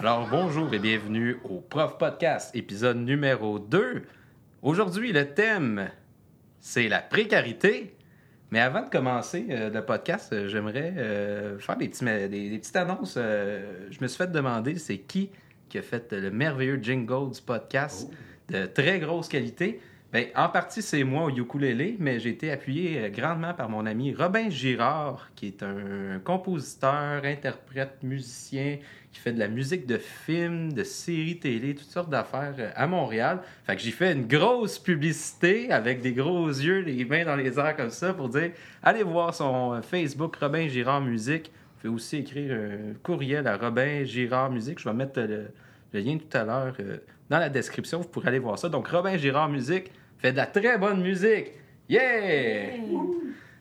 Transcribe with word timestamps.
Alors 0.00 0.26
bonjour 0.30 0.72
et 0.72 0.78
bienvenue 0.78 1.36
au 1.44 1.60
Prof 1.60 1.98
Podcast, 1.98 2.56
épisode 2.56 2.96
numéro 2.96 3.58
2. 3.58 4.02
Aujourd'hui, 4.62 5.12
le 5.12 5.34
thème, 5.34 5.90
c'est 6.58 6.88
la 6.88 7.00
précarité. 7.00 7.94
Mais 8.50 8.60
avant 8.60 8.82
de 8.82 8.88
commencer 8.88 9.44
euh, 9.50 9.68
le 9.68 9.84
podcast, 9.84 10.32
euh, 10.32 10.48
j'aimerais 10.48 10.94
euh, 10.96 11.58
faire 11.58 11.76
des, 11.76 11.88
petits, 11.88 12.06
des, 12.06 12.28
des 12.28 12.58
petites 12.58 12.76
annonces. 12.76 13.16
Je 13.16 14.00
me 14.00 14.06
suis 14.06 14.16
fait 14.16 14.32
demander 14.32 14.78
c'est 14.78 14.96
qui 14.96 15.28
qui 15.68 15.76
a 15.76 15.82
fait 15.82 16.10
le 16.12 16.30
merveilleux 16.30 16.80
jingle 16.80 17.32
du 17.32 17.42
podcast 17.42 18.08
de 18.48 18.64
très 18.64 19.00
grosse 19.00 19.28
qualité? 19.28 19.82
Ben, 20.12 20.26
en 20.34 20.48
partie, 20.48 20.82
c'est 20.82 21.04
moi 21.04 21.26
au 21.26 21.30
ukulélé, 21.30 21.94
mais 22.00 22.18
j'ai 22.18 22.30
été 22.30 22.50
appuyé 22.50 22.98
euh, 22.98 23.08
grandement 23.10 23.54
par 23.54 23.68
mon 23.68 23.86
ami 23.86 24.12
Robin 24.12 24.50
Girard, 24.50 25.30
qui 25.36 25.46
est 25.46 25.62
un 25.62 26.18
compositeur, 26.24 27.24
interprète, 27.24 28.02
musicien, 28.02 28.78
qui 29.12 29.20
fait 29.20 29.32
de 29.32 29.38
la 29.38 29.46
musique 29.46 29.86
de 29.86 29.98
films, 29.98 30.72
de 30.72 30.82
séries 30.82 31.38
télé, 31.38 31.76
toutes 31.76 31.86
sortes 31.90 32.10
d'affaires 32.10 32.56
euh, 32.58 32.72
à 32.74 32.88
Montréal. 32.88 33.38
Fait 33.64 33.76
que 33.76 33.82
j'ai 33.82 33.92
fait 33.92 34.12
une 34.12 34.26
grosse 34.26 34.80
publicité 34.80 35.70
avec 35.70 36.00
des 36.02 36.12
gros 36.12 36.48
yeux, 36.48 36.80
les 36.80 37.04
mains 37.04 37.24
dans 37.24 37.36
les 37.36 37.60
airs 37.60 37.76
comme 37.76 37.90
ça, 37.90 38.12
pour 38.12 38.28
dire 38.30 38.50
allez 38.82 39.04
voir 39.04 39.32
son 39.32 39.74
euh, 39.74 39.80
Facebook 39.80 40.34
Robin 40.38 40.66
Girard 40.66 41.02
Musique. 41.02 41.52
Vous 41.52 41.82
pouvez 41.82 41.94
aussi 41.94 42.16
écrire 42.16 42.52
un 42.52 42.94
courriel 43.04 43.46
à 43.46 43.56
Robin 43.56 44.02
Girard 44.02 44.50
Musique. 44.50 44.80
Je 44.80 44.88
vais 44.88 44.94
mettre 44.94 45.20
le, 45.20 45.52
le 45.92 46.00
lien 46.00 46.18
tout 46.18 46.36
à 46.36 46.42
l'heure 46.42 46.76
dans 47.30 47.38
la 47.38 47.48
description. 47.48 48.00
Vous 48.00 48.08
pourrez 48.08 48.28
aller 48.28 48.40
voir 48.40 48.58
ça. 48.58 48.68
Donc, 48.68 48.88
Robin 48.88 49.16
Girard 49.16 49.48
Musique 49.48 49.92
fait 50.20 50.32
de 50.32 50.36
la 50.36 50.46
très 50.46 50.78
bonne 50.78 51.00
musique. 51.02 51.52
Yeah! 51.88 52.70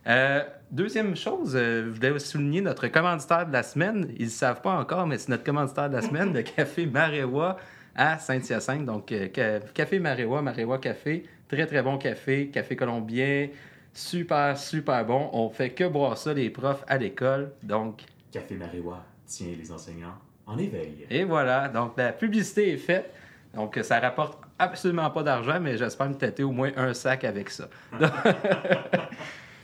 Euh, 0.07 0.43
deuxième 0.71 1.15
chose, 1.15 1.55
euh, 1.55 1.85
je 1.85 1.89
voulais 1.95 2.19
souligner 2.19 2.61
notre 2.61 2.88
commanditaire 2.88 3.45
de 3.45 3.53
la 3.53 3.63
semaine. 3.63 4.11
Ils 4.17 4.25
ne 4.25 4.29
savent 4.29 4.61
pas 4.61 4.71
encore, 4.80 5.05
mais 5.07 5.17
c'est 5.17 5.30
notre 5.30 5.43
commanditaire 5.43 5.89
de 5.89 5.95
la 5.95 6.02
semaine, 6.02 6.33
le 6.33 6.41
Café 6.41 6.85
Maréwa 6.85 7.57
à 7.95 8.17
Saint-Hyacinthe. 8.17 8.85
Donc, 8.85 9.11
euh, 9.11 9.27
ca- 9.33 9.59
Café 9.73 9.99
Maréwa, 9.99 10.41
Maréwa 10.41 10.77
Café, 10.80 11.25
très 11.47 11.65
très 11.65 11.81
bon 11.83 11.97
café, 11.97 12.47
café 12.47 12.75
colombien, 12.75 13.49
super 13.93 14.57
super 14.57 15.05
bon. 15.05 15.30
On 15.33 15.49
fait 15.49 15.71
que 15.71 15.83
boire 15.85 16.17
ça, 16.17 16.33
les 16.33 16.49
profs 16.49 16.83
à 16.87 16.97
l'école. 16.97 17.52
Donc, 17.63 18.02
Café 18.31 18.55
Maréwa 18.55 19.03
tient 19.25 19.47
les 19.59 19.71
enseignants 19.71 20.15
en 20.47 20.57
éveil. 20.57 21.05
et 21.09 21.23
voilà. 21.23 21.67
Donc, 21.67 21.93
la 21.97 22.13
publicité 22.13 22.71
est 22.73 22.77
faite. 22.77 23.11
Donc, 23.53 23.77
ça 23.83 23.99
rapporte 23.99 24.39
absolument 24.59 25.09
pas 25.09 25.23
d'argent, 25.23 25.59
mais 25.59 25.77
j'espère 25.77 26.09
me 26.09 26.15
têter 26.15 26.43
au 26.43 26.52
moins 26.52 26.71
un 26.75 26.93
sac 26.93 27.23
avec 27.23 27.49
ça. 27.49 27.67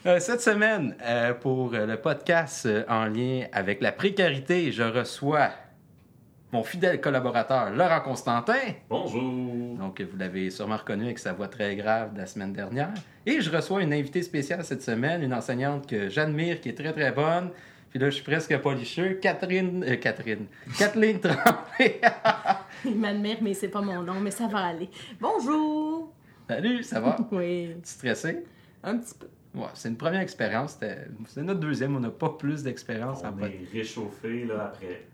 Euh, 0.07 0.19
Cette 0.19 0.41
semaine, 0.41 0.95
euh, 1.03 1.33
pour 1.33 1.73
euh, 1.73 1.87
le 1.87 1.97
podcast 1.97 2.69
en 2.87 3.05
lien 3.05 3.45
avec 3.51 3.81
la 3.81 3.91
précarité, 3.91 4.71
je 4.71 4.83
reçois 4.83 5.49
mon 6.51 6.63
fidèle 6.63 7.01
collaborateur 7.01 7.71
Laurent 7.71 8.01
Constantin. 8.01 8.53
Bonjour! 8.87 9.75
Donc, 9.79 9.99
vous 9.99 10.15
l'avez 10.15 10.51
sûrement 10.51 10.77
reconnu 10.77 11.05
avec 11.05 11.17
sa 11.17 11.33
voix 11.33 11.47
très 11.47 11.75
grave 11.75 12.13
de 12.13 12.19
la 12.19 12.27
semaine 12.27 12.53
dernière. 12.53 12.93
Et 13.25 13.41
je 13.41 13.49
reçois 13.49 13.81
une 13.81 13.93
invitée 13.93 14.21
spéciale 14.21 14.63
cette 14.63 14.83
semaine, 14.83 15.23
une 15.23 15.33
enseignante 15.33 15.87
que 15.87 16.07
j'admire, 16.07 16.61
qui 16.61 16.69
est 16.69 16.77
très 16.77 16.93
très 16.93 17.11
bonne. 17.11 17.49
Puis 17.95 18.01
là, 18.01 18.09
je 18.09 18.15
suis 18.15 18.25
presque 18.25 18.57
policheux. 18.57 19.13
Catherine. 19.21 19.81
euh, 19.87 19.95
Catherine. 19.95 20.47
Kathleen 20.77 21.17
Tremblay. 21.21 22.01
Il 22.83 22.97
m'admire, 22.97 23.37
mais 23.41 23.53
c'est 23.53 23.69
pas 23.69 23.79
mon 23.79 24.03
nom, 24.03 24.19
mais 24.19 24.31
ça 24.31 24.47
va 24.47 24.65
aller. 24.65 24.89
Bonjour! 25.17 26.13
Salut, 26.45 26.83
ça 26.83 26.99
va? 26.99 27.15
Oui, 27.31 27.69
Tu 27.75 27.79
stressé? 27.89 28.43
un 28.83 28.97
petit 28.97 29.13
peu. 29.17 29.27
Ouais, 29.57 29.67
c'est 29.75 29.87
une 29.87 29.95
première 29.95 30.19
expérience. 30.19 30.77
C'est 31.29 31.41
notre 31.41 31.61
deuxième. 31.61 31.95
On 31.95 32.01
n'a 32.01 32.09
pas 32.09 32.31
plus 32.31 32.63
d'expérience 32.63 33.23
en 33.23 33.33
On 33.39 33.45
est 33.45 33.65
réchauffé 33.71 34.43
là, 34.43 34.65
après 34.73 35.05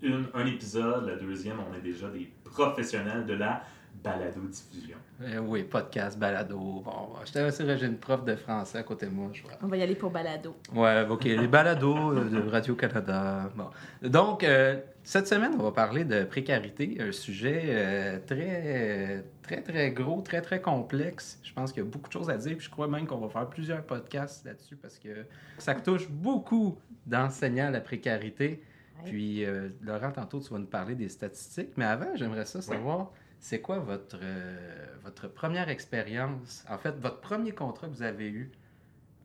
une, 0.00 0.26
un 0.32 0.46
épisode. 0.46 1.08
Le 1.08 1.16
deuxième, 1.16 1.56
on 1.68 1.74
est 1.76 1.82
déjà 1.82 2.08
des 2.08 2.30
professionnels 2.44 3.26
de 3.26 3.34
la 3.34 3.64
balado-diffusion. 4.02 4.96
Euh, 5.22 5.38
oui, 5.38 5.64
podcast, 5.64 6.18
balado. 6.18 6.58
Bon, 6.58 7.14
je 7.24 7.32
t'avais 7.32 7.48
aussi 7.48 7.64
j'ai 7.78 7.86
une 7.86 7.98
prof 7.98 8.24
de 8.24 8.36
français 8.36 8.78
à 8.78 8.82
côté 8.82 9.06
de 9.06 9.10
moi, 9.10 9.30
je 9.32 9.42
crois. 9.42 9.56
On 9.62 9.66
va 9.66 9.76
y 9.76 9.82
aller 9.82 9.94
pour 9.94 10.10
balado. 10.10 10.56
Ouais, 10.74 11.06
ok, 11.08 11.24
les 11.24 11.48
balados 11.48 12.14
de 12.24 12.48
Radio-Canada. 12.48 13.50
Bon. 13.56 13.70
Donc, 14.02 14.44
euh, 14.44 14.80
cette 15.02 15.26
semaine, 15.26 15.52
on 15.58 15.62
va 15.62 15.72
parler 15.72 16.04
de 16.04 16.24
précarité, 16.24 16.98
un 17.00 17.12
sujet 17.12 17.62
euh, 17.66 18.18
très, 18.26 19.24
très, 19.42 19.62
très 19.62 19.90
gros, 19.90 20.20
très, 20.20 20.42
très 20.42 20.60
complexe. 20.60 21.40
Je 21.42 21.52
pense 21.52 21.72
qu'il 21.72 21.82
y 21.82 21.86
a 21.86 21.90
beaucoup 21.90 22.08
de 22.08 22.12
choses 22.12 22.30
à 22.30 22.36
dire, 22.36 22.56
puis 22.56 22.66
je 22.66 22.70
crois 22.70 22.88
même 22.88 23.06
qu'on 23.06 23.18
va 23.18 23.28
faire 23.28 23.48
plusieurs 23.48 23.82
podcasts 23.82 24.44
là-dessus 24.44 24.76
parce 24.76 24.98
que 24.98 25.24
ça 25.58 25.74
touche 25.74 26.08
beaucoup 26.08 26.78
d'enseignants 27.06 27.68
à 27.68 27.70
la 27.70 27.80
précarité. 27.80 28.62
Puis, 29.04 29.44
euh, 29.44 29.68
Laurent, 29.80 30.10
tantôt, 30.10 30.40
tu 30.40 30.52
vas 30.52 30.58
nous 30.58 30.66
parler 30.66 30.94
des 30.94 31.08
statistiques, 31.08 31.70
mais 31.76 31.84
avant, 31.84 32.14
j'aimerais 32.16 32.44
ça 32.44 32.60
savoir, 32.60 33.12
c'est 33.40 33.60
quoi 33.60 33.78
votre, 33.78 34.18
euh, 34.22 34.86
votre 35.04 35.28
première 35.28 35.68
expérience, 35.68 36.64
en 36.68 36.78
fait, 36.78 36.96
votre 36.98 37.20
premier 37.20 37.52
contrat 37.52 37.88
que 37.88 37.92
vous 37.92 38.02
avez 38.02 38.28
eu 38.28 38.50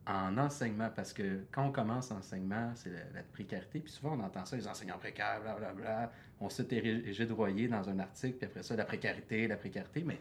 en 0.06 0.38
enseignement, 0.38 0.90
parce 0.94 1.14
que 1.14 1.46
quand 1.52 1.66
on 1.66 1.72
commence 1.72 2.10
l'enseignement, 2.10 2.72
c'est 2.76 2.92
la, 2.92 3.24
précarité, 3.32 3.80
puis 3.80 3.92
souvent 3.92 4.18
on 4.18 4.24
entend 4.24 4.44
ça, 4.46 4.58
les 4.58 4.68
enseignants 4.68 4.98
précaires, 4.98 5.40
blablabla, 5.42 6.12
on 6.42 6.50
s'est 6.50 6.68
érigé 6.72 7.26
dans 7.26 7.90
un 7.90 8.00
article, 8.00 8.38
puis 8.38 8.48
après 8.48 8.64
ça, 8.64 8.76
la 8.76 8.84
précarité, 8.84 9.48
la 9.48 9.56
précarité, 9.56 10.04
mais 10.06 10.20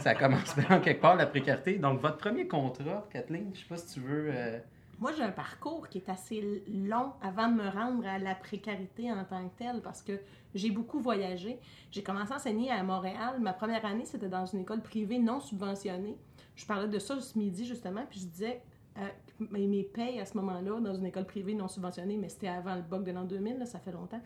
ça 0.00 0.14
commence 0.14 0.54
bien 0.68 0.80
quelque 0.80 1.00
part, 1.00 1.16
la 1.16 1.26
précarité. 1.26 1.78
Donc, 1.78 2.00
votre 2.00 2.18
premier 2.18 2.46
contrat, 2.46 3.08
Kathleen, 3.10 3.52
je 3.54 3.60
sais 3.60 3.66
pas 3.66 3.76
si 3.78 3.94
tu 3.94 4.00
veux... 4.00 4.30
euh, 4.30 4.58
Moi, 4.98 5.12
j'ai 5.12 5.22
un 5.22 5.30
parcours 5.30 5.88
qui 5.88 5.98
est 5.98 6.08
assez 6.08 6.64
long 6.68 7.12
avant 7.20 7.48
de 7.48 7.54
me 7.54 7.68
rendre 7.68 8.06
à 8.06 8.18
la 8.18 8.34
précarité 8.34 9.12
en 9.12 9.24
tant 9.24 9.46
que 9.48 9.58
telle 9.58 9.82
parce 9.82 10.02
que 10.02 10.18
j'ai 10.54 10.70
beaucoup 10.70 11.00
voyagé. 11.00 11.58
J'ai 11.90 12.02
commencé 12.02 12.32
à 12.32 12.36
enseigner 12.36 12.70
à 12.70 12.82
Montréal. 12.82 13.38
Ma 13.40 13.52
première 13.52 13.84
année, 13.84 14.06
c'était 14.06 14.28
dans 14.28 14.46
une 14.46 14.60
école 14.60 14.80
privée 14.80 15.18
non 15.18 15.40
subventionnée. 15.40 16.16
Je 16.54 16.64
parlais 16.64 16.88
de 16.88 16.98
ça 16.98 17.20
ce 17.20 17.38
midi, 17.38 17.66
justement, 17.66 18.06
puis 18.08 18.20
je 18.20 18.26
disais 18.26 18.62
euh, 18.98 19.08
mes, 19.50 19.82
payes 19.82 20.18
à 20.18 20.24
ce 20.24 20.36
moment-là 20.38 20.80
dans 20.80 20.94
une 20.94 21.04
école 21.04 21.26
privée 21.26 21.54
non 21.54 21.68
subventionnée, 21.68 22.16
mais 22.16 22.30
c'était 22.30 22.48
avant 22.48 22.74
le 22.74 22.82
bug 22.82 23.04
de 23.04 23.12
l'an 23.12 23.24
2000, 23.24 23.58
là, 23.58 23.66
ça 23.66 23.78
fait 23.78 23.92
longtemps. 23.92 24.22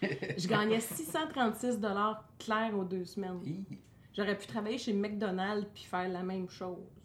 je 0.02 0.46
gagnais 0.46 0.78
636 0.78 1.80
clair 2.38 2.78
aux 2.78 2.84
deux 2.84 3.04
semaines. 3.04 3.40
J'aurais 4.14 4.38
pu 4.38 4.46
travailler 4.46 4.78
chez 4.78 4.92
McDonald's 4.92 5.66
puis 5.74 5.84
faire 5.84 6.08
la 6.08 6.22
même 6.22 6.48
chose. 6.48 6.95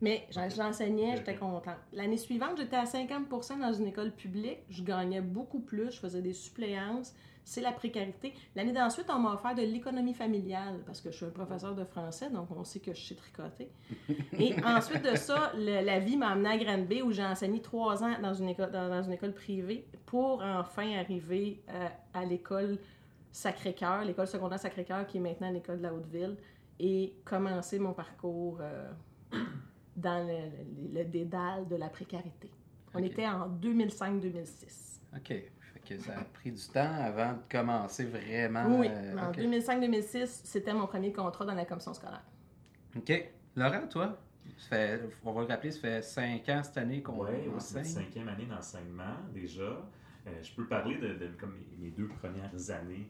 Mais 0.00 0.26
j'en- 0.30 0.48
j'enseignais, 0.48 1.16
j'étais 1.16 1.34
contente. 1.34 1.74
L'année 1.92 2.16
suivante, 2.16 2.56
j'étais 2.58 2.76
à 2.76 2.84
50% 2.84 3.58
dans 3.58 3.72
une 3.72 3.86
école 3.88 4.12
publique. 4.12 4.58
Je 4.70 4.82
gagnais 4.84 5.20
beaucoup 5.20 5.60
plus, 5.60 5.90
je 5.90 5.98
faisais 5.98 6.22
des 6.22 6.32
suppléances. 6.32 7.14
C'est 7.44 7.62
la 7.62 7.72
précarité. 7.72 8.34
L'année 8.54 8.72
d'ensuite, 8.74 9.06
on 9.08 9.18
m'a 9.18 9.32
offert 9.32 9.54
de 9.54 9.62
l'économie 9.62 10.12
familiale 10.12 10.80
parce 10.84 11.00
que 11.00 11.10
je 11.10 11.16
suis 11.16 11.24
un 11.26 11.30
professeur 11.30 11.74
de 11.74 11.82
français, 11.82 12.28
donc 12.28 12.48
on 12.54 12.62
sait 12.62 12.78
que 12.78 12.92
je 12.92 13.00
sais 13.00 13.14
tricoter. 13.14 13.70
Et 14.38 14.54
ensuite 14.62 15.02
de 15.02 15.16
ça, 15.16 15.52
le- 15.56 15.82
la 15.82 15.98
vie 15.98 16.18
m'a 16.18 16.28
amené 16.28 16.50
à 16.50 16.58
Granby 16.58 17.00
où 17.00 17.10
j'ai 17.10 17.24
enseigné 17.24 17.62
trois 17.62 18.04
ans 18.04 18.12
dans 18.22 18.34
une 18.34 18.50
école, 18.50 18.70
dans, 18.70 18.90
dans 18.90 19.02
une 19.02 19.12
école 19.12 19.32
privée 19.32 19.86
pour 20.04 20.42
enfin 20.44 20.92
arriver 20.98 21.62
euh, 21.70 21.88
à 22.12 22.24
l'école 22.26 22.78
Sacré-Cœur, 23.32 24.04
l'école 24.04 24.26
secondaire 24.26 24.58
Sacré-Cœur 24.58 25.06
qui 25.06 25.16
est 25.16 25.20
maintenant 25.20 25.50
l'école 25.50 25.78
de 25.78 25.82
la 25.84 25.94
Haute-Ville, 25.94 26.36
et 26.78 27.14
commencer 27.24 27.78
mon 27.78 27.94
parcours 27.94 28.58
euh, 28.60 28.90
dans 29.98 30.26
le, 30.26 30.34
le- 30.92 30.98
le 31.00 31.04
dédale 31.04 31.68
de 31.68 31.76
la 31.76 31.88
précarité. 31.88 32.50
On 32.94 33.02
était 33.02 33.26
en 33.26 33.48
2005-2006. 33.48 35.00
OK. 35.16 35.28
Fait 35.28 35.80
que 35.86 35.98
ça 35.98 36.18
a 36.18 36.24
pris 36.24 36.52
du 36.52 36.62
temps 36.68 36.92
avant 37.00 37.32
de 37.34 37.38
commencer 37.50 38.04
vraiment... 38.06 38.78
oui, 38.80 38.88
euh, 38.90 39.16
en 39.18 39.30
OK. 39.30 39.36
2005-2006, 39.38 40.40
c'était 40.44 40.72
mon 40.74 40.86
premier 40.86 41.12
contrat 41.12 41.44
dans 41.44 41.54
la 41.54 41.64
commission 41.64 41.92
scolaire. 41.94 42.22
OK. 42.96 43.30
Laurent, 43.56 43.86
toi, 43.90 44.18
ça 44.56 44.68
fait, 44.76 45.00
on 45.24 45.32
va 45.32 45.42
le 45.42 45.46
rappeler, 45.46 45.70
ça 45.72 45.80
fait 45.80 46.02
cinq 46.02 46.48
ans 46.48 46.62
cette 46.62 46.78
année 46.78 47.02
qu'on 47.02 47.26
c'est 47.26 47.48
enseigne. 47.54 47.82
ma 47.82 47.84
cinquième 47.84 48.28
année 48.28 48.46
d'enseignement 48.46 49.16
déjà. 49.34 49.62
Euh, 50.26 50.30
je 50.42 50.52
peux 50.54 50.66
parler 50.66 50.96
de, 50.96 51.14
de- 51.14 51.30
comme 51.38 51.54
mes, 51.54 51.84
mes 51.86 51.90
deux 51.90 52.08
premières 52.08 52.70
années 52.70 53.08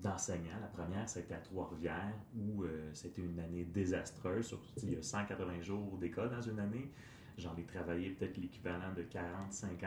euh, 0.00 0.08
d'enseignant. 0.08 0.58
La 0.60 0.66
première, 0.68 1.08
c'était 1.08 1.34
à 1.34 1.38
Trois-Rivières, 1.38 2.14
où 2.36 2.64
euh, 2.64 2.90
c'était 2.92 3.22
une 3.22 3.38
année 3.40 3.64
désastreuse. 3.64 4.46
Surtout, 4.46 4.70
il 4.82 4.92
y 4.92 4.96
a 4.96 5.02
180 5.02 5.62
jours 5.62 5.98
d'école 5.98 6.30
dans 6.30 6.42
une 6.42 6.58
année. 6.58 6.90
J'en 7.38 7.56
ai 7.56 7.64
travaillé 7.64 8.10
peut-être 8.10 8.36
l'équivalent 8.36 8.92
de 8.94 9.02
40-50 9.02 9.86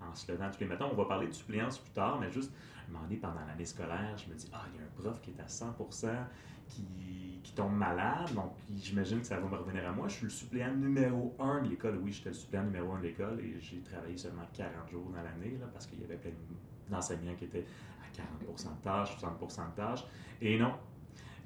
en 0.00 0.14
se 0.14 0.30
levant 0.30 0.50
tous 0.50 0.60
les 0.60 0.66
matins. 0.66 0.88
On 0.90 0.96
va 0.96 1.06
parler 1.06 1.26
de 1.26 1.32
suppléance 1.32 1.78
plus 1.78 1.90
tard, 1.90 2.20
mais 2.20 2.30
juste, 2.30 2.52
un 2.88 2.92
moment 2.92 3.04
donné, 3.04 3.16
pendant 3.16 3.44
l'année 3.46 3.64
scolaire, 3.64 4.16
je 4.16 4.30
me 4.30 4.36
dis, 4.36 4.48
ah, 4.52 4.64
il 4.72 4.78
y 4.78 4.82
a 4.82 4.86
un 4.86 5.02
prof 5.02 5.20
qui 5.20 5.30
est 5.30 5.40
à 5.40 5.48
100 5.48 5.76
qui, 6.68 7.40
qui 7.42 7.52
tombe 7.54 7.72
malade, 7.72 8.32
donc 8.34 8.52
j'imagine 8.76 9.20
que 9.20 9.26
ça 9.26 9.40
va 9.40 9.48
me 9.48 9.56
revenir 9.56 9.88
à 9.88 9.92
moi. 9.92 10.06
Je 10.08 10.14
suis 10.14 10.24
le 10.24 10.30
suppléant 10.30 10.74
numéro 10.74 11.34
1 11.40 11.62
de 11.62 11.70
l'école. 11.70 11.98
Oui, 12.02 12.12
j'étais 12.12 12.28
le 12.28 12.34
suppléant 12.34 12.64
numéro 12.64 12.92
1 12.92 12.98
de 12.98 13.04
l'école 13.04 13.40
et 13.40 13.58
j'ai 13.58 13.80
travaillé 13.80 14.16
seulement 14.16 14.42
40 14.52 14.90
jours 14.90 15.10
dans 15.10 15.22
l'année 15.22 15.58
parce 15.72 15.86
qu'il 15.86 16.00
y 16.00 16.04
avait 16.04 16.16
plein 16.16 16.30
d'enseignants 16.90 17.34
qui 17.36 17.44
étaient 17.44 17.64
à 17.97 17.97
40 18.18 18.76
de 18.76 18.82
tâches, 18.82 19.16
60% 19.18 19.70
de 19.70 19.76
tâches. 19.76 20.04
Et 20.40 20.58
non, 20.58 20.72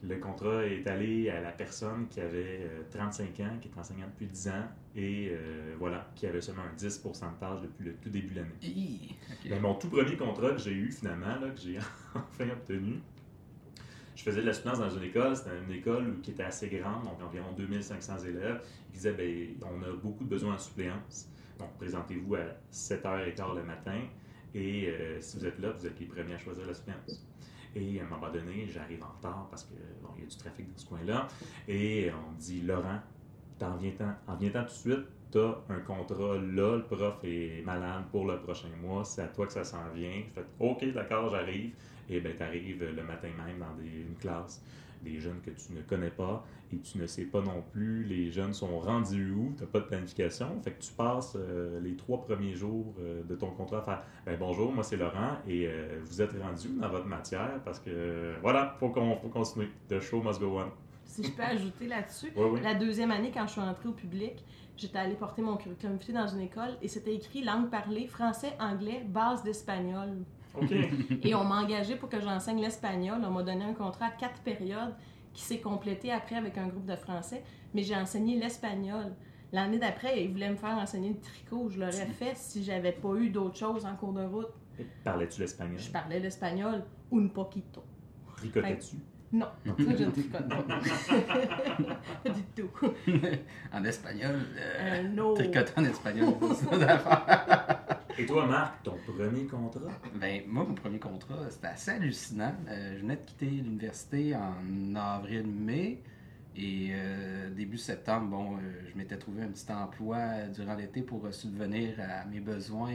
Le 0.02 0.16
contrat 0.16 0.66
est 0.66 0.86
allé 0.88 1.30
à 1.30 1.40
la 1.40 1.52
personne 1.52 2.08
qui 2.08 2.20
avait 2.20 2.60
euh, 2.62 2.82
35 2.90 3.40
ans, 3.40 3.58
qui 3.60 3.68
est 3.68 3.78
enseignante 3.78 4.10
depuis 4.10 4.26
10 4.26 4.48
ans, 4.48 4.68
et 4.96 5.28
euh, 5.30 5.74
voilà, 5.78 6.10
qui 6.16 6.26
avait 6.26 6.40
seulement 6.40 6.62
un 6.62 6.74
10 6.74 6.98
pourcentage 6.98 7.62
depuis 7.62 7.84
le 7.84 7.94
tout 7.94 8.10
début 8.10 8.34
de 8.34 8.40
l'année. 8.40 9.16
Ben, 9.48 9.60
mon 9.60 9.74
tout 9.74 9.88
premier 9.88 10.16
contrat 10.16 10.50
que 10.50 10.58
j'ai 10.58 10.72
eu 10.72 10.90
finalement, 10.90 11.38
là, 11.40 11.50
que 11.50 11.60
j'ai 11.60 11.78
enfin 12.14 12.50
obtenu, 12.50 13.00
je 14.14 14.22
faisais 14.24 14.40
de 14.42 14.46
la 14.46 14.52
soutenance 14.52 14.78
dans 14.78 14.90
une 14.90 15.04
école. 15.04 15.36
C'était 15.36 15.50
une 15.66 15.72
école 15.72 16.20
qui 16.20 16.32
était 16.32 16.42
assez 16.42 16.68
grande, 16.68 17.04
donc 17.04 17.22
environ 17.22 17.52
2500 17.56 18.18
élèves. 18.26 18.60
Ils 18.90 18.96
disaient 18.96 19.12
ben, 19.12 19.66
on 19.72 19.82
a 19.82 19.92
beaucoup 19.92 20.24
de 20.24 20.28
besoins 20.28 20.54
en 20.54 20.58
suppléance. 20.58 21.28
Donc 21.58 21.76
présentez-vous 21.76 22.34
à 22.34 22.44
7h15 22.72 23.56
le 23.56 23.62
matin 23.62 24.00
et 24.54 24.88
euh, 24.88 25.20
si 25.20 25.38
vous 25.38 25.46
êtes 25.46 25.58
là, 25.58 25.70
vous 25.70 25.86
êtes 25.86 25.98
les 25.98 26.06
premiers 26.06 26.34
à 26.34 26.38
choisir 26.38 26.66
la 26.66 26.74
suppléance. 26.74 27.24
Et 27.74 28.00
à 28.00 28.04
un 28.04 28.06
moment 28.06 28.30
donné, 28.30 28.66
j'arrive 28.68 29.02
en 29.02 29.16
retard 29.16 29.46
parce 29.50 29.64
que 29.64 29.74
bon, 30.02 30.10
il 30.16 30.24
y 30.24 30.26
a 30.26 30.28
du 30.28 30.36
trafic 30.36 30.70
dans 30.70 30.78
ce 30.78 30.86
coin-là. 30.86 31.28
Et 31.68 32.10
on 32.10 32.32
me 32.32 32.38
dit 32.38 32.60
Laurent, 32.62 33.00
t'en 33.58 33.76
viens-t'en, 33.76 34.12
en 34.26 34.36
viens-t'en 34.36 34.64
tout 34.64 34.66
de 34.66 34.94
suite, 34.94 35.06
t'as 35.30 35.54
un 35.70 35.80
contrat 35.80 36.36
là, 36.36 36.76
le 36.76 36.82
prof 36.82 37.18
est 37.24 37.64
malade 37.64 38.04
pour 38.10 38.26
le 38.26 38.38
prochain 38.40 38.68
mois, 38.82 39.04
c'est 39.04 39.22
à 39.22 39.28
toi 39.28 39.46
que 39.46 39.52
ça 39.52 39.64
s'en 39.64 39.88
vient. 39.94 40.22
Fais 40.34 40.44
OK, 40.60 40.92
d'accord, 40.92 41.30
j'arrive. 41.30 41.74
Et 42.10 42.20
bien, 42.20 42.32
tu 42.36 42.42
arrives 42.42 42.84
le 42.84 43.02
matin 43.02 43.28
même 43.46 43.58
dans 43.58 43.82
une 43.82 44.16
classe, 44.16 44.62
des 45.02 45.18
jeunes 45.18 45.40
que 45.40 45.50
tu 45.50 45.72
ne 45.72 45.80
connais 45.82 46.10
pas 46.10 46.44
et 46.72 46.78
tu 46.78 46.98
ne 46.98 47.06
sais 47.06 47.24
pas 47.24 47.40
non 47.40 47.62
plus, 47.72 48.04
les 48.04 48.30
jeunes 48.30 48.54
sont 48.54 48.78
rendus 48.78 49.30
où, 49.32 49.52
tu 49.56 49.62
n'as 49.62 49.68
pas 49.68 49.80
de 49.80 49.84
planification? 49.84 50.60
Fait 50.62 50.72
que 50.72 50.82
tu 50.82 50.92
passes 50.92 51.36
euh, 51.36 51.80
les 51.80 51.96
trois 51.96 52.22
premiers 52.22 52.54
jours 52.54 52.94
euh, 53.00 53.22
de 53.24 53.34
ton 53.34 53.50
contrat 53.50 53.78
à 53.78 53.82
faire 53.82 54.04
ben, 54.24 54.36
Bonjour, 54.38 54.72
moi 54.72 54.82
c'est 54.82 54.96
Laurent 54.96 55.36
et 55.46 55.66
euh, 55.66 56.00
vous 56.04 56.22
êtes 56.22 56.32
rendu 56.40 56.68
où 56.68 56.80
dans 56.80 56.88
votre 56.88 57.06
matière 57.06 57.60
parce 57.64 57.78
que 57.78 58.34
voilà, 58.40 58.74
faut 58.80 58.88
qu'on 58.88 59.16
faut 59.16 59.28
continuer. 59.28 59.68
The 59.88 60.00
show 60.00 60.22
must 60.22 60.40
go 60.40 60.58
on. 60.60 60.70
Si 61.04 61.22
je 61.24 61.30
peux 61.30 61.42
ajouter 61.56 61.86
là-dessus, 61.88 62.32
Oui, 62.36 62.44
oui. 62.52 62.60
la 62.62 62.74
deuxième 62.74 63.10
année, 63.10 63.30
quand 63.32 63.46
je 63.46 63.52
suis 63.52 63.60
entrée 63.60 63.88
au 63.88 63.92
public, 63.92 64.42
j'étais 64.76 64.98
allée 64.98 65.14
porter 65.14 65.42
mon 65.42 65.56
curriculum 65.56 65.96
vitae 65.96 66.12
dans 66.14 66.26
une 66.28 66.40
école 66.40 66.70
et 66.80 66.88
c'était 66.88 67.14
écrit 67.14 67.44
langue 67.44 67.68
parlée, 67.68 68.06
français, 68.06 68.52
anglais, 68.58 69.04
base 69.06 69.42
d'espagnol. 69.42 70.08
Et 71.22 71.34
on 71.34 71.44
m'a 71.44 71.62
engagé 71.62 71.96
pour 71.96 72.08
que 72.08 72.20
j'enseigne 72.20 72.60
l'espagnol. 72.60 73.18
On 73.24 73.30
m'a 73.30 73.42
donné 73.42 73.64
un 73.64 73.72
contrat 73.74 74.06
à 74.06 74.10
quatre 74.10 74.40
périodes 74.42 74.94
qui 75.32 75.42
s'est 75.42 75.60
complété 75.60 76.12
après 76.12 76.36
avec 76.36 76.58
un 76.58 76.66
groupe 76.68 76.86
de 76.86 76.96
français. 76.96 77.42
Mais 77.74 77.82
j'ai 77.82 77.96
enseigné 77.96 78.38
l'espagnol. 78.38 79.12
L'année 79.52 79.78
d'après, 79.78 80.22
ils 80.24 80.30
voulaient 80.30 80.50
me 80.50 80.56
faire 80.56 80.76
enseigner 80.78 81.10
le 81.10 81.20
tricot. 81.20 81.68
Je 81.70 81.78
l'aurais 81.80 81.92
fait 82.06 82.36
si 82.36 82.64
j'avais 82.64 82.92
pas 82.92 83.14
eu 83.16 83.28
d'autres 83.30 83.56
choses 83.58 83.84
en 83.86 83.94
cours 83.96 84.12
de 84.12 84.22
route. 84.24 84.48
Parlais-tu 85.04 85.40
l'espagnol? 85.40 85.78
Je 85.78 85.90
parlais 85.90 86.18
l'espagnol 86.20 86.82
un 87.12 87.26
poquito. 87.28 87.82
Tricotais-tu? 88.36 88.96
Non, 89.34 89.46
je 89.64 89.84
ne 89.84 90.10
tricote 90.10 90.46
pas. 90.48 90.56
pas 92.24 92.30
du 92.30 92.42
tout. 92.54 92.68
en 93.72 93.84
espagnol. 93.84 94.34
euh, 94.58 95.00
Un 95.00 95.02
no. 95.08 95.32
Tricoter 95.34 95.72
en 95.78 95.84
espagnol, 95.84 96.34
c'est 96.54 96.68
ça 96.70 96.78
d'affaire. 96.78 97.91
Et 98.18 98.26
toi, 98.26 98.46
Marc, 98.46 98.82
ton 98.82 98.96
premier 99.06 99.46
contrat? 99.46 99.90
Ben, 100.14 100.42
moi, 100.46 100.64
mon 100.68 100.74
premier 100.74 100.98
contrat, 100.98 101.48
c'était 101.48 101.68
assez 101.68 101.90
hallucinant. 101.92 102.54
Euh, 102.68 102.94
je 102.96 103.00
venais 103.00 103.16
de 103.16 103.22
quitter 103.22 103.46
l'université 103.46 104.34
en 104.36 104.94
avril-mai. 104.94 106.02
Et 106.54 106.90
euh, 106.92 107.48
début 107.50 107.78
septembre, 107.78 108.26
bon, 108.26 108.56
euh, 108.56 108.58
je 108.90 108.98
m'étais 108.98 109.16
trouvé 109.16 109.42
un 109.42 109.48
petit 109.48 109.72
emploi 109.72 110.42
durant 110.54 110.74
l'été 110.74 111.00
pour 111.00 111.26
subvenir 111.32 111.94
à 112.00 112.26
mes 112.26 112.40
besoins 112.40 112.92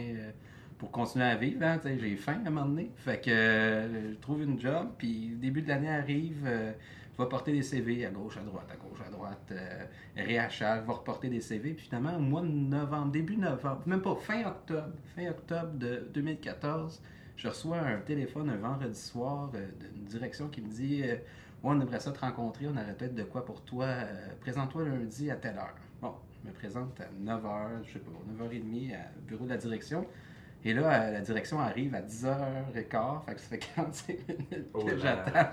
pour 0.78 0.92
continuer 0.92 1.25
à 1.25 1.36
vivre. 1.36 1.64
hein. 1.64 1.80
J'ai 1.84 2.16
faim 2.18 2.40
à 2.46 2.48
un 2.48 2.52
moment 2.52 2.68
donné. 2.68 2.92
Fait 2.98 3.19
que 3.19 3.31
je 3.31 4.16
trouve 4.22 4.44
une 4.44 4.60
job, 4.60 4.90
puis 5.00 5.31
début 5.42 5.64
de 5.64 5.69
l'année 5.69 5.90
arrive. 5.90 6.48
Vais 7.24 7.30
porter 7.30 7.52
des 7.52 7.64
CV 7.64 8.06
à 8.06 8.10
gauche, 8.10 8.38
à 8.38 8.42
droite, 8.42 8.68
à 8.72 8.75
gauche, 8.75 9.00
à 9.06 9.10
droite. 9.10 9.52
Euh, 9.52 9.86
je 10.16 10.24
vais 10.24 10.80
reporter 10.88 11.30
des 11.30 11.42
CV. 11.42 11.74
Puis 11.74 11.86
finalement, 11.86 12.16
au 12.16 12.19
mois 12.19 12.42
de 12.42 12.48
novembre, 12.48 13.12
début 13.12 13.38
novembre, 13.38 13.81
même 13.86 14.02
pas 14.02 14.16
fin 14.16 14.46
octobre, 14.46 14.94
fin 15.16 15.30
octobre 15.30 15.74
de 15.74 16.08
2014, 16.14 17.02
je 17.36 17.48
reçois 17.48 17.80
un 17.80 18.00
téléphone 18.00 18.50
un 18.50 18.58
vendredi 18.58 19.00
soir 19.00 19.52
euh, 19.54 19.68
d'une 19.94 20.06
direction 20.06 20.48
qui 20.50 20.62
me 20.62 20.69
dit 20.69 21.04
euh, 21.04 21.16
Ouais, 21.64 21.72
on 21.74 21.81
aimerait 21.81 22.00
ça 22.00 22.12
te 22.12 22.19
rencontrer, 22.19 22.68
on 22.68 22.72
aurait 22.72 22.94
peut-être 22.94 23.16
de 23.16 23.24
quoi 23.24 23.44
pour 23.46 23.62
toi. 23.62 23.86
Euh, 23.86 24.28
Présente-toi 24.42 24.86
lundi 24.86 25.31
à 25.31 25.36
telle 25.36 25.58
heure. 25.58 25.75
Bon, 26.02 26.14
je 26.44 26.48
me 26.50 26.54
présente 26.54 27.00
à 27.02 27.06
9h, 27.24 27.84
je 27.84 27.94
sais 27.94 28.00
pas, 28.00 28.12
9h30 28.44 28.96
au 29.18 29.22
bureau 29.28 29.46
de 29.46 29.50
la 29.50 29.58
direction. 29.58 30.06
Et 30.65 30.74
là, 30.74 30.92
euh, 31.01 31.12
la 31.13 31.21
direction 31.21 31.59
arrive 31.59 31.95
à 31.95 32.01
10h15, 32.01 32.71
fait 32.74 33.36
que 33.36 33.39
ça 33.42 33.48
fait 33.50 33.59
45 33.75 34.07
minutes 34.27 34.50
que 34.50 34.65
Oh 34.74 34.88
là, 34.88 34.98
j'attends. 34.98 35.50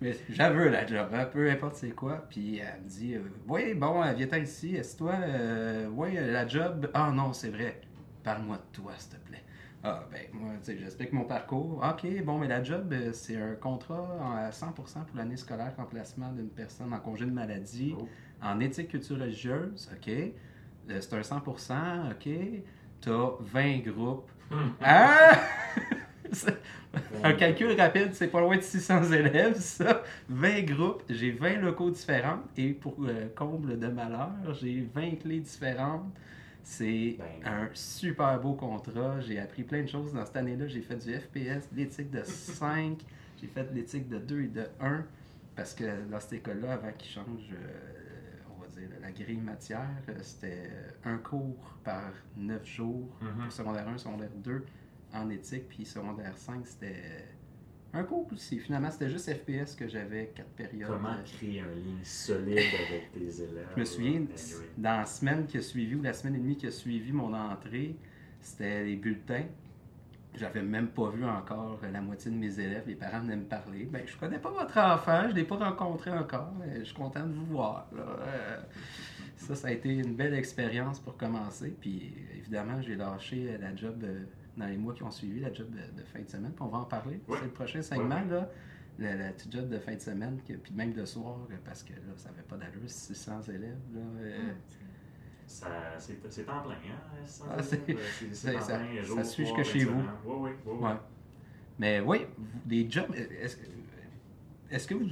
Mais 0.00 0.16
j'aveux 0.30 0.68
la 0.68 0.86
job, 0.86 1.08
hein, 1.12 1.26
peu 1.26 1.50
importe 1.50 1.76
c'est 1.76 1.90
quoi. 1.90 2.24
Puis 2.28 2.58
elle 2.58 2.82
me 2.82 2.88
dit 2.88 3.14
euh, 3.14 3.20
Oui, 3.46 3.74
bon, 3.74 4.02
euh, 4.02 4.12
viens-t'en 4.14 4.38
ici, 4.38 4.76
assieds-toi. 4.78 5.12
Euh, 5.14 5.88
oui, 5.92 6.14
la 6.14 6.46
job. 6.48 6.90
Ah 6.94 7.10
non, 7.14 7.32
c'est 7.32 7.50
vrai. 7.50 7.80
Parle-moi 8.24 8.56
de 8.56 8.62
toi, 8.72 8.92
s'il 8.98 9.10
te 9.18 9.26
plaît. 9.28 9.42
Ah, 9.84 10.02
ben, 10.10 10.22
moi, 10.32 10.50
tu 10.64 10.72
sais, 10.72 10.78
j'explique 10.78 11.12
mon 11.12 11.24
parcours. 11.24 11.84
OK, 11.88 12.24
bon, 12.24 12.38
mais 12.38 12.48
la 12.48 12.62
job, 12.64 12.92
c'est 13.12 13.36
un 13.40 13.54
contrat 13.54 14.08
à 14.46 14.50
100% 14.50 14.72
pour 14.74 15.16
l'année 15.16 15.36
scolaire 15.36 15.72
remplacement 15.76 16.32
d'une 16.32 16.48
personne 16.48 16.92
en 16.92 16.98
congé 16.98 17.26
de 17.26 17.30
maladie, 17.30 17.94
Oh. 17.96 18.08
en 18.42 18.58
éthique 18.58 18.88
culture 18.88 19.18
religieuse. 19.20 19.88
OK. 19.94 20.10
C'est 20.88 21.14
un 21.14 21.20
100%. 21.20 22.10
OK. 22.10 22.28
T'as 23.00 23.30
20 23.38 23.78
groupes. 23.84 24.30
Hein? 24.80 25.38
C'est- 26.32 26.56
un 27.22 27.32
calcul 27.34 27.78
rapide, 27.78 28.10
c'est 28.14 28.28
pas 28.28 28.40
loin 28.40 28.56
de 28.56 28.62
600 28.62 29.04
élèves, 29.12 29.58
ça. 29.58 30.02
20 30.28 30.62
groupes, 30.62 31.02
j'ai 31.08 31.30
20 31.32 31.56
locaux 31.60 31.90
différents 31.90 32.40
et 32.56 32.72
pour 32.72 32.96
euh, 33.04 33.28
comble 33.36 33.78
de 33.78 33.86
malheur, 33.88 34.30
j'ai 34.60 34.88
20 34.94 35.16
clés 35.20 35.40
différentes. 35.40 36.06
C'est 36.62 37.16
Ben. 37.18 37.50
un 37.52 37.68
super 37.72 38.38
beau 38.40 38.52
contrat. 38.54 39.20
J'ai 39.20 39.38
appris 39.38 39.62
plein 39.64 39.82
de 39.82 39.88
choses 39.88 40.12
dans 40.12 40.24
cette 40.26 40.36
année-là. 40.36 40.66
J'ai 40.66 40.82
fait 40.82 40.96
du 40.96 41.14
FPS, 41.14 41.68
l'éthique 41.74 42.10
de 42.10 42.22
5, 42.24 42.98
j'ai 43.40 43.46
fait 43.48 43.66
l'éthique 43.74 44.08
de 44.08 44.18
2 44.18 44.40
et 44.42 44.46
de 44.48 44.64
1 44.80 45.04
parce 45.56 45.74
que 45.74 45.84
dans 46.10 46.20
cette 46.20 46.34
école-là, 46.34 46.72
avant 46.74 46.92
qu'ils 46.96 47.10
changent, 47.10 47.52
euh, 47.52 47.97
dire, 48.86 48.98
la 49.00 49.12
grille 49.12 49.40
matière, 49.40 49.88
euh, 50.08 50.14
c'était 50.22 50.70
un 51.04 51.18
cours 51.18 51.78
par 51.84 52.12
9 52.36 52.64
jours 52.66 53.08
Mhm. 53.20 53.42
pour 53.44 53.52
secondaire 53.52 53.88
1, 53.88 53.98
secondaire 53.98 54.30
2 54.36 54.64
en 55.12 55.28
éthique, 55.30 55.68
puis 55.68 55.84
secondaire 55.84 56.36
5, 56.36 56.66
c'était 56.66 57.24
un 57.94 58.02
cours 58.04 58.28
aussi. 58.32 58.58
Finalement, 58.58 58.90
c'était 58.90 59.08
juste 59.08 59.32
FPS 59.32 59.74
que 59.74 59.88
j'avais 59.88 60.30
quatre 60.34 60.50
périodes. 60.50 60.88
Comment 60.88 61.14
Euh, 61.14 61.22
créer 61.24 61.60
un 61.60 61.66
lien 61.66 62.02
solide 62.04 62.58
avec 62.58 63.12
tes 63.12 63.42
élèves? 63.42 63.68
Je 63.74 63.80
me 63.80 63.84
souviens, 63.84 64.12
Anyway. 64.16 64.68
dans 64.76 64.98
la 64.98 65.06
semaine 65.06 65.46
qui 65.46 65.56
a 65.56 65.62
suivi, 65.62 65.94
ou 65.94 66.02
la 66.02 66.12
semaine 66.12 66.34
et 66.36 66.38
demie 66.38 66.56
qui 66.56 66.66
a 66.66 66.70
suivi 66.70 67.12
mon 67.12 67.32
entrée, 67.32 67.96
c'était 68.40 68.84
les 68.84 68.96
bulletins. 68.96 69.46
J'avais 70.38 70.62
même 70.62 70.88
pas 70.88 71.10
vu 71.10 71.24
encore 71.24 71.80
la 71.92 72.00
moitié 72.00 72.30
de 72.30 72.36
mes 72.36 72.58
élèves. 72.60 72.84
Les 72.86 72.94
parents 72.94 73.20
venaient 73.20 73.36
me 73.36 73.44
parler. 73.44 73.84
Ben, 73.90 74.02
je 74.06 74.16
connais 74.16 74.38
pas 74.38 74.50
votre 74.50 74.78
enfant, 74.78 75.28
je 75.28 75.34
l'ai 75.34 75.44
pas 75.44 75.56
rencontré 75.56 76.10
encore. 76.10 76.52
mais 76.58 76.80
Je 76.80 76.84
suis 76.84 76.94
content 76.94 77.26
de 77.26 77.32
vous 77.32 77.46
voir. 77.46 77.88
là. 77.94 78.02
Euh, 78.26 78.56
Ça, 79.36 79.54
ça 79.54 79.68
a 79.68 79.70
été 79.70 79.90
une 79.94 80.14
belle 80.16 80.34
expérience 80.34 80.98
pour 81.00 81.16
commencer. 81.16 81.76
Puis 81.80 82.14
évidemment, 82.36 82.80
j'ai 82.82 82.96
lâché 82.96 83.56
la 83.58 83.74
job 83.76 84.02
euh, 84.04 84.24
dans 84.56 84.66
les 84.66 84.76
mois 84.76 84.94
qui 84.94 85.02
ont 85.04 85.10
suivi, 85.10 85.40
la 85.40 85.52
job 85.52 85.68
de, 85.70 85.76
de 86.00 86.04
fin 86.06 86.20
de 86.20 86.28
semaine. 86.28 86.52
Puis 86.52 86.62
on 86.64 86.68
va 86.68 86.78
en 86.78 86.84
parler. 86.84 87.20
Ouais. 87.28 87.36
C'est 87.38 87.44
le 87.44 87.50
prochain 87.52 87.82
segment, 87.82 88.16
Ouais, 88.22 88.30
là. 88.30 88.48
La, 88.98 89.14
la 89.14 89.30
petite 89.30 89.52
job 89.52 89.68
de 89.68 89.78
fin 89.78 89.94
de 89.94 90.00
semaine, 90.00 90.40
que- 90.46 90.54
puis 90.54 90.72
même 90.74 90.92
de 90.92 91.04
soir, 91.04 91.36
parce 91.64 91.84
que 91.84 91.92
là, 91.92 91.98
ça 92.16 92.30
n'avait 92.30 92.42
pas 92.42 92.56
d'allure, 92.56 92.82
600 92.90 93.42
élèves. 93.42 93.78
Là, 93.94 94.00
euh, 94.22 94.38
c'est, 95.48 96.48
en 96.48 96.60
plein, 96.60 96.72
hein? 96.72 97.24
Ah, 97.50 97.62
c'est- 97.62 98.34
ça- 98.34 98.52
plein, 98.52 99.04
ça 99.04 99.24
suit 99.24 99.46
jusque 99.46 99.62
chez 99.62 99.84
vous. 99.84 100.00
Oui, 100.24 100.34
oui, 100.40 100.50
oui. 100.66 100.72
Ouais. 100.86 100.96
Mais 101.78 102.00
oui, 102.00 102.26
des 102.64 102.90
jobs. 102.90 103.14
Est-ce, 103.14 103.56
est-ce 104.70 104.86
que 104.86 104.94
vous, 104.94 105.08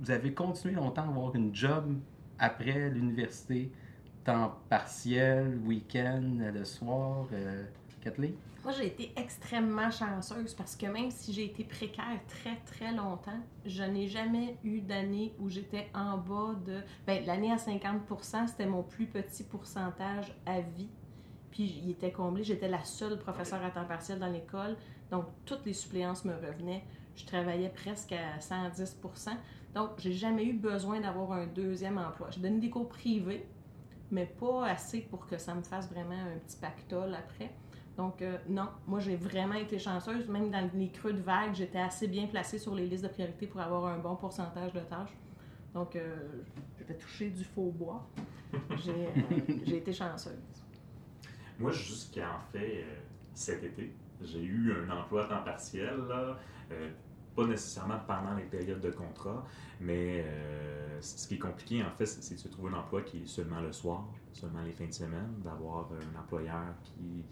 vous 0.00 0.10
avez 0.10 0.32
continué 0.32 0.74
longtemps 0.74 1.02
à 1.02 1.08
avoir 1.08 1.34
une 1.34 1.54
job 1.54 1.96
après 2.38 2.88
l'université, 2.90 3.70
temps 4.24 4.58
partiel, 4.68 5.58
week-end, 5.66 6.22
le 6.52 6.64
soir, 6.64 7.26
euh, 7.32 7.64
Kathleen? 8.04 8.34
Moi, 8.62 8.72
j'ai 8.72 8.86
été 8.86 9.12
extrêmement 9.16 9.90
chanceuse 9.90 10.54
parce 10.54 10.76
que 10.76 10.86
même 10.86 11.10
si 11.10 11.32
j'ai 11.32 11.44
été 11.44 11.64
précaire 11.64 12.20
très, 12.28 12.56
très 12.64 12.92
longtemps, 12.92 13.40
je 13.66 13.82
n'ai 13.82 14.08
jamais 14.08 14.56
eu 14.62 14.80
d'année 14.80 15.34
où 15.38 15.48
j'étais 15.48 15.88
en 15.94 16.18
bas 16.18 16.54
de. 16.64 16.80
Ben, 17.06 17.24
l'année 17.26 17.52
à 17.52 17.58
50 17.58 18.02
c'était 18.48 18.66
mon 18.66 18.82
plus 18.82 19.06
petit 19.06 19.42
pourcentage 19.42 20.32
à 20.46 20.60
vie. 20.60 20.88
Puis, 21.50 21.80
il 21.84 21.90
était 21.90 22.10
comblé. 22.10 22.42
J'étais 22.42 22.68
la 22.68 22.82
seule 22.84 23.18
professeure 23.18 23.62
à 23.62 23.70
temps 23.70 23.84
partiel 23.84 24.18
dans 24.18 24.30
l'école. 24.30 24.76
Donc, 25.10 25.26
toutes 25.44 25.64
les 25.66 25.72
suppléances 25.72 26.24
me 26.24 26.34
revenaient. 26.34 26.84
Je 27.16 27.26
travaillais 27.26 27.68
presque 27.68 28.12
à 28.12 28.38
110% 28.38 29.30
Donc, 29.74 29.90
j'ai 29.98 30.12
jamais 30.12 30.44
eu 30.44 30.54
besoin 30.54 31.00
d'avoir 31.00 31.32
un 31.32 31.46
deuxième 31.46 31.98
emploi. 31.98 32.28
J'ai 32.30 32.40
donné 32.40 32.58
des 32.60 32.70
cours 32.70 32.88
privés, 32.88 33.46
mais 34.10 34.26
pas 34.26 34.66
assez 34.66 35.00
pour 35.00 35.26
que 35.26 35.38
ça 35.38 35.54
me 35.54 35.62
fasse 35.62 35.88
vraiment 35.88 36.14
un 36.14 36.38
petit 36.38 36.56
pactole 36.56 37.14
après. 37.14 37.52
Donc, 37.96 38.22
euh, 38.22 38.36
non, 38.48 38.68
moi, 38.86 38.98
j'ai 38.98 39.16
vraiment 39.16 39.54
été 39.54 39.78
chanceuse. 39.78 40.28
Même 40.28 40.50
dans 40.50 40.68
les 40.74 40.90
creux 40.90 41.12
de 41.12 41.22
vague, 41.22 41.54
j'étais 41.54 41.78
assez 41.78 42.08
bien 42.08 42.26
placée 42.26 42.58
sur 42.58 42.74
les 42.74 42.86
listes 42.86 43.04
de 43.04 43.08
priorité 43.08 43.46
pour 43.46 43.60
avoir 43.60 43.86
un 43.86 43.98
bon 43.98 44.16
pourcentage 44.16 44.72
de 44.72 44.80
tâches. 44.80 45.16
Donc, 45.72 45.94
euh, 45.96 46.16
j'avais 46.78 46.94
touché 46.94 47.30
du 47.30 47.44
faux 47.44 47.70
bois. 47.70 48.06
J'ai 48.76 49.06
euh, 49.06 49.40
j'ai 49.64 49.76
été 49.78 49.92
chanceuse. 49.92 50.32
Moi, 51.58 51.70
jusqu'à 51.70 52.30
en 52.30 52.52
fait 52.52 52.84
euh, 52.84 52.96
cet 53.32 53.62
été, 53.62 53.94
j'ai 54.22 54.42
eu 54.42 54.72
un 54.72 54.90
emploi 54.96 55.24
à 55.24 55.28
temps 55.28 55.44
partiel, 55.44 55.96
là, 56.08 56.38
euh, 56.72 56.90
pas 57.34 57.46
nécessairement 57.46 57.98
pendant 58.06 58.34
les 58.34 58.44
périodes 58.44 58.80
de 58.80 58.90
contrat, 58.90 59.44
mais 59.80 60.24
euh, 60.24 61.00
ce 61.00 61.26
qui 61.26 61.34
est 61.34 61.38
compliqué 61.38 61.82
en 61.82 61.90
fait, 61.90 62.06
c'est 62.06 62.22
c'est 62.22 62.34
de 62.34 62.40
se 62.40 62.48
trouver 62.48 62.72
un 62.72 62.78
emploi 62.78 63.02
qui 63.02 63.22
est 63.22 63.26
seulement 63.26 63.60
le 63.60 63.72
soir, 63.72 64.04
seulement 64.32 64.62
les 64.62 64.72
fins 64.72 64.86
de 64.86 64.92
semaine, 64.92 65.34
d'avoir 65.44 65.88
un 65.92 66.20
employeur 66.20 66.74
qui 66.82 67.24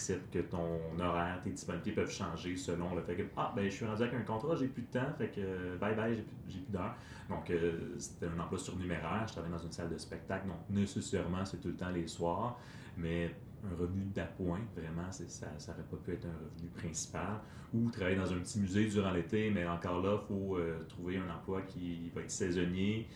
accepte 0.00 0.32
que 0.32 0.38
ton 0.38 0.80
horaire, 0.98 1.40
tes 1.44 1.50
disponibilités 1.50 1.92
peuvent 1.92 2.10
changer 2.10 2.56
selon 2.56 2.94
le 2.94 3.02
fait 3.02 3.16
que 3.16 3.22
ah 3.36 3.52
ben 3.54 3.64
je 3.64 3.68
suis 3.68 3.84
rendu 3.84 4.02
avec 4.02 4.14
un 4.14 4.22
contrat, 4.22 4.56
j'ai 4.56 4.68
plus 4.68 4.82
de 4.82 4.98
temps, 4.98 5.12
fait 5.18 5.28
que 5.28 5.76
bye 5.76 5.94
bye, 5.94 6.14
j'ai 6.14 6.22
plus, 6.22 6.72
d'heures. 6.72 6.94
Donc 7.28 7.50
euh, 7.50 7.94
c'était 7.98 8.26
un 8.26 8.40
emploi 8.40 8.58
surnuméraire, 8.58 9.24
je 9.26 9.32
travaillais 9.32 9.54
dans 9.54 9.62
une 9.62 9.72
salle 9.72 9.90
de 9.90 9.98
spectacle, 9.98 10.48
donc 10.48 10.58
nécessairement 10.70 11.44
c'est 11.44 11.58
tout 11.58 11.68
le 11.68 11.76
temps 11.76 11.90
les 11.90 12.06
soirs, 12.06 12.58
mais 12.96 13.34
un 13.62 13.78
revenu 13.78 14.04
d'appoint, 14.14 14.60
vraiment, 14.74 15.10
ça 15.10 15.46
n'aurait 15.68 15.82
pas 15.82 15.96
pu 15.98 16.12
être 16.12 16.24
un 16.24 16.46
revenu 16.46 16.70
principal. 16.70 17.40
Ou 17.74 17.90
travailler 17.90 18.16
dans 18.16 18.32
un 18.32 18.38
petit 18.38 18.58
musée 18.58 18.86
durant 18.86 19.12
l'été, 19.12 19.50
mais 19.50 19.66
encore 19.66 20.00
là, 20.02 20.18
il 20.20 20.26
faut 20.26 20.56
euh, 20.56 20.82
trouver 20.88 21.18
un 21.18 21.28
emploi 21.28 21.60
qui 21.62 22.10
va 22.14 22.22
être 22.22 22.30
saisonnier, 22.30 23.06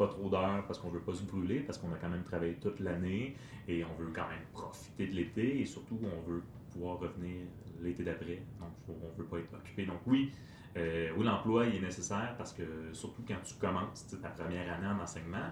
pas 0.00 0.08
trop 0.08 0.28
d'heures 0.30 0.64
parce 0.66 0.78
qu'on 0.78 0.88
ne 0.88 0.94
veut 0.94 1.00
pas 1.08 1.12
se 1.14 1.22
brûler, 1.24 1.60
parce 1.60 1.76
qu'on 1.78 1.92
a 1.92 1.98
quand 2.02 2.08
même 2.08 2.24
travaillé 2.24 2.54
toute 2.54 2.80
l'année 2.80 3.36
et 3.68 3.84
on 3.84 3.94
veut 4.02 4.10
quand 4.14 4.28
même 4.34 4.46
profiter 4.52 5.06
de 5.06 5.14
l'été 5.14 5.60
et 5.60 5.66
surtout 5.66 5.98
on 6.02 6.20
veut 6.30 6.42
pouvoir 6.72 6.98
revenir 6.98 7.36
l'été 7.82 8.02
d'après. 8.02 8.38
Donc 8.60 8.70
on 8.88 8.92
ne 9.12 9.16
veut 9.18 9.24
pas 9.30 9.38
être 9.38 9.52
occupé. 9.54 9.84
Donc 9.84 10.00
oui, 10.06 10.32
euh, 10.78 11.10
oui 11.16 11.24
l'emploi 11.24 11.66
il 11.66 11.76
est 11.76 11.80
nécessaire 11.90 12.34
parce 12.38 12.52
que 12.54 12.62
surtout 12.92 13.22
quand 13.28 13.42
tu 13.44 13.54
commences 13.56 14.06
ta 14.22 14.30
première 14.30 14.72
année 14.74 14.86
en 14.86 14.98
enseignement, 15.02 15.48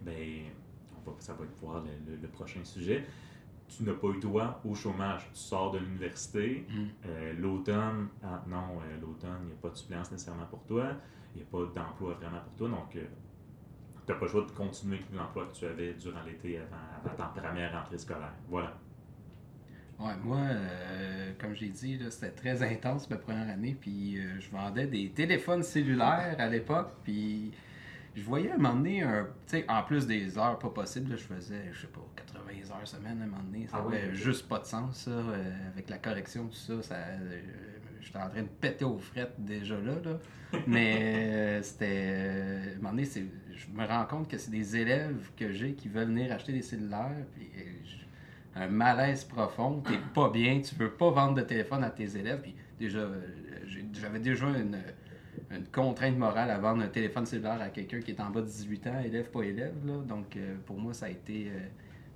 ben, 0.00 0.44
on 0.96 1.10
va, 1.10 1.16
ça 1.18 1.34
va 1.34 1.44
être 1.44 1.56
voir 1.60 1.82
le, 1.84 1.90
le- 2.12 2.18
le 2.22 2.28
prochain 2.28 2.64
sujet. 2.64 3.04
Tu 3.68 3.82
n'as 3.84 3.92
pas 3.92 4.08
eu 4.08 4.18
droit 4.18 4.60
au 4.64 4.74
chômage. 4.74 5.28
Tu 5.34 5.38
sors 5.38 5.70
de 5.72 5.78
l'université, 5.78 6.64
Mm. 6.68 6.86
euh, 7.06 7.32
l'automne, 7.38 8.08
ah, 8.22 8.42
non, 8.48 8.80
euh, 8.80 9.00
l'automne, 9.00 9.40
il 9.42 9.46
n'y 9.48 9.52
a 9.52 9.56
pas 9.60 9.68
de 9.68 9.76
suppléance 9.76 10.10
nécessairement 10.10 10.46
pour 10.46 10.64
toi, 10.64 10.86
il 11.34 11.42
n'y 11.42 11.46
a 11.46 11.50
pas 11.50 11.64
d'emploi 11.76 12.14
vraiment 12.14 12.40
pour 12.46 12.54
toi, 12.54 12.68
donc 12.70 12.96
euh, 12.96 13.04
tu 14.12 14.14
n'as 14.14 14.18
pas 14.18 14.26
le 14.26 14.30
choix 14.30 14.44
de 14.46 14.50
continuer 14.50 15.00
l'emploi 15.12 15.46
que 15.46 15.52
tu 15.56 15.64
avais 15.66 15.94
durant 15.94 16.22
l'été 16.22 16.58
avant, 16.58 16.76
avant 17.04 17.16
ta 17.32 17.40
première 17.40 17.72
rentrée 17.72 17.98
scolaire. 17.98 18.32
Voilà. 18.48 18.72
Ouais, 19.98 20.16
moi, 20.24 20.38
euh, 20.38 21.32
comme 21.38 21.54
j'ai 21.54 21.68
dit, 21.68 22.00
c'était 22.10 22.30
très 22.30 22.62
intense 22.62 23.08
ma 23.10 23.16
première 23.16 23.50
année, 23.50 23.76
puis 23.78 24.18
euh, 24.18 24.40
je 24.40 24.50
vendais 24.50 24.86
des 24.86 25.10
téléphones 25.10 25.62
cellulaires 25.62 26.36
à 26.38 26.48
l'époque, 26.48 26.92
puis 27.04 27.52
je 28.16 28.22
voyais 28.22 28.50
à 28.50 28.54
un 28.54 28.58
moment 28.58 28.74
donné, 28.76 29.02
un, 29.02 29.28
en 29.68 29.82
plus 29.82 30.06
des 30.06 30.38
heures 30.38 30.58
pas 30.58 30.70
possibles, 30.70 31.10
là, 31.10 31.16
je 31.16 31.24
faisais, 31.24 31.70
je 31.72 31.82
sais 31.82 31.86
pas, 31.88 32.00
80 32.16 32.74
heures 32.78 32.88
semaine 32.88 33.20
à 33.20 33.24
un 33.24 33.28
moment 33.28 33.42
donné, 33.42 33.66
ça 33.66 33.76
Ah 33.78 33.84
oui, 33.86 33.96
avait 33.96 34.08
ok. 34.08 34.14
juste 34.14 34.48
pas 34.48 34.58
de 34.60 34.64
sens, 34.64 34.96
ça, 35.04 35.10
euh, 35.10 35.68
avec 35.74 35.90
la 35.90 35.98
correction, 35.98 36.46
tout 36.48 36.54
ça, 36.54 36.82
ça 36.82 36.94
euh, 36.94 37.40
j'étais 38.00 38.18
en 38.18 38.28
train 38.28 38.42
de 38.42 38.48
péter 38.48 38.84
aux 38.84 38.98
frettes 38.98 39.34
déjà 39.38 39.74
là, 39.74 39.94
là. 40.04 40.18
mais 40.66 40.98
euh, 41.32 41.62
c'était, 41.62 41.86
euh, 41.88 42.74
je 43.54 43.66
me 43.72 43.86
rends 43.86 44.04
compte 44.06 44.28
que 44.28 44.38
c'est 44.38 44.50
des 44.50 44.76
élèves 44.76 45.30
que 45.36 45.52
j'ai 45.52 45.74
qui 45.74 45.88
veulent 45.88 46.08
venir 46.08 46.32
acheter 46.32 46.52
des 46.52 46.62
cellulaires, 46.62 47.26
puis 47.34 47.48
euh, 47.58 48.62
un 48.62 48.68
malaise 48.68 49.24
profond, 49.24 49.80
t'es 49.80 49.98
pas 50.14 50.30
bien, 50.30 50.60
tu 50.60 50.74
veux 50.74 50.90
pas 50.90 51.10
vendre 51.10 51.34
de 51.34 51.42
téléphone 51.42 51.84
à 51.84 51.90
tes 51.90 52.16
élèves, 52.16 52.40
puis 52.42 52.54
déjà, 52.78 53.06
j'avais 53.92 54.18
déjà 54.18 54.46
une, 54.46 54.78
une 55.50 55.64
contrainte 55.72 56.16
morale 56.16 56.50
à 56.50 56.58
vendre 56.58 56.82
un 56.82 56.88
téléphone 56.88 57.26
cellulaire 57.26 57.60
à 57.60 57.68
quelqu'un 57.68 58.00
qui 58.00 58.10
est 58.10 58.20
en 58.20 58.30
bas 58.30 58.40
de 58.40 58.46
18 58.46 58.86
ans, 58.88 59.00
élève, 59.04 59.30
pas 59.30 59.42
élève, 59.42 59.74
là. 59.86 59.94
donc 60.06 60.36
pour 60.66 60.78
moi, 60.78 60.94
ça 60.94 61.06
a 61.06 61.10
été... 61.10 61.50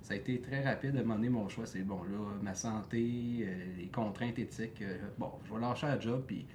ça 0.05 0.13
a 0.13 0.17
été 0.19 0.39
très 0.41 0.63
rapide 0.63 0.97
à 0.97 1.01
demander 1.01 1.31
mon 1.31 1.49
choix. 1.49 1.65
C'est 1.67 1.83
bon, 1.83 2.03
là, 2.05 2.19
ma 2.43 2.55
santé, 2.55 3.39
euh, 3.41 3.77
les 3.79 3.89
contraintes 3.89 4.39
éthiques. 4.39 4.83
euh, 4.83 4.99
bon, 5.19 5.31
je 5.47 5.53
vais 5.55 5.61
lâcher 5.61 5.87
la 5.87 5.99
job, 5.99 6.23
puis 6.27 6.47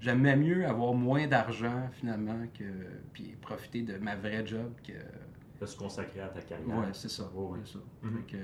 j'aimais 0.00 0.36
mieux 0.36 0.66
avoir 0.66 0.94
moins 0.94 1.26
d'argent, 1.26 1.88
finalement, 1.92 2.46
que 2.58 2.64
puis 3.12 3.36
profiter 3.42 3.82
de 3.82 3.98
ma 3.98 4.16
vraie 4.16 4.44
job 4.46 4.72
que. 4.82 4.94
De 5.60 5.66
se 5.66 5.76
consacrer 5.76 6.20
à 6.20 6.28
ta 6.28 6.40
carrière. 6.40 6.66
Ouais, 6.78 6.86
c'est 6.94 7.10
ça. 7.10 7.30
C'est 7.64 7.72
ça. 7.74 7.78
Que, 8.26 8.36
euh, 8.36 8.40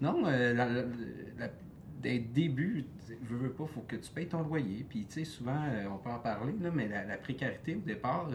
non, 0.00 0.24
euh, 0.24 0.54
la- 0.54 0.66
la- 0.68 0.82
la- 1.38 1.50
dès 2.00 2.14
le 2.18 2.24
début, 2.32 2.84
je 3.28 3.34
veux 3.34 3.50
pas, 3.50 3.66
faut 3.66 3.80
que 3.82 3.96
tu 3.96 4.10
payes 4.12 4.28
ton 4.28 4.42
loyer. 4.42 4.86
Puis, 4.88 5.04
tu 5.06 5.14
sais, 5.14 5.24
souvent, 5.24 5.60
on 5.92 5.98
peut 5.98 6.10
en 6.10 6.20
parler, 6.20 6.54
là, 6.60 6.70
mais 6.72 6.86
la, 6.88 7.16
précarité, 7.16 7.74
au 7.74 7.80
départ, 7.80 8.28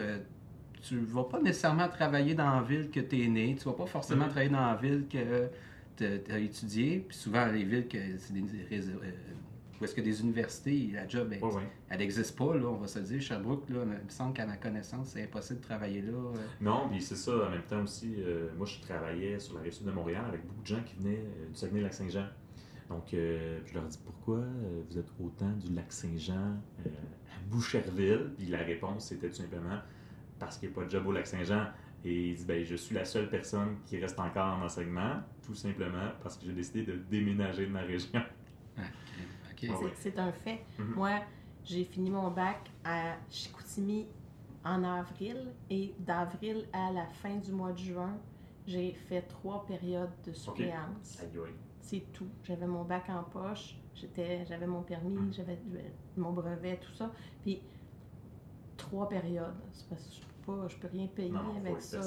tu 0.82 0.98
vas 1.00 1.24
pas 1.24 1.40
nécessairement 1.40 1.88
travailler 1.88 2.34
dans 2.34 2.50
la 2.56 2.62
ville 2.62 2.90
que 2.90 3.00
tu 3.00 3.22
es 3.24 3.28
né. 3.28 3.56
Tu 3.58 3.64
vas 3.64 3.72
pas 3.74 3.86
forcément 3.86 4.24
Mhm. 4.24 4.30
travailler 4.30 4.50
dans 4.50 4.66
la 4.66 4.76
ville 4.76 5.06
que 5.08 5.48
tu 5.96 6.32
as 6.32 6.38
étudié. 6.38 7.04
Puis 7.06 7.16
souvent, 7.16 7.46
les 7.46 7.64
villes, 7.64 7.88
que 7.88 7.98
c'est 8.18 8.32
des, 8.32 8.40
euh, 8.42 9.10
où 9.80 9.84
est-ce 9.84 9.94
que 9.94 10.00
des 10.02 10.20
universités, 10.20 10.90
la 10.92 11.06
job, 11.08 11.30
elle 11.32 11.42
Ouais, 11.44 11.54
ouais. 11.54 11.62
elle 11.88 11.98
n'existe 11.98 12.36
pas, 12.36 12.54
là, 12.56 12.66
on 12.66 12.76
va 12.76 12.86
se 12.86 12.98
le 12.98 13.04
dire. 13.06 13.20
Sherbrooke, 13.20 13.68
là, 13.70 13.78
il 13.84 14.04
me 14.04 14.10
semble 14.10 14.34
qu'à 14.34 14.46
ma 14.46 14.56
connaissance, 14.56 15.08
c'est 15.08 15.22
impossible 15.22 15.60
de 15.60 15.64
travailler 15.64 16.02
là. 16.02 16.12
euh. 16.12 16.34
Non, 16.60 16.88
puis 16.90 17.00
c'est 17.00 17.16
ça, 17.16 17.32
en 17.46 17.50
même 17.50 17.62
temps 17.62 17.82
aussi, 17.82 18.14
euh, 18.18 18.48
moi 18.58 18.66
je 18.66 18.78
travaillais 18.80 19.38
sur 19.38 19.54
la 19.56 19.62
rive 19.62 19.72
sud 19.72 19.86
de 19.86 19.90
Montréal 19.92 20.24
avec 20.28 20.46
beaucoup 20.46 20.60
de 20.62 20.66
gens 20.66 20.82
qui 20.84 20.96
venaient 20.96 21.22
du 21.50 21.54
Saguenay-Lac-Saint-Jean. 21.54 22.26
Donc, 22.90 23.14
euh, 23.14 23.60
je 23.66 23.74
leur 23.74 23.84
dis 23.84 23.98
pourquoi 24.04 24.38
euh, 24.38 24.82
vous 24.90 24.98
êtes 24.98 25.08
autant 25.22 25.50
du 25.52 25.72
Lac-Saint-Jean 25.72 26.34
euh, 26.86 26.88
à 26.88 27.40
Boucherville 27.48 28.32
Puis 28.36 28.46
la 28.48 28.58
réponse 28.58 29.06
c'était 29.06 29.28
tout 29.28 29.36
simplement 29.36 29.78
parce 30.40 30.58
qu'il 30.58 30.68
n'y 30.68 30.74
a 30.74 30.78
pas 30.80 30.84
de 30.86 30.90
job 30.90 31.06
au 31.06 31.12
Lac-Saint-Jean. 31.12 31.66
Et 32.04 32.30
il 32.30 32.34
dit 32.34 32.44
ben, 32.46 32.64
je 32.64 32.74
suis 32.74 32.94
la 32.94 33.04
seule 33.04 33.28
personne 33.28 33.76
qui 33.84 33.98
reste 33.98 34.18
encore 34.18 34.58
en 34.58 34.64
enseignement, 34.64 35.20
tout 35.44 35.54
simplement 35.54 36.10
parce 36.22 36.38
que 36.38 36.46
j'ai 36.46 36.52
décidé 36.52 36.82
de 36.82 36.96
déménager 36.96 37.66
de 37.66 37.70
ma 37.70 37.82
région. 37.82 38.20
Ah. 38.76 38.82
C'est 39.96 40.18
un 40.18 40.32
fait. 40.32 40.64
Mhm. 40.78 40.94
Moi, 40.94 41.20
j'ai 41.64 41.84
fini 41.84 42.10
mon 42.10 42.30
bac 42.30 42.70
à 42.82 43.16
Chicoutimi 43.28 44.06
en 44.64 44.84
avril 44.84 45.52
et 45.68 45.94
d'avril 45.98 46.66
à 46.72 46.92
la 46.92 47.06
fin 47.06 47.36
du 47.36 47.52
mois 47.52 47.72
de 47.72 47.78
juin, 47.78 48.18
j'ai 48.66 48.92
fait 48.92 49.22
trois 49.22 49.64
périodes 49.66 50.10
de 50.26 50.32
suppléance. 50.32 51.20
Aïe, 51.20 51.38
aïe. 51.46 51.52
C'est 51.80 52.12
tout. 52.12 52.28
J'avais 52.44 52.66
mon 52.66 52.84
bac 52.84 53.08
en 53.08 53.24
poche, 53.24 53.76
j'étais, 53.94 54.44
j'avais 54.46 54.66
mon 54.66 54.82
permis, 54.82 55.32
j'avais 55.32 55.58
mon 56.16 56.32
brevet, 56.32 56.78
tout 56.78 56.92
ça. 56.92 57.10
Puis 57.42 57.60
trois 58.76 59.08
périodes. 59.08 59.54
Je 59.90 60.20
pas, 60.46 60.66
je 60.68 60.76
peux 60.76 60.88
rien 60.88 61.06
payer 61.06 61.30
Non, 61.30 61.56
avec 61.64 61.80
ça. 61.80 62.00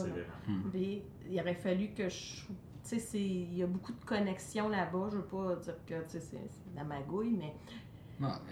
Mais 0.74 1.02
il 1.30 1.40
aurait 1.40 1.56
fallu 1.56 1.90
que 1.90 2.10
je. 2.10 2.18
Tu 2.46 2.90
sais, 2.90 3.00
c'est- 3.00 3.20
il 3.20 3.58
y 3.58 3.64
a 3.64 3.68
beaucoup 3.68 3.94
de 3.94 4.04
connexions 4.06 4.68
là-bas. 4.68 5.08
Je 5.12 5.18
veux 5.18 5.24
pas 5.24 5.56
dire 5.56 5.76
que 5.88 5.96
c'est 6.08 6.34
de 6.34 6.76
la 6.76 6.84
magouille, 6.84 7.38
mais 7.40 7.54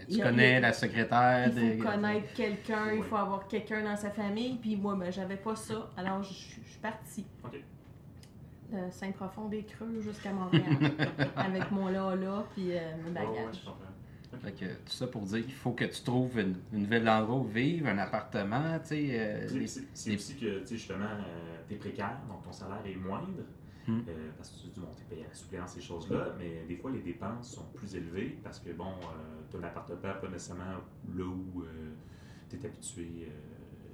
Il 0.07 0.17
tu 0.17 0.23
connais 0.23 0.55
a- 0.55 0.59
la 0.61 0.73
secrétaire. 0.73 1.47
il 1.47 1.53
faut 1.53 1.59
des- 1.59 1.77
connaître 1.77 2.33
quelqu'un, 2.33 2.93
il 2.93 3.03
faut 3.03 3.17
avoir 3.17 3.47
quelqu'un 3.47 3.83
dans 3.83 3.95
sa 3.97 4.09
famille. 4.09 4.57
Puis 4.57 4.75
moi, 4.77 4.95
ben, 4.95 5.11
j'avais 5.11 5.35
pas 5.37 5.55
ça. 5.55 5.89
Alors, 5.97 6.23
je, 6.23 6.33
je 6.33 6.69
suis 6.69 6.79
partie. 6.81 7.25
OK. 7.43 7.61
De 8.71 8.89
Saint-Profond-des-Creux 8.89 9.99
jusqu'à 9.99 10.31
Montréal. 10.31 10.63
avec 11.35 11.69
mon 11.71 11.87
là-là, 11.89 12.45
puis 12.53 12.71
euh, 12.71 12.79
mes 13.03 13.11
bagages. 13.11 13.65
Fait 14.43 14.51
que, 14.53 14.65
tout 14.65 14.91
ça 14.91 15.07
pour 15.07 15.21
dire 15.23 15.43
qu'il 15.43 15.53
faut 15.53 15.71
que 15.73 15.85
tu 15.85 16.01
trouves 16.01 16.39
une, 16.39 16.55
une 16.73 16.79
nouvelle 16.83 17.07
endroit 17.07 17.37
où 17.37 17.43
vivre, 17.43 17.87
un 17.87 17.97
appartement, 17.99 18.79
tu 18.79 18.87
sais. 18.87 19.07
euh, 19.19 19.47
C'est- 19.93 20.09
les- 20.09 20.15
aussi 20.15 20.35
que, 20.35 20.59
tu 20.61 20.65
sais, 20.67 20.75
justement, 20.77 21.05
tu 21.67 21.73
es 21.75 21.77
précaire, 21.77 22.17
donc 22.27 22.43
ton 22.43 22.51
salaire 22.51 22.81
est 22.85 22.95
moindre, 22.95 23.43
Hmm. 23.87 24.01
euh, 24.09 24.29
parce 24.37 24.49
que 24.51 24.61
tu 24.61 24.67
dis, 24.67 24.79
bon, 24.79 24.87
tu 24.95 25.03
payé 25.05 25.25
à 25.25 25.27
la 25.27 25.33
suppléance, 25.33 25.73
ces 25.73 25.81
choses-là, 25.81 26.35
mais 26.37 26.65
des 26.67 26.75
fois, 26.75 26.91
les 26.91 27.01
dépenses 27.01 27.51
sont 27.51 27.65
plus 27.73 27.95
élevées 27.95 28.37
parce 28.43 28.59
que, 28.59 28.71
bon, 28.73 28.93
tu 29.49 29.57
as 29.57 29.59
l'appartement, 29.59 29.97
pas 30.01 30.27
nécessairement 30.29 30.63
là 31.15 31.23
où 31.25 31.63
tu 32.49 32.55
es 32.57 32.65
habitué 32.65 33.27
euh, 33.27 33.29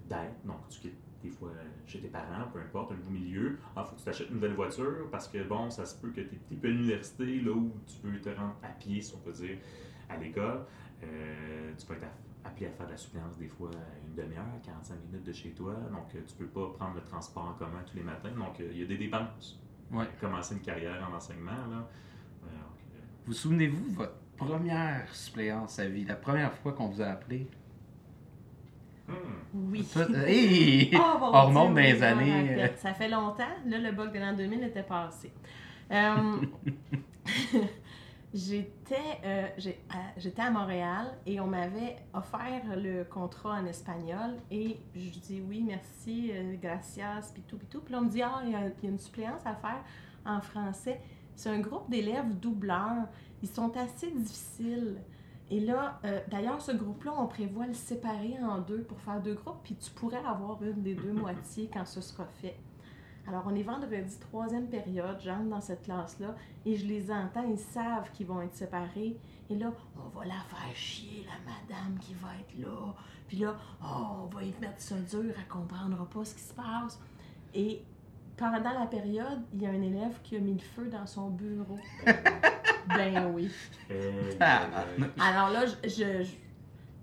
d'être, 0.09 0.45
donc 0.45 0.67
tu 0.69 0.79
quittes 0.81 0.97
des 1.23 1.29
fois 1.29 1.51
chez 1.87 1.99
tes 1.99 2.09
parents, 2.09 2.47
peu 2.53 2.59
importe, 2.59 2.91
un 2.91 2.95
nouveau 2.95 3.11
milieu. 3.11 3.57
Il 3.77 3.83
faut 3.83 3.93
que 3.95 3.99
tu 3.99 4.03
t'achètes 4.05 4.27
une 4.29 4.35
nouvelle 4.35 4.53
voiture 4.53 5.07
parce 5.11 5.27
que, 5.29 5.41
bon, 5.43 5.69
ça 5.69 5.85
se 5.85 5.95
peut 5.95 6.09
que 6.09 6.21
tu 6.21 6.35
n'es 6.51 6.57
plus 6.59 6.69
à 6.69 6.71
l'université, 6.73 7.39
là 7.41 7.51
où 7.51 7.71
tu 7.87 7.95
peux 7.97 8.19
te 8.19 8.29
rendre 8.29 8.55
à 8.63 8.67
pied, 8.69 9.01
si 9.01 9.13
on 9.15 9.19
peut 9.19 9.31
dire, 9.31 9.57
à 10.09 10.17
l'école. 10.17 10.61
Euh, 11.03 11.73
tu 11.77 11.85
peux 11.85 11.93
être 11.93 12.07
appelé 12.43 12.67
à 12.67 12.71
faire 12.71 12.85
de 12.87 12.91
la 12.91 12.97
suppléance 12.97 13.37
des 13.37 13.47
fois 13.47 13.69
à 13.71 14.07
une 14.07 14.15
demi-heure, 14.15 14.45
45 14.63 14.95
minutes 15.05 15.25
de 15.27 15.33
chez 15.33 15.51
toi. 15.51 15.73
Donc, 15.91 16.13
euh, 16.15 16.19
tu 16.27 16.35
peux 16.35 16.47
pas 16.47 16.69
prendre 16.77 16.95
le 16.95 17.01
transport 17.01 17.45
en 17.49 17.53
commun 17.53 17.83
tous 17.89 17.97
les 17.97 18.03
matins. 18.03 18.31
Donc, 18.31 18.59
euh, 18.59 18.69
il 18.71 18.79
y 18.79 18.83
a 18.83 18.85
des 18.87 18.97
dépenses. 18.97 19.59
Ouais. 19.91 20.05
Commencer 20.19 20.55
une 20.55 20.61
carrière 20.61 21.07
en 21.09 21.15
enseignement, 21.15 21.51
là. 21.51 21.77
donc, 22.43 22.79
Vous 23.25 23.33
souvenez-vous 23.33 23.89
de 23.91 23.95
votre 23.95 24.15
première 24.35 25.13
suppléance 25.13 25.79
à 25.79 25.87
vie, 25.87 26.05
la 26.05 26.15
première 26.15 26.53
fois 26.53 26.73
qu'on 26.73 26.87
vous 26.87 27.01
a 27.01 27.07
appelé? 27.07 27.47
hmm, 29.07 29.13
Oui. 29.53 29.87
Hey! 30.25 30.91
Oh, 30.99 31.17
mon 31.19 31.27
On 31.33 31.45
remonte 31.47 31.75
Dieu, 31.75 31.75
dans 31.75 31.79
les 31.81 31.93
oui, 31.93 31.99
je 31.99 32.53
me 32.53 32.61
années. 32.61 32.71
Ça 32.77 32.93
fait 32.93 33.09
longtemps. 33.09 33.43
Là, 33.65 33.77
le 33.79 33.91
bug 33.91 34.13
de 34.13 34.19
l'an 34.19 34.33
2000 34.33 34.63
était 34.63 34.83
passé. 34.83 35.31
J'étais 38.33 39.21
euh, 39.23 39.47
j'étais 40.17 40.41
à 40.41 40.51
Montréal 40.51 41.17
et 41.25 41.39
on 41.39 41.47
m'avait 41.47 41.95
offert 42.13 42.61
le 42.75 43.05
contrat 43.05 43.53
en 43.61 43.65
espagnol 43.65 44.35
et 44.51 44.77
je 44.95 45.19
dis 45.19 45.41
oui, 45.41 45.63
merci, 45.65 46.31
euh, 46.33 46.55
gracias, 46.61 47.31
puis 47.33 47.41
tout, 47.47 47.57
puis 47.57 47.67
tout. 47.67 47.79
Puis 47.79 47.93
là, 47.93 47.99
on 47.99 48.03
me 48.03 48.09
dit, 48.09 48.21
ah, 48.21 48.41
il 48.43 48.51
y, 48.51 48.55
a 48.55 48.67
il 48.67 48.83
y 48.83 48.87
a 48.87 48.89
une 48.89 48.99
suppléance 48.99 49.45
à 49.45 49.55
faire 49.55 49.81
en 50.25 50.41
français. 50.41 50.99
C'est 51.35 51.49
un 51.49 51.59
groupe 51.59 51.89
d'élèves 51.89 52.37
doubleurs. 52.39 53.07
Ils 53.41 53.49
sont 53.49 53.75
assez 53.77 54.11
difficiles. 54.11 54.97
Et 55.49 55.61
là, 55.61 55.99
euh, 56.03 56.19
d'ailleurs, 56.29 56.61
ce 56.61 56.73
groupe-là, 56.73 57.13
on 57.17 57.27
prévoit 57.27 57.67
le 57.67 57.73
séparer 57.73 58.35
en 58.43 58.59
deux 58.59 58.83
pour 58.83 58.99
faire 58.99 59.21
deux 59.21 59.35
groupes, 59.35 59.61
puis 59.63 59.75
tu 59.75 59.89
pourrais 59.91 60.23
avoir 60.25 60.61
une 60.61 60.81
des 60.83 60.95
deux 60.95 61.13
moitiés 61.13 61.69
quand 61.71 61.85
ce 61.85 62.01
sera 62.01 62.25
fait. 62.41 62.57
Alors, 63.27 63.43
on 63.45 63.53
est 63.55 63.63
vendredi, 63.63 64.17
troisième 64.19 64.67
période, 64.67 65.17
j'entre 65.21 65.49
dans 65.49 65.59
cette 65.61 65.83
classe-là 65.83 66.33
et 66.65 66.75
je 66.77 66.85
les 66.85 67.11
entends, 67.11 67.43
ils 67.49 67.59
savent 67.59 68.09
qu'ils 68.13 68.25
vont 68.27 68.41
être 68.41 68.55
séparés. 68.55 69.17
Et 69.49 69.55
là, 69.55 69.71
on 69.97 70.07
va 70.17 70.25
la 70.25 70.39
faire 70.47 70.73
chier, 70.75 71.25
la 71.25 71.51
madame 71.51 71.97
qui 71.99 72.13
va 72.15 72.29
être 72.39 72.57
là. 72.65 72.93
Puis 73.27 73.37
là, 73.37 73.55
oh, 73.83 74.23
on 74.23 74.25
va 74.27 74.43
y 74.43 74.53
mettre 74.61 74.79
ça 74.79 74.95
dur, 74.95 75.33
elle 75.37 75.47
comprendra 75.49 76.05
pas 76.05 76.23
ce 76.23 76.35
qui 76.35 76.41
se 76.41 76.53
passe. 76.53 76.99
Et 77.53 77.83
pendant 78.37 78.79
la 78.79 78.85
période, 78.85 79.41
il 79.53 79.61
y 79.61 79.65
a 79.65 79.71
un 79.71 79.81
élève 79.81 80.21
qui 80.23 80.37
a 80.37 80.39
mis 80.39 80.53
le 80.53 80.59
feu 80.59 80.87
dans 80.89 81.05
son 81.05 81.29
bureau. 81.29 81.77
Ben 82.87 83.31
oui. 83.33 83.51
Eh, 83.89 84.11
Ah, 84.39 84.61
euh, 84.97 85.03
Alors 85.19 85.49
là, 85.49 85.65
je- 85.65 85.89
je- 85.89 86.23
je- 86.23 86.35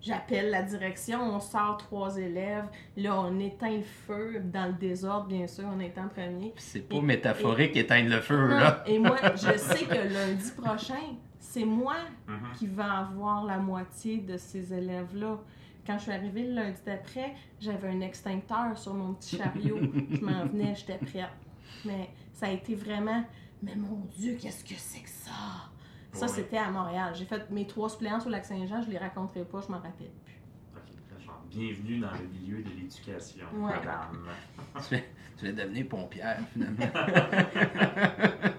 j'appelle 0.05 0.51
la 0.51 0.61
direction, 0.61 1.19
on 1.35 1.39
sort 1.39 1.77
trois 1.77 2.15
élèves. 2.17 2.65
Là, 2.95 3.19
on 3.19 3.39
éteint 3.39 3.75
le 3.77 3.83
feu 3.83 4.39
dans 4.43 4.67
le 4.67 4.73
désordre, 4.73 5.27
bien 5.27 5.47
sûr, 5.47 5.65
on 5.75 5.79
est 5.79 5.97
en 5.97 6.07
premier. 6.07 6.53
C'est 6.57 6.87
pas 6.87 6.95
Et- 6.97 7.01
métaphorique 7.01 7.75
éteindre 7.75 8.09
le 8.11 8.21
feu, 8.21 8.39
Non, 8.47 8.55
là. 8.55 8.83
Et 8.85 8.99
moi, 8.99 9.17
je 9.35 9.57
sais 9.57 9.85
que 9.85 10.13
lundi 10.13 10.51
prochain, 10.55 11.15
c'est 11.39 11.65
moi 11.65 11.95
mhm. 12.27 12.37
qui 12.57 12.67
vais 12.67 12.83
avoir 12.83 13.43
la 13.45 13.57
moitié 13.57 14.17
de 14.17 14.37
ces 14.37 14.73
élèves-là. 14.73 15.39
Quand 15.85 15.97
je 15.97 16.03
suis 16.03 16.11
arrivée 16.11 16.43
le 16.43 16.53
lundi 16.53 16.79
d'après, 16.85 17.33
j'avais 17.59 17.89
un 17.89 18.01
extincteur 18.01 18.77
sur 18.77 18.93
mon 18.93 19.13
petit 19.13 19.37
chariot. 19.37 19.79
je 20.11 20.19
m'en 20.21 20.45
venais, 20.45 20.73
j'étais 20.75 20.97
prête. 20.97 21.29
Mais 21.83 22.09
ça 22.33 22.47
a 22.47 22.51
été 22.51 22.75
vraiment. 22.75 23.23
Mais 23.61 23.75
mon 23.75 24.05
Dieu, 24.17 24.37
qu'est-ce 24.39 24.63
que 24.63 24.75
c'est 24.77 25.01
que 25.01 25.09
ça? 25.09 25.31
Ça, 26.15 26.25
Ouais. 26.25 26.31
c'était 26.31 26.57
à 26.57 26.71
Montréal. 26.71 27.13
J'ai 27.15 27.25
fait 27.25 27.49
mes 27.51 27.67
trois 27.67 27.89
suppléances 27.89 28.25
au 28.25 28.29
Lac-Saint-Jean, 28.29 28.81
je 28.81 28.89
les 28.89 28.97
raconterai 28.97 29.43
pas, 29.43 29.61
je 29.61 29.67
m'en 29.71 29.79
rappelle 29.79 30.09
plus. 30.23 30.41
Ok, 30.75 31.23
genre, 31.25 31.43
bienvenue 31.49 31.99
dans 31.99 32.11
le 32.11 32.27
milieu 32.39 32.63
de 32.63 32.69
l'éducation, 32.69 33.45
Ouais. 33.53 33.73
madame. 33.73 34.25
Tu 34.87 34.95
vais, 34.95 35.05
tu 35.37 35.45
vas 35.45 35.51
devenir 35.63 35.87
pompière, 35.87 36.39
finalement. 36.53 36.85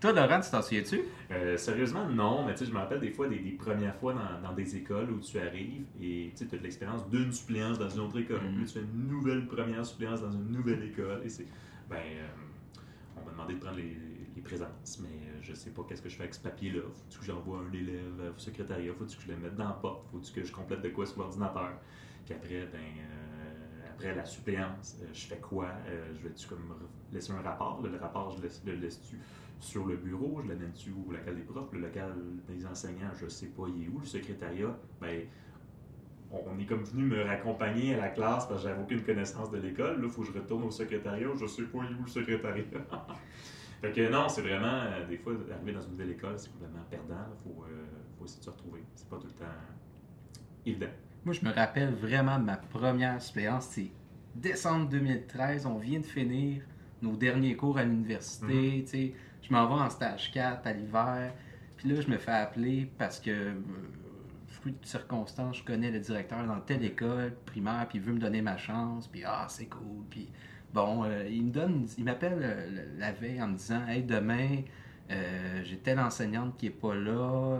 Toi, 0.00 0.12
Laurent, 0.12 0.40
tu 0.40 0.48
t'en 0.50 0.62
souviens-tu? 0.62 1.00
Euh, 1.32 1.56
sérieusement, 1.56 2.06
non, 2.08 2.44
mais 2.46 2.52
tu 2.52 2.60
sais, 2.60 2.66
je 2.66 2.72
me 2.72 2.78
rappelle 2.78 3.00
des 3.00 3.10
fois 3.10 3.26
des, 3.28 3.38
des 3.40 3.50
premières 3.50 3.96
fois 3.96 4.14
dans, 4.14 4.48
dans 4.48 4.54
des 4.54 4.76
écoles 4.76 5.10
où 5.10 5.18
tu 5.18 5.40
arrives 5.40 5.86
et 6.00 6.32
tu 6.36 6.44
as 6.44 6.46
de 6.58 6.62
l'expérience 6.62 7.08
d'une 7.08 7.32
suppléance 7.32 7.80
dans 7.80 7.88
une 7.88 8.00
autre 8.02 8.16
école. 8.20 8.38
Puis 8.56 8.64
tu 8.66 8.74
fais 8.74 8.80
une 8.80 9.08
nouvelle 9.08 9.46
première 9.46 9.84
suppléance 9.84 10.20
dans 10.22 10.30
une 10.30 10.52
nouvelle 10.52 10.84
école. 10.84 11.22
Et 11.24 11.28
c'est. 11.28 11.46
Ben, 11.90 11.96
euh, 11.96 12.26
on 13.16 13.24
m'a 13.26 13.32
demandé 13.32 13.54
de 13.54 13.58
prendre 13.58 13.76
les, 13.78 13.96
les 14.46 14.58
mais 15.00 15.08
euh, 15.08 15.38
je 15.42 15.54
sais 15.54 15.70
pas 15.70 15.82
qu'est-ce 15.88 16.02
que 16.02 16.08
je 16.08 16.16
fais 16.16 16.22
avec 16.22 16.34
ce 16.34 16.40
papier-là. 16.40 16.82
Faut-tu 16.82 17.18
que 17.18 17.24
j'envoie 17.24 17.58
un 17.58 17.72
élève 17.72 18.32
au 18.34 18.38
secrétariat? 18.38 18.92
Faut-tu 18.94 19.16
que 19.16 19.22
je 19.22 19.28
le 19.28 19.36
mette 19.36 19.56
dans 19.56 19.68
la 19.68 19.74
porte? 19.74 20.06
Faut-tu 20.10 20.32
que 20.32 20.44
je 20.44 20.52
complète 20.52 20.82
de 20.82 20.88
quoi 20.88 21.06
sur 21.06 21.20
l'ordinateur? 21.20 21.72
Puis 22.24 22.34
après, 22.34 22.68
ben. 22.72 22.78
euh, 22.78 23.68
après 23.94 24.14
la 24.14 24.24
suppléance, 24.24 24.96
euh, 25.02 25.06
je 25.12 25.26
fais 25.26 25.38
quoi? 25.38 25.68
Je 26.14 26.28
vais-tu 26.28 26.46
comme 26.46 26.74
laisser 27.12 27.32
un 27.32 27.42
rapport? 27.42 27.82
Le, 27.82 27.96
rapport, 27.98 28.30
je 28.30 28.70
le 28.70 28.76
laisse-tu 28.76 29.18
sur 29.60 29.86
le 29.86 29.96
bureau, 29.96 30.40
je 30.42 30.48
l'amène-tu 30.48 30.92
au 30.92 31.10
local 31.10 31.34
des 31.34 31.42
profs, 31.42 31.72
le 31.72 31.80
local 31.80 32.14
des 32.48 32.64
enseignants, 32.64 33.10
je 33.20 33.26
sais 33.26 33.46
pas, 33.46 33.64
il 33.68 33.84
est 33.84 33.88
où, 33.88 33.98
le 33.98 34.06
secrétariat, 34.06 34.76
ben, 35.00 35.22
on 36.30 36.58
est 36.58 36.66
comme 36.66 36.84
venu 36.84 37.04
me 37.04 37.22
raccompagner 37.24 37.94
à 37.94 37.98
la 37.98 38.08
classe 38.08 38.46
parce 38.46 38.62
que 38.62 38.68
j'avais 38.68 38.80
aucune 38.80 39.02
connaissance 39.02 39.50
de 39.50 39.58
l'école, 39.58 40.00
là, 40.00 40.04
il 40.04 40.10
faut 40.10 40.22
que 40.22 40.28
je 40.28 40.32
retourne 40.32 40.64
au 40.64 40.70
secrétariat, 40.70 41.28
je 41.34 41.46
sais 41.46 41.62
pas, 41.62 41.78
il 41.88 41.96
est 41.96 41.98
où 41.98 42.02
le 42.02 42.08
secrétariat? 42.08 42.64
fait 43.80 43.92
que 43.92 44.10
non, 44.10 44.28
c'est 44.28 44.42
vraiment, 44.42 44.66
euh, 44.66 45.06
des 45.06 45.18
fois, 45.18 45.34
arriver 45.52 45.72
dans 45.72 45.82
une 45.82 45.92
nouvelle 45.92 46.10
école, 46.10 46.34
c'est 46.36 46.50
complètement 46.52 46.84
perdant, 46.90 47.26
il 47.32 47.42
faut, 47.42 47.64
euh, 47.64 47.84
faut 48.18 48.24
essayer 48.24 48.40
de 48.40 48.44
se 48.44 48.50
retrouver, 48.50 48.84
c'est 48.94 49.08
pas 49.08 49.16
tout 49.16 49.26
le 49.26 49.32
temps 49.32 49.52
évident. 50.66 50.90
Moi, 51.24 51.34
je 51.34 51.44
me 51.44 51.52
rappelle 51.52 51.94
vraiment 51.94 52.38
de 52.38 52.44
ma 52.44 52.56
première 52.56 53.20
suppléance. 53.20 53.66
C'est 53.70 53.90
décembre 54.34 54.88
2013. 54.88 55.66
On 55.66 55.78
vient 55.78 56.00
de 56.00 56.06
finir 56.06 56.62
nos 57.02 57.16
derniers 57.16 57.56
cours 57.56 57.78
à 57.78 57.84
l'université. 57.84 58.84
sais. 58.86 59.14
Je 59.42 59.52
m'en 59.52 59.66
vais 59.66 59.82
en 59.82 59.90
stage 59.90 60.30
4 60.32 60.66
à 60.66 60.72
l'hiver. 60.72 61.32
Puis 61.76 61.88
là, 61.88 62.00
je 62.00 62.08
me 62.08 62.18
fais 62.18 62.32
appeler 62.32 62.90
parce 62.98 63.20
que, 63.20 63.30
euh, 63.30 63.52
fruit 64.46 64.72
de 64.72 64.86
circonstances, 64.86 65.58
je 65.58 65.64
connais 65.64 65.90
le 65.90 66.00
directeur 66.00 66.44
dans 66.44 66.60
telle 66.60 66.84
école 66.84 67.34
primaire, 67.46 67.86
puis 67.88 67.98
il 67.98 68.04
veut 68.04 68.12
me 68.12 68.18
donner 68.18 68.42
ma 68.42 68.56
chance. 68.56 69.06
Puis 69.06 69.22
ah, 69.24 69.46
c'est 69.48 69.66
cool. 69.66 70.04
Puis 70.10 70.28
bon, 70.72 71.04
euh, 71.04 71.28
il 71.30 71.44
me 71.46 71.50
donne, 71.50 71.86
il 71.96 72.04
m'appelle 72.04 72.38
euh, 72.42 72.84
la 72.98 73.12
veille 73.12 73.42
en 73.42 73.48
me 73.48 73.56
disant 73.56 73.86
Hey, 73.86 74.02
demain, 74.02 74.62
euh, 75.10 75.62
j'ai 75.64 75.76
telle 75.78 75.98
enseignante 76.00 76.56
qui 76.56 76.66
est 76.66 76.70
pas 76.70 76.94
là. 76.94 77.58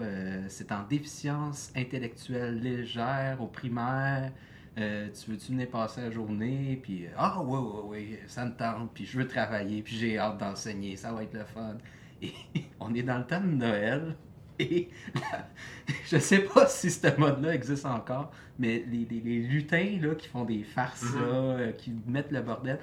c'est 0.49 0.73
en 0.73 0.85
déficience 0.85 1.73
intellectuelle 1.77 2.61
légère 2.61 3.41
au 3.41 3.47
primaire. 3.47 4.33
Tu 4.77 5.31
veux-tu 5.31 5.53
venir 5.53 5.69
passer 5.69 6.03
la 6.03 6.11
journée? 6.11 6.79
Puis, 6.83 7.07
ah, 7.17 7.43
oui, 7.43 7.59
oui, 7.59 7.81
oui, 7.85 8.19
ça 8.29 8.45
me 8.45 8.53
tente. 8.55 8.93
Puis, 8.95 9.07
je 9.07 9.19
veux 9.19 9.27
travailler. 9.27 9.83
Puis, 9.83 9.97
j'ai 9.97 10.19
hâte 10.19 10.39
d'enseigner. 10.39 10.95
Ça 10.97 11.13
va 11.13 11.25
être 11.25 11.35
le 11.35 11.45
fun. 11.45 11.77
Et 12.23 12.33
on 12.81 12.95
est 12.95 13.03
dans 13.03 13.19
le 13.19 13.27
temps 13.27 13.41
de 13.41 13.47
Noël. 13.47 14.15
Et 14.71 14.89
la- 15.15 15.49
je 16.11 16.19
sais 16.19 16.41
pas 16.41 16.67
si 16.67 16.91
ce 16.91 17.17
mode-là 17.19 17.55
existe 17.55 17.87
encore, 17.87 18.31
mais 18.59 18.85
les, 18.91 19.07
les- 19.11 19.21
les 19.21 19.39
lutins 19.41 19.99
là, 20.01 20.15
qui 20.15 20.29
font 20.29 20.45
des 20.45 20.63
farces, 20.65 21.03
Mhm. 21.05 21.21
là, 21.21 21.27
euh, 21.27 21.73
qui 21.73 21.93
mettent 22.07 22.33
le 22.33 22.41
bordel, 22.43 22.79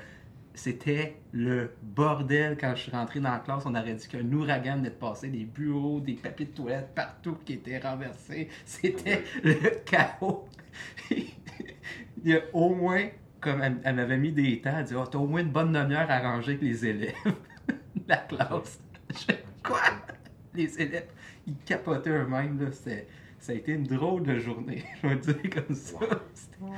c'était 0.53 1.17
le 1.33 1.71
bordel 1.83 2.57
quand 2.59 2.73
je 2.75 2.83
suis 2.83 2.91
rentré 2.91 3.19
dans 3.19 3.31
la 3.31 3.39
classe. 3.39 3.63
On 3.65 3.75
aurait 3.75 3.93
dit 3.95 4.07
qu'un 4.07 4.31
ouragan 4.31 4.77
venait 4.77 4.89
de 4.89 4.95
passer, 4.95 5.27
des 5.27 5.43
bureaux, 5.43 5.99
des 5.99 6.13
papiers 6.13 6.45
de 6.45 6.51
toilette 6.51 6.95
partout 6.95 7.37
qui 7.45 7.53
étaient 7.53 7.77
renversés. 7.79 8.47
C'était 8.65 9.23
le 9.43 9.53
chaos. 9.85 10.47
Il 11.11 12.31
y 12.31 12.33
a 12.35 12.39
au 12.53 12.73
moins, 12.73 13.07
comme 13.39 13.61
elle, 13.83 13.95
m'avait 13.95 14.17
mis 14.17 14.31
des 14.31 14.59
temps, 14.61 14.73
elle 14.77 14.85
dit 14.85 14.95
oh, 14.95 15.05
T'as 15.05 15.17
au 15.19 15.27
moins 15.27 15.41
une 15.41 15.51
bonne 15.51 15.71
demi-heure 15.71 16.09
à 16.09 16.19
ranger 16.19 16.51
avec 16.53 16.61
les 16.63 16.85
élèves 16.85 17.13
de 17.67 18.01
la 18.07 18.17
classe. 18.17 18.79
Je 19.11 19.33
Quoi? 19.63 19.79
Les 20.53 20.81
élèves, 20.81 21.07
ils 21.47 21.57
capotaient 21.65 22.09
eux-mêmes. 22.11 22.71
Ça 23.39 23.51
a 23.51 23.55
été 23.55 23.73
une 23.73 23.83
drôle 23.83 24.23
de 24.23 24.39
journée, 24.39 24.83
je 25.03 25.07
vais 25.07 25.15
dire 25.17 25.49
comme 25.53 25.75
ça. 25.75 25.97
Wow. 26.61 26.71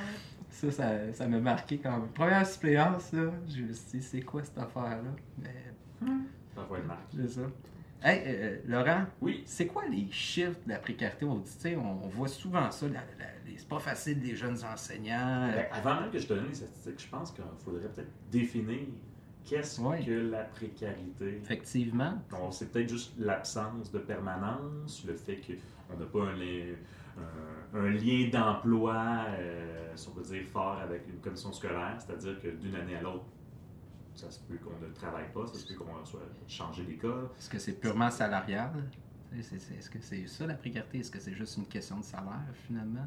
Ça, 0.49 0.71
ça, 0.71 1.13
ça 1.13 1.27
m'a 1.27 1.39
marqué 1.39 1.77
quand 1.77 1.91
même. 1.99 2.07
Première 2.09 2.45
suppléance, 2.47 3.13
là, 3.13 3.31
je 3.47 3.61
me 3.61 3.73
suis 3.73 3.99
dit, 3.99 4.01
c'est 4.03 4.21
quoi 4.21 4.43
cette 4.43 4.57
affaire-là? 4.57 5.11
Mais 5.37 5.53
Ça 6.55 6.65
va 6.69 6.77
être 6.79 6.87
marqué. 6.87 7.17
c'est 7.21 7.27
ça. 7.29 7.41
Hey, 8.03 8.21
euh, 8.25 8.57
Laurent, 8.67 9.05
Oui, 9.21 9.43
c'est 9.45 9.65
quoi 9.67 9.83
les 9.87 10.07
chiffres 10.11 10.57
de 10.65 10.69
la 10.71 10.79
précarité? 10.79 11.25
On 11.25 11.37
dit, 11.37 11.51
tu 11.55 11.59
sais, 11.61 11.75
on, 11.75 12.03
on 12.05 12.07
voit 12.09 12.27
souvent 12.27 12.69
ça, 12.71 12.85
c'est 13.57 13.67
pas 13.67 13.79
facile 13.79 14.19
des 14.19 14.35
jeunes 14.35 14.57
enseignants. 14.63 15.49
Ben, 15.53 15.65
avant 15.71 16.01
même 16.01 16.11
que 16.11 16.19
je 16.19 16.27
te 16.27 16.33
donne 16.33 16.47
les 16.47 16.53
statistiques, 16.53 17.01
je 17.01 17.07
pense 17.07 17.31
qu'il 17.31 17.43
faudrait 17.63 17.87
peut-être 17.89 18.11
définir 18.31 18.81
qu'est-ce 19.47 19.79
que 20.05 20.11
la 20.31 20.43
précarité? 20.43 21.37
Effectivement. 21.43 22.13
C'est 22.51 22.71
peut-être 22.71 22.89
juste 22.89 23.13
l'absence 23.17 23.91
de 23.91 23.99
permanence, 23.99 25.03
le 25.05 25.15
fait 25.15 25.37
qu'on 25.37 25.97
n'a 25.97 26.05
pas 26.05 26.23
un, 26.31 26.33
li- 26.35 26.75
un- 27.17 27.79
un 27.79 27.89
lien 27.91 28.29
d'emploi, 28.31 29.25
euh, 29.29 29.91
si 29.95 30.07
on 30.09 30.11
peut 30.11 30.21
dire, 30.21 30.43
fort 30.45 30.77
avec 30.79 31.07
une 31.07 31.19
commission 31.19 31.51
scolaire, 31.51 31.97
c'est-à-dire 31.99 32.39
que 32.41 32.49
d'une 32.49 32.75
année 32.75 32.95
à 32.97 33.01
l'autre, 33.01 33.25
ça 34.13 34.29
se 34.31 34.39
peut 34.41 34.57
qu'on 34.57 34.79
ne 34.85 34.91
travaille 34.93 35.31
pas, 35.33 35.45
ça 35.47 35.55
se 35.59 35.67
peut 35.67 35.75
qu'on 35.75 36.03
soit 36.05 36.21
changé 36.47 36.83
d'école. 36.83 37.29
Est-ce 37.37 37.49
que 37.49 37.59
c'est 37.59 37.73
purement 37.79 38.09
salarial? 38.09 38.71
Est-ce 39.37 39.89
que 39.89 39.99
c'est 40.01 40.25
ça 40.27 40.47
la 40.47 40.53
précarité? 40.55 40.99
Est-ce 40.99 41.11
que 41.11 41.19
c'est 41.19 41.33
juste 41.33 41.57
une 41.57 41.65
question 41.67 41.99
de 41.99 42.03
salaire 42.03 42.41
finalement? 42.65 43.05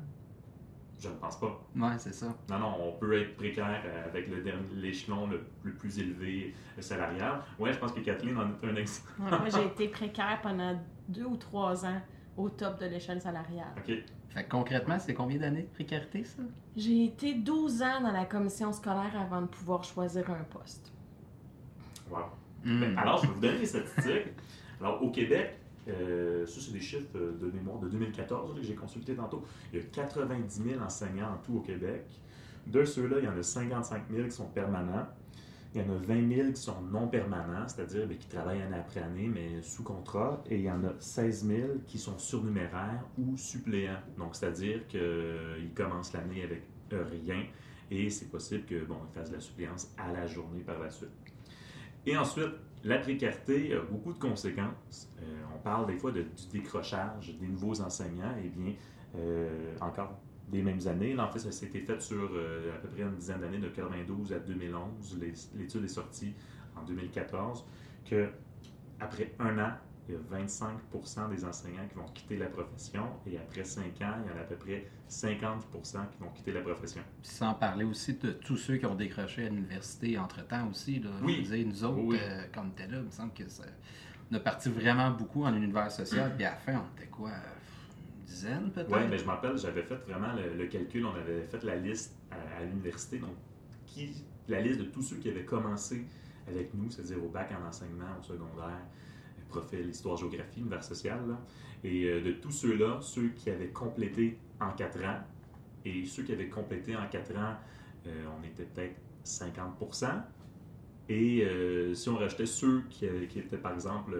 Je 1.00 1.08
ne 1.08 1.14
pense 1.14 1.40
pas. 1.40 1.60
Ouais, 1.76 1.98
c'est 1.98 2.12
ça. 2.12 2.26
Non, 2.50 2.58
non, 2.58 2.76
on 2.78 2.92
peut 2.98 3.18
être 3.20 3.34
précaire 3.36 3.82
euh, 3.86 4.04
avec 4.06 4.28
le 4.28 4.42
dernier- 4.42 4.68
l'échelon 4.74 5.26
le, 5.28 5.46
le 5.62 5.72
plus 5.72 5.98
élevé 5.98 6.54
euh, 6.78 6.82
salarial. 6.82 7.40
Ouais, 7.58 7.72
je 7.72 7.78
pense 7.78 7.92
que 7.92 8.00
Kathleen 8.00 8.36
en 8.36 8.50
est 8.50 8.66
un 8.70 8.76
exemple. 8.76 9.08
Ouais, 9.18 9.30
moi, 9.30 9.48
j'ai 9.48 9.64
été 9.72 9.88
précaire 9.88 10.38
pendant 10.42 10.78
deux 11.08 11.24
ou 11.24 11.36
trois 11.36 11.86
ans 11.86 12.00
au 12.36 12.50
top 12.50 12.78
de 12.80 12.86
l'échelle 12.86 13.20
salariale. 13.20 13.72
OK. 13.78 13.94
Fait 14.28 14.44
que 14.44 14.48
concrètement, 14.50 14.98
c'est 14.98 15.14
combien 15.14 15.38
d'années 15.38 15.62
de 15.62 15.68
précarité, 15.74 16.22
ça? 16.22 16.42
J'ai 16.76 17.06
été 17.06 17.34
12 17.34 17.82
ans 17.82 18.00
dans 18.02 18.12
la 18.12 18.26
commission 18.26 18.70
scolaire 18.72 19.18
avant 19.20 19.40
de 19.42 19.46
pouvoir 19.48 19.82
choisir 19.82 20.30
un 20.30 20.44
poste. 20.44 20.92
Wow. 22.10 22.18
Hmm. 22.64 22.80
Ben, 22.80 22.98
alors, 22.98 23.16
je 23.22 23.26
vais 23.26 23.32
vous 23.32 23.40
donner 23.40 23.58
les 23.58 23.66
statistiques. 23.66 24.34
Alors, 24.80 25.02
au 25.02 25.10
Québec, 25.10 25.58
euh, 25.88 26.46
ça, 26.46 26.60
c'est 26.60 26.72
des 26.72 26.80
chiffres 26.80 27.08
euh, 27.16 27.32
de 27.40 27.50
mémoire 27.50 27.78
de 27.78 27.88
2014 27.88 28.54
là, 28.54 28.60
que 28.60 28.66
j'ai 28.66 28.74
consulté 28.74 29.14
tantôt. 29.14 29.44
Il 29.72 29.78
y 29.78 29.82
a 29.82 29.84
90 29.86 30.62
000 30.62 30.82
enseignants 30.82 31.32
en 31.34 31.38
tout 31.38 31.56
au 31.56 31.60
Québec. 31.60 32.04
De 32.66 32.84
ceux-là, 32.84 33.16
il 33.18 33.24
y 33.24 33.28
en 33.28 33.36
a 33.36 33.42
55 33.42 34.04
000 34.10 34.24
qui 34.24 34.32
sont 34.32 34.48
permanents. 34.48 35.06
Il 35.74 35.80
y 35.80 35.84
en 35.84 35.90
a 35.90 35.98
20 35.98 36.34
000 36.34 36.52
qui 36.52 36.60
sont 36.60 36.80
non 36.82 37.08
permanents, 37.08 37.66
c'est-à-dire 37.68 38.06
ben, 38.06 38.18
qui 38.18 38.26
travaillent 38.26 38.60
année 38.60 38.76
après 38.76 39.00
année, 39.00 39.30
mais 39.32 39.62
sous 39.62 39.84
contrat. 39.84 40.42
Et 40.50 40.56
il 40.56 40.64
y 40.64 40.70
en 40.70 40.82
a 40.84 40.92
16 40.98 41.46
000 41.46 41.68
qui 41.86 41.98
sont 41.98 42.18
surnuméraires 42.18 43.04
ou 43.18 43.36
suppléants. 43.36 44.00
Donc, 44.18 44.34
c'est-à-dire 44.34 44.86
qu'ils 44.88 45.72
commencent 45.74 46.12
l'année 46.12 46.42
avec 46.42 46.62
euh, 46.92 47.04
rien 47.04 47.44
et 47.90 48.08
c'est 48.10 48.30
possible 48.30 48.64
qu'ils 48.66 48.84
bon, 48.84 48.98
fassent 49.14 49.30
de 49.30 49.36
la 49.36 49.40
suppléance 49.40 49.92
à 49.98 50.12
la 50.12 50.26
journée 50.26 50.60
par 50.60 50.78
la 50.78 50.90
suite. 50.90 51.10
Et 52.06 52.16
ensuite, 52.16 52.54
la 52.84 52.98
précarité 52.98 53.74
a 53.74 53.80
beaucoup 53.80 54.12
de 54.12 54.18
conséquences. 54.18 55.08
Euh, 55.20 55.24
on 55.54 55.58
parle 55.58 55.86
des 55.86 55.96
fois 55.96 56.12
de, 56.12 56.22
du 56.22 56.46
décrochage 56.52 57.36
des 57.38 57.46
nouveaux 57.46 57.80
enseignants. 57.80 58.34
Eh 58.42 58.48
bien, 58.48 58.74
euh, 59.16 59.74
encore 59.80 60.18
des 60.48 60.62
mêmes 60.62 60.86
années. 60.86 61.18
En 61.18 61.30
fait, 61.30 61.38
ça 61.38 61.52
s'était 61.52 61.80
fait 61.80 62.00
sur 62.00 62.30
euh, 62.32 62.74
à 62.74 62.78
peu 62.78 62.88
près 62.88 63.02
une 63.02 63.16
dizaine 63.16 63.40
d'années, 63.40 63.58
de 63.58 63.68
92 63.68 64.32
à 64.32 64.38
2011. 64.38 65.20
L'étude 65.56 65.84
est 65.84 65.88
sortie 65.88 66.34
en 66.76 66.84
2014, 66.84 67.64
que 68.08 68.28
après 68.98 69.34
un 69.38 69.58
an, 69.58 69.72
il 70.11 70.37
y 70.37 70.38
a 70.38 70.44
25% 70.44 71.31
des 71.31 71.44
enseignants 71.44 71.87
qui 71.88 71.94
vont 71.94 72.07
quitter 72.14 72.37
la 72.37 72.46
profession 72.46 73.05
et 73.27 73.37
après 73.38 73.64
5 73.64 73.85
ans, 74.03 74.14
il 74.25 74.31
y 74.31 74.35
en 74.35 74.38
a 74.38 74.40
à 74.40 74.44
peu 74.44 74.57
près 74.57 74.87
50% 75.09 75.61
qui 76.11 76.18
vont 76.20 76.31
quitter 76.35 76.53
la 76.53 76.61
profession. 76.62 77.03
Sans 77.23 77.55
parler 77.55 77.85
aussi 77.85 78.14
de 78.14 78.33
tous 78.33 78.57
ceux 78.57 78.77
qui 78.77 78.87
ont 78.87 78.94
décroché 78.94 79.46
à 79.46 79.49
l'université 79.49 80.18
entre-temps 80.18 80.68
aussi. 80.68 81.01
Là. 81.01 81.11
Oui. 81.23 81.46
Je 81.49 81.57
nous 81.57 81.85
autres, 81.85 81.99
Oui. 82.03 82.18
euh, 82.20 82.44
quand 82.53 82.64
on 82.64 82.70
était 82.70 82.88
là, 82.90 82.99
il 82.99 83.05
me 83.05 83.11
semble 83.11 83.33
que 83.33 83.49
ça... 83.49 83.64
on 84.31 84.35
a 84.37 84.40
parti 84.40 84.68
vraiment 84.68 85.11
beaucoup 85.12 85.44
en 85.44 85.55
univers 85.55 85.90
social, 85.90 86.33
puis 86.37 86.44
à 86.44 86.51
la 86.51 86.57
fin, 86.57 86.75
on 86.85 86.99
était 86.99 87.09
quoi, 87.11 87.31
une 87.31 88.25
dizaine 88.27 88.70
peut-être? 88.73 88.92
Oui, 88.92 89.07
mais 89.09 89.18
je 89.18 89.25
me 89.25 89.31
rappelle, 89.31 89.57
j'avais 89.59 89.83
fait 89.83 89.96
vraiment 90.09 90.33
le, 90.35 90.57
le 90.57 90.66
calcul, 90.66 91.05
on 91.07 91.14
avait 91.14 91.42
fait 91.42 91.62
la 91.64 91.77
liste 91.77 92.14
à, 92.31 92.59
à 92.61 92.64
l'université, 92.64 93.18
donc 93.18 93.35
qui, 93.87 94.25
la 94.49 94.61
liste 94.61 94.81
de 94.81 94.85
tous 94.85 95.03
ceux 95.03 95.16
qui 95.16 95.29
avaient 95.29 95.44
commencé 95.44 96.05
avec 96.49 96.75
nous, 96.75 96.90
c'est-à-dire 96.90 97.23
au 97.25 97.29
bac 97.29 97.51
en 97.53 97.68
enseignement, 97.68 98.07
au 98.18 98.23
secondaire, 98.23 98.81
profil 99.50 99.88
histoire-géographie, 99.88 100.60
univers 100.60 100.82
social, 100.82 101.20
et 101.84 102.04
euh, 102.04 102.22
de 102.22 102.32
tous 102.32 102.50
ceux-là, 102.50 102.98
ceux 103.00 103.28
qui 103.30 103.50
avaient 103.50 103.68
complété 103.68 104.38
en 104.60 104.72
quatre 104.72 105.02
ans, 105.04 105.20
et 105.84 106.04
ceux 106.04 106.22
qui 106.22 106.32
avaient 106.32 106.48
complété 106.48 106.96
en 106.96 107.06
quatre 107.08 107.36
ans, 107.36 107.54
euh, 108.06 108.24
on 108.38 108.44
était 108.44 108.64
peut-être 108.64 108.96
50% 109.24 110.22
et 111.08 111.44
euh, 111.44 111.92
si 111.94 112.08
on 112.08 112.16
rajoutait 112.16 112.46
ceux 112.46 112.82
qui, 112.88 113.06
étaient, 113.06 113.58
par 113.58 113.72
exemple, 113.72 114.16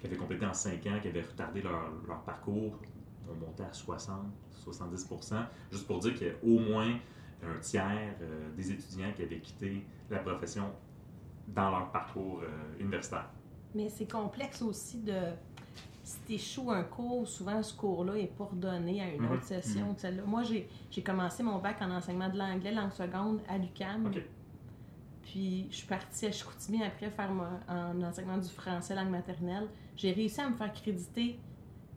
qui 0.00 0.06
avaient 0.06 0.16
complété 0.16 0.44
en 0.44 0.52
5 0.52 0.86
ans, 0.86 0.98
qui 1.00 1.08
avaient 1.08 1.22
retardé 1.22 1.62
leur, 1.62 2.22
parcours, 2.24 2.78
on 3.28 3.34
montait 3.34 3.62
à 3.62 3.72
60, 3.72 4.26
70% 4.66 5.46
juste 5.72 5.86
pour 5.86 5.98
dire 6.00 6.14
qu'il 6.14 6.26
y 6.26 6.30
a 6.30 6.34
au 6.42 6.58
moins 6.58 6.92
un 7.42 7.58
tiers 7.60 8.14
des 8.54 8.70
étudiants 8.70 9.12
qui 9.16 9.22
avaient 9.22 9.38
quitté 9.38 9.82
la 10.10 10.18
profession 10.18 10.70
dans 11.48 11.70
leur 11.70 11.90
parcours 11.90 12.42
universitaire. 12.78 13.30
Mais 13.74 13.88
c'est 13.88 14.10
complexe 14.10 14.62
aussi 14.62 14.98
de. 14.98 15.14
Si 16.02 16.18
tu 16.26 16.32
échoues 16.34 16.70
un 16.72 16.82
cours, 16.82 17.28
souvent 17.28 17.62
ce 17.62 17.72
cours-là 17.74 18.16
est 18.16 18.26
pas 18.36 18.44
redonné 18.44 19.00
à 19.00 19.08
une 19.14 19.22
Mhm. 19.22 19.32
autre 19.32 19.44
session 19.44 19.94
celle-là. 19.96 20.22
Moi, 20.26 20.42
j'ai 20.42 20.68
j'ai 20.90 21.02
commencé 21.02 21.42
mon 21.42 21.58
bac 21.58 21.76
en 21.80 21.90
enseignement 21.90 22.28
de 22.28 22.36
l'anglais, 22.38 22.72
langue 22.72 22.90
seconde, 22.92 23.40
à 23.48 23.58
l'UQAM. 23.58 24.06
OK. 24.06 24.20
Puis 25.22 25.68
je 25.70 25.76
suis 25.76 25.86
partie 25.86 26.26
à 26.26 26.32
Chicoutimi 26.32 26.82
après 26.82 27.10
faire 27.10 27.30
mon- 27.32 27.44
en 27.68 28.02
enseignement 28.02 28.38
du 28.38 28.48
français 28.48 28.94
langue 28.96 29.10
maternelle. 29.10 29.68
J'ai 29.96 30.10
réussi 30.12 30.40
à 30.40 30.48
me 30.50 30.56
faire 30.56 30.72
créditer 30.72 31.38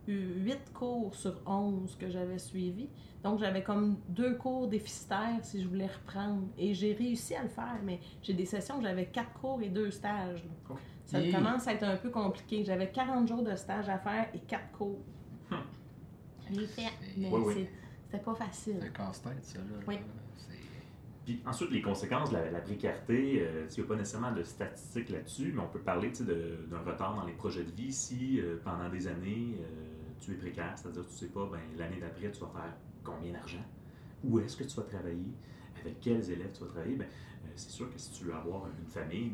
8 0.06 0.72
cours 0.72 1.14
sur 1.14 1.40
11 1.46 1.96
que 1.98 2.08
j'avais 2.08 2.38
suivis. 2.38 2.88
Donc 3.24 3.38
j'avais 3.40 3.62
comme 3.64 3.96
deux 4.10 4.34
cours 4.36 4.68
déficitaires 4.68 5.38
si 5.42 5.60
je 5.62 5.66
voulais 5.66 5.86
reprendre. 5.88 6.42
Et 6.58 6.74
j'ai 6.74 6.92
réussi 6.92 7.34
à 7.34 7.42
le 7.42 7.48
faire, 7.48 7.78
mais 7.82 7.98
j'ai 8.22 8.34
des 8.34 8.44
sessions 8.46 8.78
où 8.78 8.82
j'avais 8.82 9.06
4 9.06 9.32
cours 9.40 9.60
et 9.62 9.70
2 9.70 9.90
stages. 9.90 10.44
Ça 11.04 11.20
Yeah. 11.20 11.36
commence 11.38 11.66
à 11.68 11.74
être 11.74 11.82
un 11.84 11.96
peu 11.96 12.10
compliqué. 12.10 12.64
J'avais 12.64 12.90
40 12.90 13.28
jours 13.28 13.42
de 13.42 13.54
stage 13.56 13.88
à 13.88 13.98
faire 13.98 14.28
et 14.34 14.38
4 14.40 14.70
cours. 14.72 14.98
Hmm. 15.50 15.56
Je 16.50 16.60
l'ai 16.60 16.66
fait, 16.66 16.90
mais 17.16 17.28
Oui, 17.30 17.42
oui. 17.44 17.54
c'est- 17.54 17.70
c'était 18.06 18.24
pas 18.24 18.34
facile. 18.34 18.76
C'est 18.80 18.92
casse-tête, 18.92 19.44
ça. 19.44 19.58
Là. 19.58 19.64
Oui. 19.86 19.98
Puis 21.24 21.40
ensuite, 21.46 21.70
les 21.70 21.80
conséquences 21.80 22.30
de 22.30 22.34
la, 22.36 22.50
la 22.50 22.60
précarité, 22.60 23.38
euh, 23.40 23.66
il 23.70 23.78
n'y 23.80 23.84
a 23.84 23.88
pas 23.88 23.96
nécessairement 23.96 24.32
de 24.32 24.42
statistiques 24.42 25.08
là-dessus, 25.08 25.52
mais 25.54 25.62
on 25.62 25.68
peut 25.68 25.78
parler 25.80 26.10
d'un 26.10 26.80
retard 26.90 27.16
dans 27.16 27.24
les 27.24 27.32
projets 27.32 27.64
de 27.64 27.70
vie 27.70 27.92
si 27.92 28.40
euh, 28.40 28.58
pendant 28.62 28.90
des 28.90 29.06
années 29.08 29.56
euh, 29.58 29.64
tu 30.20 30.32
es 30.32 30.34
précaire, 30.34 30.72
c'est-à-dire 30.76 31.02
que 31.02 31.08
tu 31.08 31.14
ne 31.14 31.18
sais 31.18 31.28
pas, 31.32 31.48
ben, 31.50 31.60
l'année 31.78 31.98
d'après, 31.98 32.30
tu 32.30 32.40
vas 32.40 32.48
faire 32.48 32.74
combien 33.02 33.32
d'argent, 33.32 33.64
où 34.22 34.38
est-ce 34.38 34.54
que 34.56 34.64
tu 34.64 34.76
vas 34.76 34.82
travailler, 34.82 35.32
avec 35.80 35.98
quels 36.00 36.30
élèves 36.30 36.52
tu 36.52 36.60
vas 36.64 36.70
travailler? 36.70 36.96
Ben, 36.96 37.06
euh, 37.06 37.48
c'est 37.56 37.70
sûr 37.70 37.90
que 37.90 37.98
si 37.98 38.10
tu 38.12 38.24
veux 38.24 38.34
avoir 38.34 38.66
une 38.66 38.86
famille, 38.90 39.32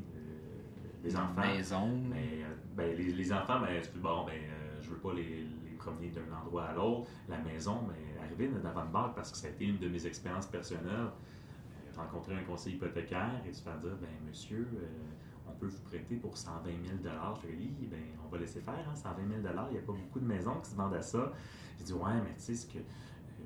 Une 1.05 1.17
enfants, 1.17 1.41
maison. 1.41 1.89
mais, 2.09 2.43
euh, 2.43 2.55
ben, 2.75 2.97
les, 2.97 3.13
les 3.13 3.33
enfants, 3.33 3.61
ben, 3.61 3.81
bon, 3.97 4.25
ben, 4.25 4.33
euh, 4.33 4.79
je 4.83 4.91
veux 4.91 4.99
pas 4.99 5.13
les, 5.15 5.47
les 5.65 5.77
promener 5.79 6.09
d'un 6.09 6.31
endroit 6.37 6.65
à 6.65 6.75
l'autre. 6.75 7.09
La 7.29 7.39
maison, 7.39 7.83
ben, 7.83 8.23
arriver 8.23 8.49
de 8.49 8.59
barre 8.93 9.15
parce 9.15 9.31
que 9.31 9.39
ça 9.39 9.47
a 9.47 9.51
été 9.51 9.65
une 9.65 9.79
de 9.79 9.89
mes 9.89 10.07
expériences 10.07 10.47
personnelles. 10.47 10.85
Euh, 10.87 11.97
rencontrer 11.97 12.35
un 12.35 12.45
conseiller 12.45 12.77
hypothécaire 12.77 13.43
et 13.49 13.53
se 13.53 13.63
faire 13.63 13.79
dire, 13.79 13.97
ben, 14.01 14.09
monsieur, 14.27 14.67
on 15.47 15.53
peut 15.53 15.67
vous 15.67 15.83
prêter 15.83 16.17
pour 16.17 16.37
120 16.37 16.65
000 16.65 16.79
Je 17.03 17.41
fais, 17.49 17.55
oui, 17.59 17.75
ben, 17.91 17.99
on 18.25 18.29
va 18.29 18.39
laisser 18.39 18.61
faire, 18.61 18.87
hein, 18.89 18.95
120 18.95 19.17
000 19.29 19.41
il 19.69 19.73
n'y 19.73 19.79
a 19.79 19.83
pas 19.83 19.93
beaucoup 19.93 20.21
de 20.21 20.25
maisons 20.27 20.55
qui 20.63 20.71
se 20.71 20.77
vendent 20.77 20.95
à 20.95 21.03
ça. 21.03 21.33
J'ai 21.79 21.85
dit, 21.85 21.93
ouais, 21.93 22.15
mais 22.25 22.35
tu 22.37 22.43
sais, 22.43 22.55
c'est 22.55 22.73
que. 22.73 22.79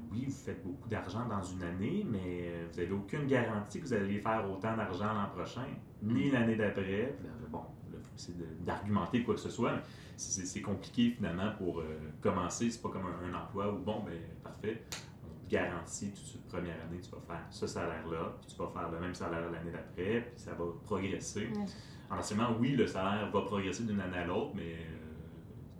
Euh, 0.05 0.09
Oui, 0.12 0.25
vous 0.27 0.33
faites 0.33 0.62
beaucoup 0.64 0.88
d'argent 0.88 1.27
dans 1.27 1.43
une 1.43 1.62
année, 1.62 2.07
mais 2.09 2.49
euh, 2.49 2.67
vous 2.73 2.81
n'avez 2.81 2.93
aucune 2.93 3.27
garantie 3.27 3.81
que 3.81 3.87
vous 3.87 3.93
allez 3.95 4.19
faire 4.19 4.49
autant 4.51 4.77
d'argent 4.77 5.12
l'an 5.12 5.29
prochain, 5.35 5.67
ni 6.03 6.31
l'année 6.31 6.57
d'après. 6.57 7.17
Là, 7.23 7.31
Bon, 7.51 7.62
de- 7.90 8.64
d'argumenter 8.64 9.23
quoi 9.25 9.35
que 9.35 9.40
ce 9.40 9.51
soit, 9.51 9.73
mais 9.75 9.83
c'est 10.17 10.45
c'est 10.47 10.62
compliqué 10.62 11.11
finalement 11.11 11.53
pour 11.59 11.81
euh, 11.81 11.85
commencer. 12.21 12.71
C'est 12.71 12.81
pas 12.83 12.88
comme 12.90 13.07
un, 13.07 13.29
un 13.33 13.35
emploi 13.43 13.73
où, 13.73 13.79
bon, 13.79 14.03
ben 14.05 14.19
parfait, 14.43 14.83
on 15.25 15.45
te 15.47 15.51
garantit 15.51 16.11
tout 16.11 16.21
de 16.23 16.27
suite, 16.27 16.47
première 16.49 16.77
année, 16.85 17.01
tu 17.03 17.11
vas 17.11 17.21
faire 17.27 17.47
ce 17.51 17.67
salaire-là, 17.67 18.37
puis 18.40 18.55
tu 18.55 18.57
vas 18.62 18.69
faire 18.69 18.90
le 18.90 19.01
même 19.01 19.14
salaire 19.14 19.51
l'année 19.51 19.71
d'après, 19.73 20.21
puis 20.33 20.43
ça 20.45 20.53
va 20.53 20.64
progresser. 20.85 21.47
Ouais. 21.49 21.64
En 22.11 22.19
enseignement, 22.19 22.57
oui, 22.61 22.71
le 22.77 22.87
salaire 22.87 23.31
va 23.33 23.40
progresser 23.43 23.85
d'une 23.85 24.01
année 24.01 24.19
à 24.19 24.27
l'autre, 24.27 24.53
mais 24.55 24.77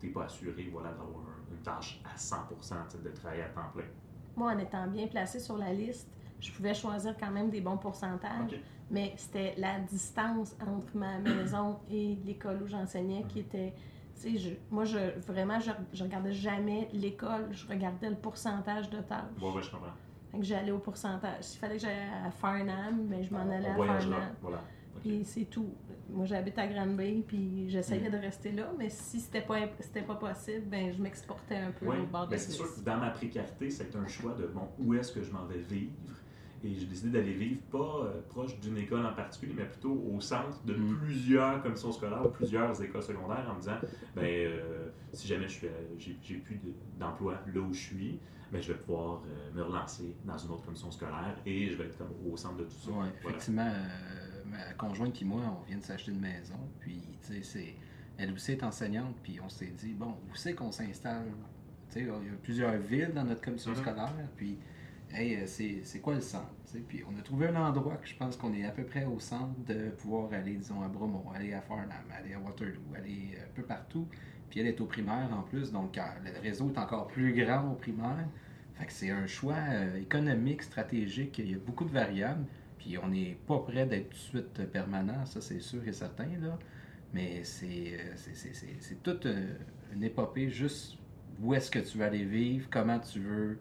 tu 0.01 0.07
n'es 0.07 0.13
pas 0.13 0.25
assuré 0.25 0.69
voilà, 0.73 0.91
d'avoir 0.91 1.09
un- 1.25 1.53
une 1.55 1.63
tâche 1.63 2.01
à 2.05 2.17
100 2.17 2.37
tu 2.51 2.57
sais, 2.97 2.99
de 3.03 3.09
travailler 3.11 3.43
à 3.43 3.49
temps 3.49 3.71
plein. 3.75 3.85
Moi, 4.37 4.53
en 4.53 4.59
étant 4.59 4.87
bien 4.87 5.07
placée 5.07 5.41
sur 5.41 5.57
la 5.57 5.73
liste, 5.73 6.09
je 6.41 6.51
pouvais 6.53 6.75
choisir 6.75 7.17
quand 7.19 7.31
même 7.31 7.51
des 7.51 7.61
bons 7.61 7.77
pourcentages, 7.79 8.51
mais 8.91 9.15
c'était 9.17 9.55
la 9.57 9.79
distance 9.81 10.55
entre 10.61 10.95
ma 10.97 11.19
maison 11.19 11.79
et 11.91 12.17
l'école 12.25 12.63
où 12.63 12.67
j'enseignais 12.67 13.23
qui 13.29 13.41
était. 13.41 13.73
Je- 14.23 14.51
moi, 14.71 14.85
je, 14.85 15.19
vraiment, 15.21 15.59
je, 15.61 15.71
je 15.93 16.05
regardais 16.05 16.33
jamais 16.33 16.89
l'école, 16.93 17.49
je 17.53 17.67
regardais 17.67 18.11
le 18.11 18.17
pourcentage 18.17 18.89
de 18.91 19.01
tâches. 19.01 19.23
Ouais, 19.43 19.51
ouais, 19.57 19.63
je 19.63 19.71
comprends. 19.71 19.89
Fait 20.31 20.39
que 20.39 20.45
j'allais 20.45 20.71
au 20.73 20.79
pourcentage. 20.79 21.43
S'il 21.43 21.59
fallait 21.61 21.77
que 21.77 21.83
j'aille 21.83 22.09
à 22.25 22.31
Farnham, 22.31 23.07
ben, 23.07 23.23
je 23.23 23.33
m'en 23.33 23.41
allais 23.41 23.69
à 23.69 23.75
Farnham. 23.87 24.35
voilà. 24.41 24.61
Puis 25.05 25.23
c'est 25.27 25.45
tout. 25.45 25.69
Moi, 26.09 26.25
j'habite 26.25 26.59
à 26.59 26.67
Granby, 26.67 27.23
puis 27.29 27.69
j'essayais 27.69 28.09
Mm. 28.09 28.13
de 28.13 28.17
rester 28.19 28.53
là, 28.53 28.73
mais 28.79 28.89
si 28.89 29.21
c'était 29.21 29.43
pas, 29.43 29.59
c'était 29.81 30.01
pas 30.01 30.15
possible, 30.15 30.63
ben 30.71 30.91
je 30.97 31.03
m'exportais 31.03 31.57
un 31.57 31.73
peu 31.73 31.87
Oui, 31.87 31.97
au 31.99 32.07
bord 32.07 32.25
de 32.25 32.31
ben 32.31 32.37
la 32.37 32.39
c'est 32.39 32.53
sûr 32.53 32.75
que 32.75 32.81
dans 32.81 32.97
ma 32.97 33.11
précarité, 33.11 33.69
c'est 33.69 33.95
un 33.97 34.07
choix 34.07 34.33
de 34.33 34.47
bon, 34.47 34.67
où 34.79 34.95
est-ce 34.95 35.13
que 35.13 35.23
je 35.23 35.31
m'en 35.31 35.45
vais 35.45 35.59
vivre? 35.59 35.93
Et 36.63 36.75
j'ai 36.75 36.87
décidé 36.87 37.11
d'aller 37.11 37.35
vivre 37.35 37.61
pas 37.71 38.05
euh, 38.07 38.23
proche 38.31 38.59
d'une 38.61 38.79
école 38.79 39.05
en 39.05 39.13
particulier, 39.13 39.53
mais 39.55 39.67
plutôt 39.67 39.93
au 40.11 40.19
centre 40.23 40.65
de 40.65 40.73
Mm. 40.73 40.97
plusieurs 40.97 41.63
commissions 41.63 41.93
scolaires 41.93 42.25
ou 42.25 42.31
plusieurs 42.31 42.81
écoles 42.83 43.03
secondaires 43.03 43.47
en 43.51 43.55
me 43.57 43.61
disant 43.61 43.77
ben, 44.17 44.25
euh, 44.25 44.89
si 45.13 45.29
jamais 45.29 45.49
je 45.49 45.53
suis, 45.53 45.67
à- 45.67 45.71
j'ai, 45.99 46.17
j'ai 46.23 46.37
plus 46.37 46.57
de- 46.57 46.73
d'emploi 46.99 47.35
là 47.55 47.61
où 47.61 47.75
je 47.75 47.81
suis, 47.81 48.19
ben, 48.51 48.63
je 48.63 48.73
vais 48.73 48.79
pouvoir 48.79 49.23
euh, 49.27 49.51
me 49.55 49.63
relancer 49.63 50.17
dans 50.25 50.39
une 50.39 50.51
autre 50.53 50.65
commission 50.65 50.91
scolaire 50.91 51.37
et 51.45 51.69
je 51.71 51.77
vais 51.77 51.85
être 51.85 51.99
comme 51.99 52.13
au 52.31 52.37
centre 52.39 52.57
de 52.57 52.65
tout 52.65 52.71
ça. 52.71 52.91
Oui, 52.93 52.97
Voilà. 53.21 53.37
effectivement, 53.37 53.67
euh, 53.67 54.24
ma 54.51 54.73
conjointe 54.75 55.21
et 55.21 55.25
moi, 55.25 55.43
on 55.61 55.65
vient 55.69 55.79
de 55.79 55.83
s'acheter 55.83 56.13
une 56.13 56.21
maison, 56.21 56.59
puis, 56.81 57.01
tu 57.27 57.35
sais, 57.35 57.43
c'est... 57.43 57.75
Elle 58.17 58.33
aussi 58.33 58.53
est 58.53 58.63
enseignante, 58.63 59.17
puis 59.25 59.41
on 59.45 59.49
s'est 59.49 59.73
dit, 59.77 59.93
bon, 59.93 60.15
où 60.31 60.35
c'est 60.37 60.55
qu'on 60.55 60.71
s'installe? 60.71 61.27
Tu 61.91 61.95
sais, 61.95 62.01
il 62.03 62.07
y 62.07 62.11
a 62.11 62.37
plusieurs 62.43 62.77
villes 62.77 63.13
dans 63.15 63.25
notre 63.25 63.41
commission 63.41 63.73
Mhm. 63.73 63.77
scolaire, 63.79 64.29
puis, 64.37 64.57
hey, 65.13 65.37
euh, 65.37 65.47
c'est 65.47 65.81
c'est 65.83 65.99
quoi 66.01 66.15
le 66.15 66.21
centre? 66.21 66.47
Puis 66.89 67.03
on 67.09 67.19
a 67.19 67.23
trouvé 67.23 67.49
un 67.49 67.57
endroit 67.57 67.97
que 67.97 68.07
je 68.07 68.17
pense 68.17 68.37
qu'on 68.37 68.53
est 68.55 68.65
à 68.65 68.71
peu 68.71 68.85
près 68.85 69.05
au 69.05 69.19
centre 69.21 69.55
de 69.67 69.91
pouvoir 69.91 70.33
aller, 70.33 70.55
disons, 70.55 70.83
à 70.83 70.89
Bromont, 70.89 71.31
aller 71.35 71.53
à 71.55 71.61
Farnham, 71.61 72.05
aller 72.17 72.35
à 72.35 72.39
Waterloo, 72.41 72.81
aller 72.97 73.37
un 73.41 73.53
peu 73.55 73.63
partout. 73.63 74.07
Puis 74.51 74.61
elle 74.61 74.67
est 74.69 74.81
au 74.81 74.87
primaire 74.87 75.29
en 75.33 75.43
plus, 75.43 75.71
donc 75.73 75.99
euh, 75.99 76.03
le 76.25 76.41
réseau 76.41 76.69
est 76.71 76.79
encore 76.79 77.07
plus 77.09 77.33
grand 77.33 77.71
au 77.71 77.75
primaire. 77.75 78.27
Fait 78.75 78.87
que 78.87 78.93
c'est 78.93 79.11
un 79.11 79.27
choix 79.27 79.55
euh, 79.71 79.97
économique, 80.01 80.63
stratégique, 80.63 81.39
il 81.39 81.51
y 81.51 81.55
a 81.55 81.59
beaucoup 81.59 81.85
de 81.85 81.93
variables. 81.93 82.45
Puis 82.85 82.99
on 82.99 83.09
n'est 83.09 83.39
pas 83.47 83.59
prêt 83.61 83.87
d'être 83.87 84.11
tout 84.11 84.15
de 84.15 84.43
suite 84.43 84.61
euh, 84.61 84.67
permanent, 84.67 85.25
ça 85.25 85.41
c'est 85.41 85.61
sûr 85.61 85.87
et 85.89 85.93
certain. 85.93 86.29
Là. 86.43 86.59
Mais 87.15 87.43
c'est, 87.43 87.99
euh, 87.99 88.95
toute 89.03 89.25
euh, 89.25 89.55
une 89.95 90.03
épopée 90.03 90.51
juste 90.51 90.99
où 91.41 91.55
est-ce 91.55 91.71
que 91.71 91.79
tu 91.79 91.97
veux 91.97 92.05
aller 92.05 92.25
vivre, 92.25 92.69
comment 92.71 92.99
tu 92.99 93.21
veux 93.21 93.59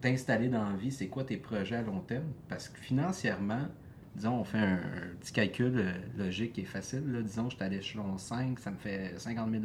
t'installer 0.00 0.48
dans 0.48 0.68
la 0.68 0.76
vie, 0.76 0.90
c'est 0.90 1.06
quoi 1.06 1.22
tes 1.22 1.36
projets 1.36 1.76
à 1.76 1.82
long 1.82 2.00
terme. 2.00 2.32
Parce 2.48 2.68
que 2.68 2.80
financièrement, 2.80 3.68
disons, 4.16 4.40
on 4.40 4.44
fait 4.44 4.58
un, 4.58 4.80
petit 5.20 5.32
calcul 5.32 5.94
logique 6.16 6.58
est 6.58 6.64
facile. 6.64 7.04
Là. 7.12 7.22
Disons, 7.22 7.48
je 7.50 7.54
suis 7.54 7.64
à 7.64 7.68
l'échelon 7.68 8.18
5, 8.18 8.58
ça 8.58 8.72
me 8.72 8.76
fait 8.78 9.16
50 9.16 9.50
000 9.50 9.62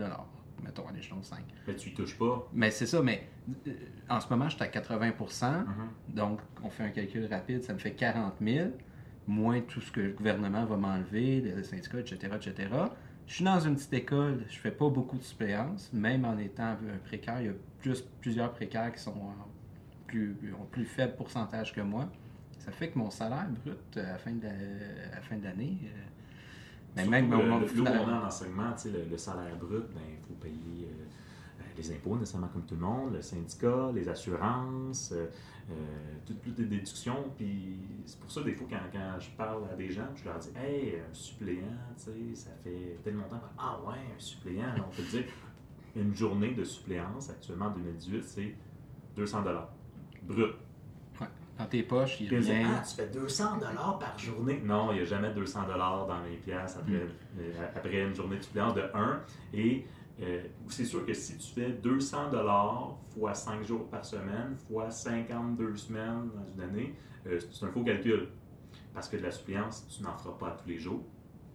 mettons, 0.64 0.88
à 0.88 0.92
l'échelon 0.92 1.22
5. 1.22 1.40
Mais 1.68 1.76
tu 1.76 1.90
y 1.90 1.94
touches 1.94 2.18
pas. 2.18 2.48
Mais 2.54 2.72
c'est 2.72 2.86
ça, 2.86 3.02
mais 3.02 3.28
euh, 3.68 3.72
en 4.10 4.20
ce 4.20 4.30
moment, 4.30 4.48
je 4.50 4.56
suis 4.56 4.64
à 4.64 4.68
80 4.68 5.12
Mhm. 5.12 6.16
donc 6.16 6.40
on 6.64 6.70
fait 6.70 6.84
un 6.84 6.90
calcul 6.90 7.26
rapide, 7.26 7.62
ça 7.64 7.74
me 7.74 7.80
fait 7.80 7.92
40 7.94 8.36
000, 8.42 8.70
moins 9.28 9.62
tout 9.62 9.82
ce 9.82 9.92
que 9.92 10.02
le 10.02 10.12
gouvernement 10.12 10.66
va 10.66 10.78
m'enlever, 10.78 11.42
le 11.42 11.64
syndicat, 11.64 12.00
etc., 12.00 12.18
etc. 12.36 12.70
Je 13.28 13.36
suis 13.36 13.46
dans 13.46 13.60
une 13.60 13.76
petite 13.76 13.94
école, 13.94 14.44
je 14.50 14.60
fais 14.60 14.72
pas 14.72 14.90
beaucoup 14.90 15.18
de 15.18 15.24
suppléances, 15.24 15.92
même 15.94 16.26
en 16.26 16.38
étant 16.38 16.72
un 16.72 16.98
précaire, 17.06 17.40
il 17.42 17.46
y 17.48 17.50
a 17.50 17.54
plus, 17.80 18.02
plusieurs 18.20 18.52
précaires 18.52 18.92
qui 18.92 19.00
sont 19.00 19.12
en 19.12 19.34
plus, 20.08 20.36
plus 20.72 20.86
faible 20.86 21.16
pourcentage 21.16 21.74
que 21.74 21.82
moi. 21.82 22.10
Ça 22.60 22.72
fait 22.72 22.90
que 22.90 22.98
mon 23.00 23.10
salaire 23.10 23.48
brut 23.64 23.78
euh, 23.98 24.06
à 24.06 24.12
la 24.14 24.18
fin 24.18 24.32
de 24.32 24.44
la- 24.44 24.50
à 25.12 25.16
la 25.16 25.22
fin 25.22 25.38
de 25.38 25.44
l'année, 25.44 25.78
euh, 25.84 25.88
mais 26.96 27.06
même 27.08 27.30
le, 27.42 27.50
le- 27.60 27.68
on 27.92 28.10
est 28.10 28.14
en 28.14 28.26
enseignement, 28.26 28.74
le, 28.86 29.10
le 29.10 29.18
salaire 29.18 29.56
brut, 29.58 29.84
ben, 29.94 30.02
il 30.10 30.26
faut 30.28 30.34
payer 30.36 30.88
euh, 30.90 31.04
euh, 31.62 31.64
les 31.78 31.92
impôts 31.92 32.16
nécessairement 32.18 32.50
comme 32.50 32.64
tout 32.66 32.76
le 32.76 32.82
monde, 32.82 33.14
le 33.14 33.22
syndicat, 33.22 33.92
les 33.94 34.08
assurances, 34.10 35.12
euh, 35.14 35.28
toutes, 36.26 36.42
toutes 36.42 36.60
les 36.60 36.66
déductions. 36.66 37.32
Puis 37.38 37.80
c'est 38.06 38.20
pour 38.20 38.32
ça, 38.32 38.42
des 38.44 38.54
fois, 38.54 38.68
quand, 38.70 38.78
quand 38.92 39.20
je 39.20 39.30
parle 39.32 39.64
à 39.72 39.76
des 39.76 39.90
gens, 39.90 40.08
je 40.16 40.26
leur 40.26 40.38
dis 40.40 40.50
Hey, 40.56 40.96
un 41.10 41.14
suppléant, 41.14 41.66
ça 41.96 42.12
fait 42.64 42.98
tel 43.04 43.16
montant. 43.16 43.42
Ah 43.58 43.80
ouais, 43.88 43.96
un 44.16 44.20
suppléant, 44.20 44.74
on 44.78 44.96
peut 44.96 45.04
dire 45.04 45.24
une 45.96 46.16
journée 46.16 46.54
de 46.54 46.64
suppléance 46.64 47.30
actuellement 47.30 47.66
en 47.68 47.72
2018, 47.72 48.24
c'est 48.24 48.56
200 49.16 49.44
brut. 50.24 50.56
Dans 51.58 51.66
tes 51.66 51.84
poches, 51.84 52.20
il 52.20 52.36
rien. 52.36 52.68
ah, 52.80 52.84
tu 52.84 52.96
fais 52.96 53.08
200 53.08 53.58
dollars 53.58 54.00
par 54.00 54.18
journée. 54.18 54.62
Non, 54.64 54.92
il 54.92 54.96
n'y 54.96 55.02
a 55.02 55.06
jamais 55.06 55.32
200 55.34 55.68
dollars 55.68 56.08
dans 56.08 56.22
les 56.24 56.38
pièces 56.38 56.78
après, 56.78 56.94
euh, 56.94 57.68
après 57.76 58.02
une 58.02 58.16
journée 58.16 58.38
de 58.38 58.42
suppléance 58.42 58.74
de 58.74 58.84
1. 58.94 59.22
Et 59.54 59.86
euh, 60.22 60.44
c'est 60.70 60.86
sûr 60.86 61.06
que 61.06 61.14
si 61.14 61.38
tu 61.38 61.54
fais 61.54 61.70
200 61.70 62.32
dollars 62.32 62.98
fois 63.14 63.34
5 63.34 63.64
jours 63.64 63.88
par 63.90 64.04
semaine, 64.04 64.56
fois 64.68 64.90
52 64.90 65.76
semaines 65.76 66.30
dans 66.34 66.54
une 66.54 66.62
année, 66.62 66.96
euh, 67.28 67.40
c'est 67.52 67.66
un 67.66 67.70
faux 67.70 67.84
calcul. 67.84 68.30
Parce 68.94 69.08
que 69.08 69.18
de 69.18 69.24
la 69.24 69.32
suppléance, 69.32 69.86
tu 69.90 70.04
n'en 70.04 70.16
feras 70.18 70.38
pas 70.38 70.48
à 70.50 70.52
tous 70.52 70.68
les 70.68 70.80
jours. 70.80 71.04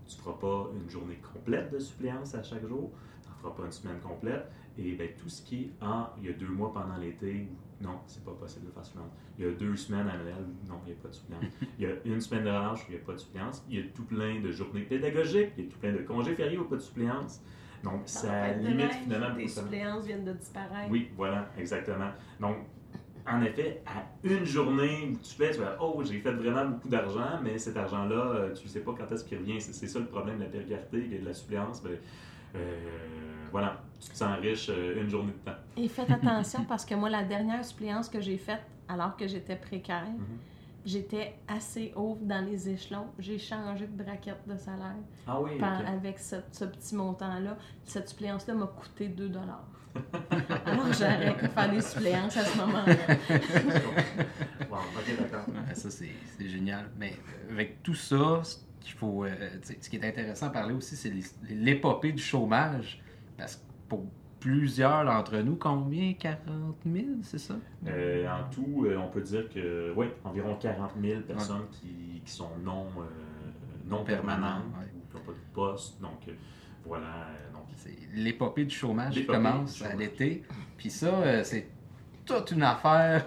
Tu 0.06 0.16
ne 0.16 0.22
feras 0.22 0.38
pas 0.38 0.70
une 0.74 0.88
journée 0.88 1.20
complète 1.32 1.72
de 1.72 1.78
suppléance 1.78 2.34
à 2.34 2.42
chaque 2.42 2.66
jour. 2.66 2.92
Tu 3.22 3.28
n'en 3.28 3.34
feras 3.37 3.50
pas 3.50 3.64
une 3.64 3.72
semaine 3.72 4.00
complète. 4.00 4.48
Et 4.79 4.93
ben, 4.93 5.09
tout 5.21 5.29
ce 5.29 5.43
qui 5.43 5.62
est 5.62 5.85
en, 5.85 6.11
il 6.19 6.29
y 6.29 6.31
a 6.31 6.33
deux 6.33 6.49
mois 6.49 6.73
pendant 6.73 6.97
l'été, 6.97 7.49
non, 7.81 7.99
c'est 8.07 8.25
pas 8.25 8.33
possible 8.33 8.67
de 8.67 8.71
faire 8.71 8.85
suppléance. 8.85 9.11
Il 9.38 9.45
y 9.45 9.49
a 9.49 9.53
deux 9.53 9.77
semaines 9.77 10.09
à 10.09 10.17
Noël, 10.17 10.45
non, 10.69 10.77
il 10.87 10.93
n'y 10.93 10.99
a 10.99 11.03
pas 11.03 11.09
de 11.09 11.14
suppléance. 11.14 11.45
Il 11.79 11.88
y 11.88 11.91
a 11.91 11.95
une 12.05 12.21
semaine 12.21 12.45
de 12.45 12.49
relâche, 12.49 12.81
il 12.88 12.95
n'y 12.95 13.01
a 13.01 13.05
pas 13.05 13.12
de 13.12 13.19
suppléance. 13.19 13.64
Il 13.69 13.77
y 13.77 13.81
a 13.81 13.85
tout 13.95 14.05
plein 14.05 14.41
de 14.41 14.51
journées 14.53 14.83
pédagogiques, 14.83 15.51
il 15.57 15.64
y 15.64 15.67
a 15.67 15.71
tout 15.71 15.79
plein 15.79 15.93
de 15.93 15.99
congés 15.99 16.35
fériés 16.35 16.59
ou 16.59 16.64
pas 16.64 16.77
de 16.77 16.81
suppléance. 16.81 17.41
Donc, 17.83 18.03
ça 18.07 18.53
limite 18.55 18.93
finalement 18.93 19.35
semaines. 19.35 19.49
suppléances 19.49 20.05
viennent 20.05 20.25
de 20.25 20.33
disparaître. 20.33 20.91
Oui, 20.91 21.11
voilà, 21.17 21.51
exactement. 21.57 22.11
Donc, 22.41 22.57
en 23.27 23.43
effet, 23.43 23.83
à 23.87 24.05
une 24.25 24.45
journée 24.45 25.11
où 25.12 25.17
tu 25.19 25.35
fais, 25.35 25.51
tu 25.51 25.59
vas 25.61 25.77
Oh, 25.81 26.03
j'ai 26.05 26.19
fait 26.21 26.33
vraiment 26.33 26.71
beaucoup 26.71 26.88
d'argent, 26.88 27.41
mais 27.43 27.59
cet 27.59 27.77
argent-là, 27.77 28.17
euh, 28.17 28.55
tu 28.55 28.64
ne 28.64 28.69
sais 28.69 28.81
pas 28.81 28.95
quand 28.97 29.12
est-ce 29.12 29.25
qu'il 29.25 29.38
revient. 29.38 29.61
C'est 29.61 29.73
c'est 29.73 29.87
ça 29.87 29.99
le 29.99 30.07
problème 30.07 30.38
de 30.38 30.45
la 30.45 30.49
précarité 30.49 31.09
et 31.12 31.19
de 31.19 31.25
la 31.25 31.35
suppléance. 31.35 31.83
Ben, 31.83 31.99
euh, 32.57 33.38
voilà, 33.50 33.80
tu 34.00 34.11
te 34.11 34.16
sens 34.16 34.38
riche 34.40 34.68
euh, 34.70 35.02
une 35.02 35.08
journée 35.11 35.32
de 35.32 35.50
temps. 35.50 35.56
Et 35.76 35.88
faites 35.88 36.11
attention 36.11 36.64
parce 36.64 36.84
que 36.84 36.94
moi, 36.94 37.08
la 37.11 37.22
dernière 37.24 37.64
suppléance 37.64 38.08
que 38.08 38.20
j'ai 38.20 38.38
faite 38.38 38.62
alors 38.88 39.16
que 39.16 39.26
j'étais 39.26 39.56
précaire, 39.56 40.06
Mhm. 40.06 40.24
j'étais 40.87 41.34
assez 41.48 41.92
haute 41.96 42.26
dans 42.26 42.44
les 42.44 42.68
échelons. 42.68 43.06
J'ai 43.18 43.38
changé 43.38 43.87
de 43.87 44.02
braquette 44.02 44.40
de 44.46 44.56
salaire 44.56 44.94
Ah 45.26 45.40
oui, 45.40 45.58
par- 45.58 45.87
avec 45.87 46.18
ce, 46.18 46.37
ce 46.52 46.64
petit 46.64 46.94
montant-là. 46.94 47.56
Cette 47.84 48.08
suppléance-là 48.08 48.54
m'a 48.54 48.66
coûté 48.66 49.08
2 49.08 49.30
Alors 50.64 50.92
j'ai 50.92 51.04
arrêté 51.04 51.42
de 51.46 51.48
faire 51.48 51.70
des 51.70 51.80
suppléances 51.80 52.37
à 52.37 52.44
ce 52.44 52.56
moment-là. 52.58 52.84
Bon, 54.70 54.76
ok, 54.76 55.18
d'accord. 55.18 55.46
Ça, 55.74 55.90
c'est 55.90 56.48
génial. 56.48 56.87
Mais 56.98 57.12
euh, 57.48 57.52
avec 57.52 57.82
tout 57.82 57.94
ça, 57.94 58.40
ce 58.42 58.56
qu'il 58.80 58.92
faut. 58.94 59.24
euh, 59.24 59.34
ce 59.80 59.88
qui 59.88 59.96
est 59.96 60.04
intéressant 60.04 60.46
à 60.46 60.50
parler 60.50 60.74
aussi, 60.74 60.94
c'est 60.96 61.12
l'épopée 61.48 62.12
du 62.12 62.22
chômage. 62.22 63.00
Parce 63.38 63.57
que 63.57 63.62
pour 63.88 64.05
plusieurs 64.40 65.05
d'entre 65.05 65.38
nous, 65.38 65.57
combien? 65.57 66.12
40 66.12 66.77
000, 66.85 67.07
c'est 67.22 67.38
ça? 67.38 67.55
Euh, 67.87 68.29
en 68.29 68.51
tout, 68.51 68.85
euh, 68.85 68.96
on 68.96 69.09
peut 69.09 69.20
dire 69.20 69.48
que, 69.48 69.92
oui, 69.96 70.07
environ 70.24 70.57
40 70.57 70.92
000 71.01 71.20
personnes 71.22 71.66
qui, 71.72 72.20
qui 72.24 72.31
sont 72.31 72.51
non, 72.62 72.87
euh, 72.98 73.03
non 73.87 74.05
permanentes 74.05 74.64
ouais. 74.79 74.87
ou 74.94 75.11
qui 75.11 75.16
n'ont 75.16 75.22
pas 75.22 75.33
de 75.33 75.55
poste. 75.55 76.01
Donc, 76.01 76.20
voilà. 76.85 77.29
donc, 77.53 77.64
C'est 77.77 77.96
l'épopée 78.14 78.64
du 78.64 78.74
chômage 78.74 79.27
commence 79.27 79.83
à 79.83 79.94
l'été. 79.94 80.42
Puis 80.77 80.90
ça, 80.90 81.42
c'est 81.44 81.68
toute 82.24 82.51
une 82.53 82.62
affaire. 82.62 83.24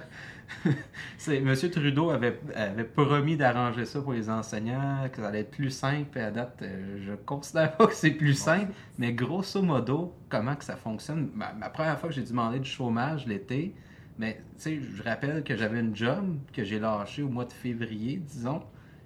c'est, 1.18 1.38
M. 1.38 1.56
Trudeau 1.56 2.10
avait, 2.10 2.40
avait 2.56 2.84
promis 2.84 3.38
d'arranger 3.38 3.86
ça 3.86 4.02
pour 4.02 4.14
les 4.14 4.30
enseignants, 4.30 5.08
que 5.12 5.22
ça 5.22 5.28
allait 5.28 5.42
être 5.42 5.52
plus 5.52 5.70
simple. 5.70 6.18
Et 6.18 6.22
à 6.22 6.32
date, 6.32 6.60
euh, 6.62 6.98
je 7.06 7.14
considère 7.14 7.76
pas 7.78 7.88
que 7.88 7.94
c'est 7.94 8.12
plus 8.12 8.34
simple. 8.34 8.72
Mais 8.98 9.14
grosso 9.14 9.62
modo, 9.62 10.16
comment 10.30 10.56
que 10.56 10.64
ça 10.64 10.76
fonctionne? 10.76 11.30
Ma, 11.34 11.54
ma 11.54 11.70
première 11.70 12.00
fois 12.00 12.10
que 12.10 12.16
j'ai 12.16 12.24
demandé 12.24 12.60
du 12.60 12.70
chômage 12.70 13.26
l'été, 13.28 13.74
mais 14.18 14.42
tu 14.58 14.62
sais, 14.62 14.80
je 14.82 15.04
rappelle 15.04 15.44
que 15.44 15.56
j'avais 15.56 15.80
une 15.80 15.96
job 15.96 16.38
que 16.54 16.64
j'ai 16.64 16.80
lâchée 16.80 17.24
au 17.24 17.30
mois 17.30 17.46
de 17.46 17.54
février, 17.54 18.18
disons. 18.18 18.62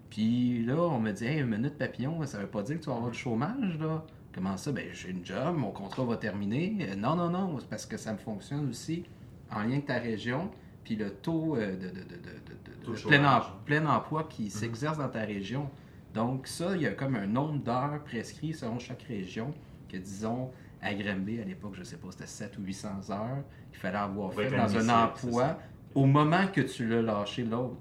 Puis 0.10 0.64
là, 0.64 0.76
on 0.76 1.00
me 1.00 1.12
dit, 1.12 1.26
hey, 1.26 1.40
une 1.40 1.48
minute 1.48 1.78
papillon, 1.78 2.26
ça 2.26 2.40
veut 2.40 2.48
pas 2.48 2.64
dire 2.64 2.78
que 2.78 2.84
tu 2.84 2.90
vas 2.90 2.96
avoir 2.96 3.12
du 3.12 3.18
chômage, 3.18 3.78
là. 3.80 4.06
Comment 4.34 4.58
ça? 4.58 4.72
Ben, 4.74 4.88
j'ai 4.92 5.12
une 5.12 5.26
job, 5.26 5.56
mon 5.56 5.72
contrat 5.72 6.04
va 6.04 6.18
terminer. 6.18 6.76
Euh, 6.82 6.96
non, 6.96 7.16
non, 7.16 7.30
non, 7.30 7.58
c'est 7.60 7.70
parce 7.70 7.86
que 7.86 7.96
ça 7.96 8.12
me 8.12 8.18
fonctionne 8.18 8.70
aussi 8.70 9.04
en 9.50 9.62
lien 9.62 9.74
avec 9.74 9.86
ta 9.86 10.00
région, 10.00 10.52
puis 10.86 10.96
le 10.96 11.10
taux 11.12 11.58
euh, 11.58 11.72
de, 11.76 11.88
de- 11.88 11.88
de- 11.88 11.90
de- 11.90 11.96
de- 11.96 12.80
de- 12.80 12.86
Taux 12.86 12.92
de 12.94 12.98
de 12.98 13.02
plein, 13.08 13.18
chômage. 13.18 13.44
em- 13.44 13.66
plein 13.66 13.86
emploi 13.88 14.24
qui 14.30 14.50
s'exerce 14.50 14.98
dans 14.98 15.10
ta 15.10 15.22
région. 15.22 15.70
Donc 16.14 16.48
ça, 16.48 16.76
il 16.76 16.84
y 16.84 16.88
a 16.88 16.92
comme 16.92 17.16
un 17.16 17.28
nombre 17.28 17.60
d'heures 17.62 18.02
prescrit 18.06 18.54
selon 18.54 18.80
chaque 18.80 19.02
région, 19.04 19.54
que 19.90 19.98
disons, 19.98 20.52
à 20.82 20.94
Granby, 20.94 21.42
à 21.42 21.44
l'époque, 21.44 21.74
je 21.76 21.84
sais 21.84 21.98
pas, 21.98 22.08
c'était 22.12 22.28
7 22.28 22.58
ou 22.58 22.62
800 22.64 23.10
heures 23.10 23.44
qu'il 23.72 23.80
fallait 23.82 23.98
avoir 23.98 24.32
fait 24.34 24.50
dans 24.50 24.78
un 24.78 25.04
emploi 25.04 25.58
au 25.96 26.06
moment 26.06 26.48
que 26.48 26.62
tu 26.62 26.88
l'as 26.88 27.02
lâché 27.02 27.44
l'autre. 27.44 27.78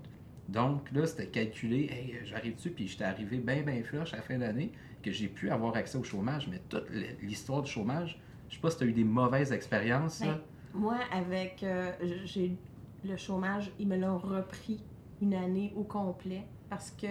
Donc 0.49 0.91
là, 0.93 1.07
c'était 1.07 1.27
calculé, 1.27 1.89
hey, 1.91 2.19
j'arrive 2.25 2.55
dessus, 2.57 2.71
puis 2.71 2.87
j'étais 2.89 3.05
arrivé 3.05 3.39
bien, 3.39 3.63
bien 3.63 3.83
flush 3.83 4.13
à 4.15 4.17
la 4.17 4.23
fin 4.23 4.39
d'année, 4.39 4.73
que 5.03 5.11
j'ai 5.11 5.29
pu 5.29 5.51
avoir 5.51 5.75
accès 5.77 5.97
au 5.99 6.03
chômage. 6.05 6.49
Mais 6.51 6.61
toute 6.69 6.87
l'histoire 7.23 7.63
du 7.63 7.71
chômage, 7.71 8.19
je 8.49 8.55
sais 8.55 8.61
pas 8.61 8.71
si 8.71 8.79
tu 8.79 8.85
as 8.85 8.87
eu 8.87 8.93
des 8.93 9.05
mauvaises 9.05 9.53
expériences. 9.53 10.21
là. 10.21 10.27
Ben, 10.75 10.81
Moi, 10.81 10.97
avec 11.13 11.63
euh, 11.63 11.93
j'ai 12.25 12.57
le 13.05 13.17
chômage, 13.17 13.71
ils 13.79 13.87
me 13.89 13.97
l'ont 13.97 14.19
repris 14.19 14.83
une 15.21 15.35
année 15.35 15.73
au 15.77 15.85
complet 15.85 16.47
parce 16.71 16.91
que 16.91 17.07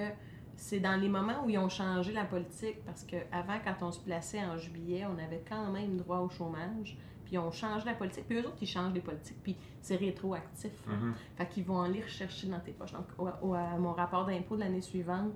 c'est 0.56 0.80
dans 0.80 0.96
les 1.00 1.10
moments 1.10 1.44
où 1.46 1.50
ils 1.50 1.58
ont 1.58 1.70
changé 1.70 2.12
la 2.14 2.26
politique. 2.26 2.84
Parce 2.86 3.04
qu'avant, 3.04 3.58
quand 3.64 3.88
on 3.88 3.92
se 3.92 4.00
plaçait 4.00 4.44
en 4.44 4.58
juillet, 4.58 5.06
on 5.06 5.18
avait 5.18 5.44
quand 5.48 5.72
même 5.72 5.98
droit 5.98 6.20
au 6.20 6.30
chômage. 6.30 6.98
Puis 7.26 7.36
ils 7.36 7.40
ont 7.40 7.52
changé 7.52 7.86
la 7.86 7.94
politique. 7.94 8.26
Puis 8.28 8.38
eux 8.38 8.46
autres, 8.46 8.58
ils 8.62 8.68
changent 8.68 8.94
les 8.94 9.00
politiques. 9.02 9.42
Puis 9.42 9.56
c'est 9.82 9.96
rétroactif. 9.96 10.72
hein. 10.90 10.96
Mhm. 11.02 11.14
Fait 11.38 11.48
qu'ils 11.48 11.64
vont 11.66 11.82
aller 11.82 12.02
rechercher 12.02 12.48
dans 12.48 12.60
tes 12.60 12.72
poches. 12.72 12.92
Donc, 12.94 13.06
au- 13.18 13.48
au- 13.48 13.54
à 13.56 13.78
mon 13.80 13.94
rapport 13.94 14.26
d'impôt 14.26 14.56
de 14.56 14.62
l'année 14.62 14.82
suivante, 14.82 15.32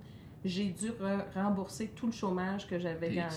j'ai 0.45 0.69
dû 0.69 0.89
re- 0.91 1.23
rembourser 1.33 1.87
tout 1.89 2.05
le 2.05 2.11
chômage 2.11 2.67
que 2.67 2.77
j'avais 2.77 3.07
gagné. 3.15 3.29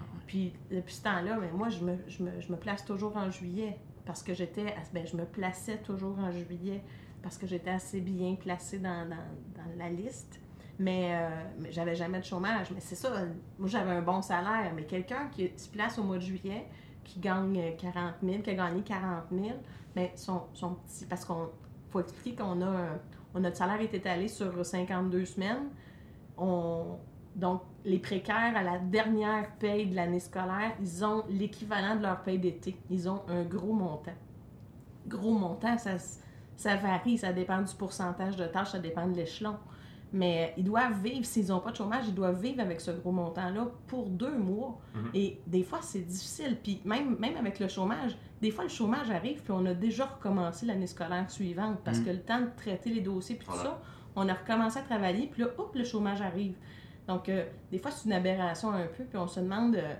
Ah. 0.00 0.04
Puis 0.26 0.52
depuis 0.70 0.94
ce 0.94 1.02
temps-là, 1.04 1.38
mais 1.40 1.50
moi, 1.52 1.70
je 1.70 1.82
me, 1.82 1.96
je, 2.06 2.22
me, 2.22 2.38
je 2.40 2.52
me 2.52 2.58
place 2.58 2.84
toujours 2.84 3.16
en 3.16 3.30
juillet 3.30 3.78
parce 4.08 4.22
que 4.22 4.32
j'étais. 4.32 4.74
Ben, 4.94 5.06
je 5.06 5.14
me 5.18 5.26
plaçais 5.26 5.76
toujours 5.76 6.18
en 6.18 6.32
juillet 6.32 6.82
parce 7.22 7.36
que 7.36 7.46
j'étais 7.46 7.68
assez 7.68 8.00
bien 8.00 8.36
placée 8.36 8.78
dans, 8.78 9.06
dans, 9.06 9.76
la 9.76 9.90
liste. 9.90 10.40
Mais, 10.78 11.10
euh, 11.12 11.28
mais 11.58 11.70
j'avais 11.70 11.94
jamais 11.94 12.18
de 12.18 12.24
chômage. 12.24 12.70
Mais 12.70 12.80
c'est 12.80 12.94
ça, 12.94 13.10
moi 13.58 13.68
j'avais 13.68 13.90
un 13.90 14.00
bon 14.00 14.22
salaire. 14.22 14.72
Mais 14.74 14.84
quelqu'un 14.84 15.28
qui 15.30 15.52
se 15.58 15.68
place 15.68 15.98
au 15.98 16.04
mois 16.04 16.16
de 16.16 16.22
juillet, 16.22 16.66
qui 17.04 17.20
gagne 17.20 17.58
euh, 17.60 17.76
40 17.76 18.14
000, 18.22 18.38
qui 18.40 18.48
a 18.48 18.54
gagné 18.54 18.80
40 18.80 19.24
000, 19.30 19.44
ben, 19.94 20.08
son. 20.14 20.44
Parce 21.10 21.26
qu'on 21.26 21.50
faut 21.90 22.00
expliquer 22.00 22.36
qu'on 22.42 22.62
a. 22.62 22.66
un- 22.66 23.00
notre 23.40 23.56
salaire 23.58 23.80
est 23.82 23.92
étalé 23.92 24.26
sur 24.26 24.64
52 24.64 25.26
semaines. 25.26 25.68
On, 26.38 26.96
donc, 27.38 27.62
les 27.84 27.98
précaires, 27.98 28.54
à 28.56 28.62
la 28.62 28.78
dernière 28.78 29.50
paye 29.58 29.86
de 29.86 29.94
l'année 29.94 30.20
scolaire, 30.20 30.72
ils 30.80 31.04
ont 31.04 31.22
l'équivalent 31.30 31.96
de 31.96 32.02
leur 32.02 32.22
paye 32.22 32.38
d'été. 32.38 32.76
Ils 32.90 33.08
ont 33.08 33.22
un 33.28 33.44
gros 33.44 33.72
montant. 33.72 34.12
Gros 35.06 35.32
montant, 35.32 35.76
ça, 35.78 36.76
varie, 36.76 37.16
ça 37.16 37.32
dépend 37.32 37.62
du 37.62 37.72
pourcentage 37.74 38.36
de 38.36 38.44
tâches, 38.46 38.72
ça 38.72 38.78
dépend 38.78 39.06
de 39.06 39.14
l'échelon. 39.14 39.56
Mais 40.12 40.54
ils 40.56 40.64
doivent 40.64 41.00
vivre, 41.02 41.24
s'ils 41.24 41.48
n'ont 41.48 41.60
pas 41.60 41.70
de 41.70 41.76
chômage, 41.76 42.04
ils 42.08 42.14
doivent 42.14 42.40
vivre 42.40 42.60
avec 42.60 42.80
ce 42.80 42.90
gros 42.90 43.12
montant-là 43.12 43.68
pour 43.86 44.08
deux 44.08 44.36
mois. 44.36 44.78
Mhm. 44.94 45.10
Et 45.14 45.40
des 45.46 45.62
fois, 45.62 45.80
c'est 45.82 46.00
difficile. 46.00 46.56
Puis 46.62 46.80
même, 46.84 47.16
même 47.18 47.36
avec 47.36 47.60
le 47.60 47.68
chômage, 47.68 48.16
des 48.40 48.50
fois, 48.50 48.64
le 48.64 48.70
chômage 48.70 49.10
arrive, 49.10 49.42
puis 49.42 49.52
on 49.52 49.64
a 49.66 49.74
déjà 49.74 50.06
recommencé 50.06 50.64
l'année 50.66 50.86
scolaire 50.86 51.30
suivante 51.30 51.78
parce 51.84 51.98
Mhm. 51.98 52.04
que 52.04 52.10
le 52.10 52.20
temps 52.22 52.40
de 52.40 52.50
traiter 52.56 52.90
les 52.90 53.00
dossiers, 53.02 53.36
puis 53.36 53.46
tout 53.46 53.52
Voilà. 53.52 53.70
ça, 53.70 53.82
On 54.16 54.28
a 54.28 54.34
recommencé 54.34 54.80
à 54.80 54.82
travailler, 54.82 55.28
puis 55.28 55.42
là, 55.42 55.48
hop, 55.58 55.76
le 55.76 55.84
chômage 55.84 56.20
arrive. 56.22 56.56
Donc, 57.08 57.28
euh, 57.28 57.44
des 57.72 57.78
fois, 57.78 57.90
c'est 57.90 58.04
une 58.06 58.12
aberration 58.12 58.70
un 58.70 58.86
peu, 58.86 59.02
puis 59.04 59.18
on 59.18 59.26
se 59.26 59.40
demande 59.40 59.74
euh, 59.76 59.94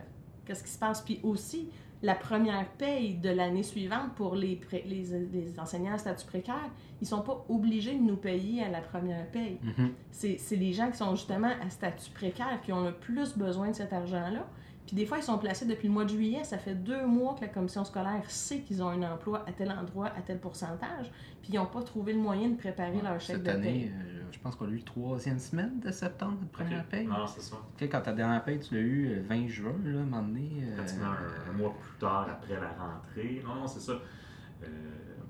qu'est-ce 0.45 0.63
qui 0.63 0.71
se 0.71 0.79
passe. 0.79 1.01
Puis 1.01 1.19
aussi, 1.23 1.71
la 2.03 2.15
première 2.15 2.69
paye 2.73 3.15
de 3.15 3.31
l'année 3.31 3.65
suivante 3.65 4.13
pour 4.15 4.37
les, 4.37 4.55
pré- 4.57 4.85
les, 4.87 5.05
les 5.33 5.59
enseignants 5.59 5.95
à 5.95 5.99
statut 5.99 6.27
précaire, 6.27 6.71
ils 7.01 7.07
sont 7.09 7.23
pas 7.23 7.45
obligés 7.49 7.95
de 7.95 8.03
nous 8.03 8.17
payer 8.17 8.63
à 8.63 8.69
la 8.69 8.81
première 8.81 9.27
paye. 9.31 9.59
Mhm. 9.63 9.93
C'est 10.13 10.37
c'est 10.39 10.55
les 10.57 10.73
gens 10.73 10.91
qui 10.91 10.99
sont 10.99 11.15
justement 11.17 11.51
à 11.67 11.71
statut 11.71 12.11
précaire 12.13 12.61
qui 12.63 12.73
ont 12.73 12.85
le 12.85 12.93
plus 12.93 13.37
besoin 13.37 13.71
de 13.71 13.75
cet 13.75 13.93
argent-là. 13.93 14.47
Puis 14.89 14.97
des 14.97 15.05
fois, 15.05 15.19
ils 15.19 15.23
sont 15.23 15.37
placés 15.37 15.67
depuis 15.67 15.87
le 15.87 15.93
mois 15.93 16.05
de 16.05 16.09
juillet. 16.09 16.43
Ça 16.45 16.57
fait 16.57 16.75
deux 16.75 17.05
mois 17.07 17.35
que 17.35 17.43
la 17.43 17.49
commission 17.49 17.85
scolaire 17.85 18.23
sait 18.29 18.61
qu'ils 18.63 18.83
ont 18.83 18.89
un 18.89 19.03
emploi 19.03 19.45
à 19.47 19.53
tel 19.53 19.71
endroit, 19.71 20.07
à 20.07 20.23
tel 20.23 20.41
pourcentage. 20.41 21.13
Puis 21.43 21.51
ils 21.53 21.57
n'ont 21.57 21.67
pas 21.67 21.83
trouvé 21.83 22.15
le 22.15 22.19
moyen 22.19 22.49
de 22.49 22.57
préparer 22.57 22.99
leur 23.03 23.21
chèque 23.21 23.37
Cette 23.37 23.43
de 23.45 23.51
année, 23.51 23.63
paye. 23.63 23.93
euh, 23.95 24.23
je 24.33 24.39
pense 24.39 24.57
qu'on 24.57 24.67
a 24.67 24.71
eu 24.71 24.83
troisième 24.83 25.39
semaine 25.39 25.79
de 25.81 25.91
septembre, 25.91 26.39
notre 26.41 26.51
première 26.53 26.81
Ok. 26.81 26.89
paye. 26.89 27.07
Non, 27.07 27.27
c'est 27.27 27.43
ça. 27.43 27.57
Tu 27.77 27.85
sais, 27.85 27.91
quand 27.91 28.01
ta 28.01 28.15
dernière 28.15 28.43
paye, 28.43 28.59
tu 28.61 28.75
l'as 28.75 28.81
eu 28.81 29.09
euh, 29.19 29.23
20 29.29 29.47
juin, 29.49 29.75
là, 29.85 29.99
à 29.99 30.03
un 30.03 30.05
moment 30.07 30.23
donné. 30.23 30.51
euh, 30.63 30.77
pratiquement 30.77 31.07
un, 31.07 31.51
un 31.51 31.53
mois 31.53 31.75
plus 31.79 31.99
tard 31.99 32.27
après 32.31 32.55
la 32.55 32.69
rentrée. 32.71 33.43
Non, 33.47 33.57
non, 33.57 33.67
c'est 33.67 33.81
ça. 33.81 33.93
Euh, 33.93 34.67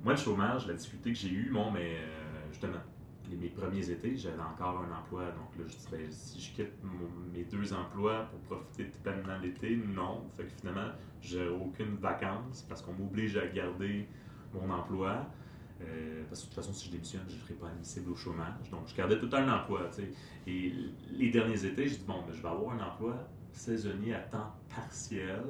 moi, 0.04 0.12
le 0.12 0.18
chômage, 0.18 0.68
la 0.68 0.74
difficulté 0.74 1.12
que 1.12 1.18
j'ai 1.18 1.30
eue, 1.30 1.50
bon, 1.52 1.70
mais 1.72 1.96
euh, 1.96 2.46
justement, 2.52 2.78
les- 3.30 3.36
mes 3.36 3.48
premiers 3.48 3.90
étés, 3.90 4.16
j'avais 4.16 4.40
encore 4.42 4.78
un 4.82 4.92
emploi. 4.96 5.26
Donc 5.32 5.56
là, 5.56 5.64
je 5.66 5.76
dis, 5.76 5.88
ben, 5.90 6.10
si 6.10 6.40
je 6.40 6.52
quitte 6.54 6.72
mes 7.32 7.44
deux 7.44 7.72
emplois 7.72 8.24
pour 8.30 8.40
profiter 8.40 8.84
de 8.84 8.96
pleinement 9.02 9.38
l'été, 9.38 9.76
non. 9.76 10.28
Fait 10.36 10.44
que 10.44 10.50
finalement, 10.60 10.90
j'ai 11.20 11.48
aucune 11.48 11.96
vacances 11.96 12.62
parce 12.68 12.82
qu'on 12.82 12.92
m'oblige 12.94 13.36
à 13.36 13.46
garder 13.46 14.08
mon 14.52 14.70
emploi. 14.70 15.30
Euh, 15.80 16.24
parce 16.28 16.40
que 16.42 16.46
de 16.46 16.54
toute 16.54 16.64
façon, 16.64 16.72
si 16.72 16.86
je 16.88 16.92
démissionne, 16.92 17.22
je 17.28 17.34
ne 17.34 17.40
serai 17.40 17.54
pas 17.54 17.68
admissible 17.68 18.10
au 18.10 18.16
chômage. 18.16 18.68
Donc, 18.70 18.88
je 18.88 18.94
gardais 18.96 19.18
tout 19.18 19.30
un 19.32 19.48
emploi. 19.48 19.90
Et 20.46 20.72
les 21.10 21.30
derniers 21.30 21.64
étés, 21.64 21.88
je 21.88 21.96
dis, 21.98 22.04
bon, 22.06 22.22
ben, 22.26 22.32
je 22.34 22.42
vais 22.42 22.48
avoir 22.48 22.74
un 22.74 22.80
emploi 22.80 23.28
saisonnier 23.52 24.14
à 24.14 24.20
temps 24.20 24.54
partiel. 24.68 25.44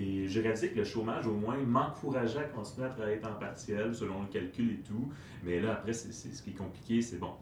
Et 0.00 0.28
j'ai 0.28 0.42
réalisé 0.42 0.70
que 0.70 0.76
le 0.78 0.84
chômage, 0.84 1.26
au 1.26 1.34
moins, 1.34 1.56
m'encourageait 1.58 2.38
à 2.38 2.44
continuer 2.44 2.86
à 2.86 2.90
travailler 2.90 3.18
temps 3.18 3.34
partiel 3.34 3.92
selon 3.92 4.22
le 4.22 4.28
calcul 4.28 4.70
et 4.74 4.82
tout. 4.82 5.10
Mais 5.42 5.60
là, 5.60 5.72
après, 5.72 5.92
c'est- 5.92 6.12
ce 6.12 6.40
qui 6.40 6.50
est 6.50 6.54
compliqué, 6.54 7.02
c'est 7.02 7.18
bon. 7.18 7.32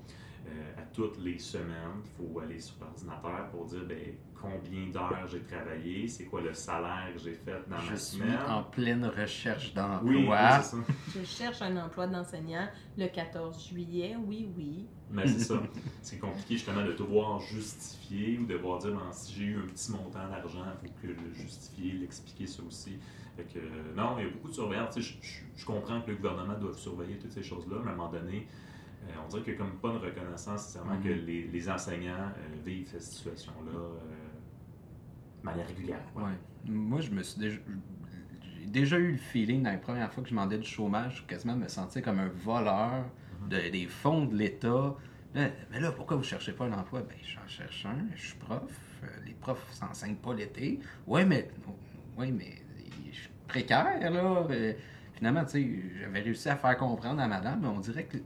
euh, 0.48 0.80
à 0.80 0.82
toutes 0.94 1.18
les 1.18 1.40
semaines, 1.40 2.00
il 2.04 2.10
faut 2.16 2.38
aller 2.38 2.60
sur 2.60 2.76
l'ordinateur 2.80 3.48
pour 3.50 3.64
dire 3.64 3.84
ben, 3.84 3.98
combien 4.40 4.86
d'heures 4.92 5.26
j'ai 5.30 5.40
travaillé, 5.42 6.06
c'est 6.08 6.24
quoi 6.24 6.40
le 6.40 6.52
salaire 6.54 7.08
que 7.14 7.18
j'ai 7.20 7.34
fait 7.34 7.62
dans 7.68 7.78
Je 7.78 7.90
ma 7.90 7.96
suis 7.96 8.18
semaine. 8.18 8.38
en 8.48 8.62
pleine 8.62 9.04
recherche 9.06 9.72
d'emploi. 9.74 10.00
Oui, 10.10 10.26
oui, 10.28 10.36
c'est 10.62 10.76
ça. 10.76 10.76
Je 11.14 11.24
cherche 11.24 11.62
un 11.62 11.76
emploi 11.76 12.06
d'enseignant 12.06 12.68
le 12.96 13.06
14 13.08 13.68
juillet, 13.68 14.16
oui, 14.26 14.48
oui. 14.56 14.86
Mais 15.10 15.26
c'est 15.26 15.38
ça. 15.40 15.62
C'est 16.02 16.18
compliqué 16.18 16.54
justement 16.54 16.84
de 16.84 16.92
devoir 16.92 17.40
justifier 17.40 18.38
ou 18.38 18.46
de 18.46 18.52
devoir 18.54 18.78
dire 18.78 18.90
ben, 18.92 19.12
si 19.12 19.34
j'ai 19.34 19.44
eu 19.44 19.56
un 19.58 19.66
petit 19.66 19.92
montant 19.92 20.28
d'argent, 20.28 20.64
il 20.82 20.88
faut 20.88 20.94
que 21.02 21.06
le 21.08 21.32
justifier, 21.34 21.92
l'expliquer 21.92 22.46
ça 22.46 22.62
aussi. 22.66 22.98
Fait 23.36 23.44
que, 23.44 23.58
euh, 23.58 23.94
non, 23.94 24.16
il 24.18 24.24
y 24.24 24.28
a 24.28 24.30
beaucoup 24.30 24.48
de 24.48 24.54
surveillance. 24.54 24.94
Tu 24.94 25.02
sais, 25.02 25.08
Je, 25.22 25.26
je- 25.26 25.60
je 25.60 25.64
comprends 25.66 26.00
que 26.00 26.10
le 26.10 26.16
gouvernement 26.16 26.58
doit 26.58 26.72
surveiller 26.74 27.18
toutes 27.18 27.32
ces 27.32 27.42
choses-là, 27.42 27.76
mais 27.84 27.90
à 27.90 27.92
un 27.92 27.96
moment 27.96 28.10
donné, 28.10 28.46
euh, 29.04 29.12
on 29.24 29.28
dirait 29.28 29.42
qu'il 29.42 29.52
n'y 29.54 29.58
a 29.60 29.62
comme 29.62 29.76
pas 29.78 29.90
une 29.90 29.98
reconnaissance 29.98 30.62
nécessairement 30.62 30.94
Mhm. 30.96 31.02
que 31.02 31.08
les, 31.08 31.42
les 31.48 31.68
enseignants 31.70 32.32
euh, 32.38 32.56
vivent 32.64 32.88
cette 32.90 33.02
situation-là 33.02 33.70
euh, 33.78 33.94
de 33.98 34.15
manière 35.46 35.66
régulière. 35.66 36.00
Ouais. 36.14 36.22
Moi, 36.66 37.00
je 37.00 37.10
me 37.10 37.22
suis 37.22 37.38
déjà. 37.40 37.58
J'ai 38.60 38.66
déjà 38.66 38.98
eu 38.98 39.12
le 39.12 39.18
feeling 39.18 39.62
dans 39.62 39.70
les 39.70 39.78
premières 39.78 40.12
fois 40.12 40.22
que 40.22 40.28
je 40.28 40.34
demandais 40.34 40.58
du 40.58 40.66
chômage, 40.66 41.18
je 41.22 41.22
quasiment 41.22 41.56
me 41.56 41.68
sentir 41.68 42.02
comme 42.02 42.18
un 42.18 42.28
voleur 42.28 43.04
de- 43.48 43.70
des 43.70 43.86
fonds 43.86 44.26
de 44.26 44.36
l'État. 44.36 44.94
Là, 45.34 45.48
mais 45.70 45.80
là, 45.80 45.92
pourquoi 45.92 46.16
vous 46.16 46.22
ne 46.22 46.26
cherchez 46.28 46.52
pas 46.52 46.64
un 46.64 46.72
emploi? 46.72 47.00
Ben, 47.02 47.16
j'en 47.22 47.46
cherche 47.46 47.86
un, 47.86 48.06
je 48.14 48.26
suis 48.28 48.36
prof. 48.36 48.62
euh, 49.04 49.06
Les 49.26 49.34
profs 49.34 49.66
s'enseignent 49.72 50.16
pas 50.16 50.34
l'été. 50.34 50.80
Ouais, 51.06 51.24
mais. 51.24 51.48
Ouais, 52.16 52.30
mais. 52.30 52.54
Je 53.12 53.20
suis 53.20 53.30
précaire, 53.46 54.10
là. 54.10 54.46
Euh, 54.50 54.72
Finalement, 55.14 55.44
tu 55.46 55.50
sais, 55.52 55.82
j'avais 55.98 56.20
réussi 56.20 56.46
à 56.50 56.56
faire 56.56 56.76
comprendre 56.76 57.22
à 57.22 57.26
madame, 57.26 57.60
mais 57.62 57.68
on 57.68 57.80
dirait 57.80 58.04
que 58.04 58.18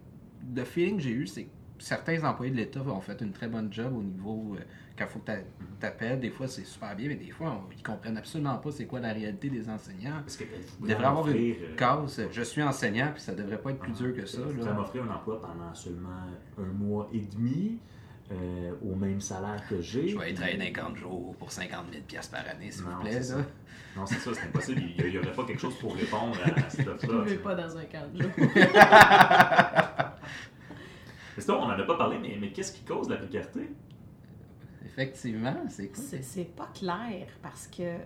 le 0.56 0.64
feeling 0.64 0.96
que 0.96 1.02
j'ai 1.04 1.12
eu, 1.12 1.24
c'est 1.28 1.44
que 1.44 1.50
certains 1.78 2.24
employés 2.24 2.50
de 2.50 2.56
l'État 2.56 2.80
ont 2.82 3.00
fait 3.00 3.20
une 3.20 3.30
très 3.30 3.46
bonne 3.46 3.72
job 3.72 3.94
au 3.96 4.02
niveau. 4.02 4.56
Euh, 5.00 5.04
quand 5.04 5.04
il 5.06 5.08
faut 5.12 5.18
que 5.20 5.32
tu 5.32 5.66
t'appelles, 5.80 6.20
des 6.20 6.30
fois 6.30 6.46
c'est 6.48 6.64
super 6.64 6.94
bien, 6.94 7.08
mais 7.08 7.16
des 7.16 7.30
fois 7.30 7.50
on- 7.52 7.72
ils 7.76 7.82
comprennent 7.82 8.16
absolument 8.18 8.56
pas 8.58 8.70
c'est 8.70 8.86
quoi 8.86 9.00
la 9.00 9.12
réalité 9.12 9.48
des 9.50 9.68
enseignants. 9.68 10.22
Que 10.26 10.44
Il 10.82 10.86
devrait 10.88 11.04
avoir 11.04 11.26
une 11.28 11.34
offrir, 11.34 11.56
euh, 11.62 11.76
case, 11.76 12.22
je 12.30 12.42
suis 12.42 12.62
enseignant, 12.62 13.10
puis 13.12 13.22
ça 13.22 13.34
devrait 13.34 13.58
pas 13.60 13.70
être 13.70 13.78
plus 13.80 13.92
dur 13.92 14.14
que 14.14 14.26
ça. 14.26 14.38
Pourrez 14.42 14.72
m'offrir 14.72 15.04
un 15.04 15.14
emploi 15.14 15.40
pendant 15.40 15.74
seulement 15.74 16.26
un 16.58 16.64
mois 16.72 17.08
et 17.12 17.20
demi, 17.20 17.78
euh, 18.32 18.72
au 18.84 18.94
même 18.94 19.20
salaire 19.20 19.62
que 19.68 19.80
j'ai. 19.80 20.08
Je 20.08 20.16
vais 20.16 20.24
aller 20.24 20.34
travailler 20.34 20.58
50 20.74 20.96
jours 20.96 21.34
pour 21.36 21.50
50 21.50 21.86
000 21.92 22.04
piastres 22.06 22.36
par 22.36 22.48
année, 22.48 22.70
s'il 22.70 22.84
vous 22.84 23.00
plaît. 23.00 23.20
c'est 23.22 23.34
là. 23.36 23.42
ça. 23.42 23.46
Non, 23.96 24.06
c'est 24.06 24.18
ça, 24.20 24.30
c'est 24.34 24.42
impossible. 24.46 24.82
Il 24.98 25.06
n'y 25.10 25.18
aurait 25.18 25.32
pas 25.32 25.44
quelque 25.44 25.60
chose 25.60 25.76
pour 25.80 25.96
répondre 25.96 26.38
à, 26.44 26.70
cette 26.70 26.84
Je 26.86 26.90
offre-là. 26.90 27.24
ne 27.24 27.28
veux 27.30 27.38
pas 27.38 27.54
dans 27.56 27.76
un 27.76 27.84
camp 27.86 28.06
de 28.14 28.22
jour. 28.22 28.30
Mais 31.36 31.42
sinon, 31.42 31.62
on 31.62 31.66
n'en 31.68 31.78
a 31.78 31.82
pas 31.82 31.96
parlé, 31.96 32.18
mais, 32.20 32.36
mais 32.40 32.50
qu'est-ce 32.52 32.72
qui 32.72 32.82
cause 32.84 33.08
la 33.08 33.16
précarité? 33.16 33.68
Effectivement, 34.92 35.54
c'est 35.68 35.88
quoi? 35.88 36.02
C'est 36.04 36.22
c'est 36.22 36.44
pas 36.56 36.68
clair 36.74 37.26
parce 37.42 37.66
que, 37.68 37.96
tu 37.98 38.02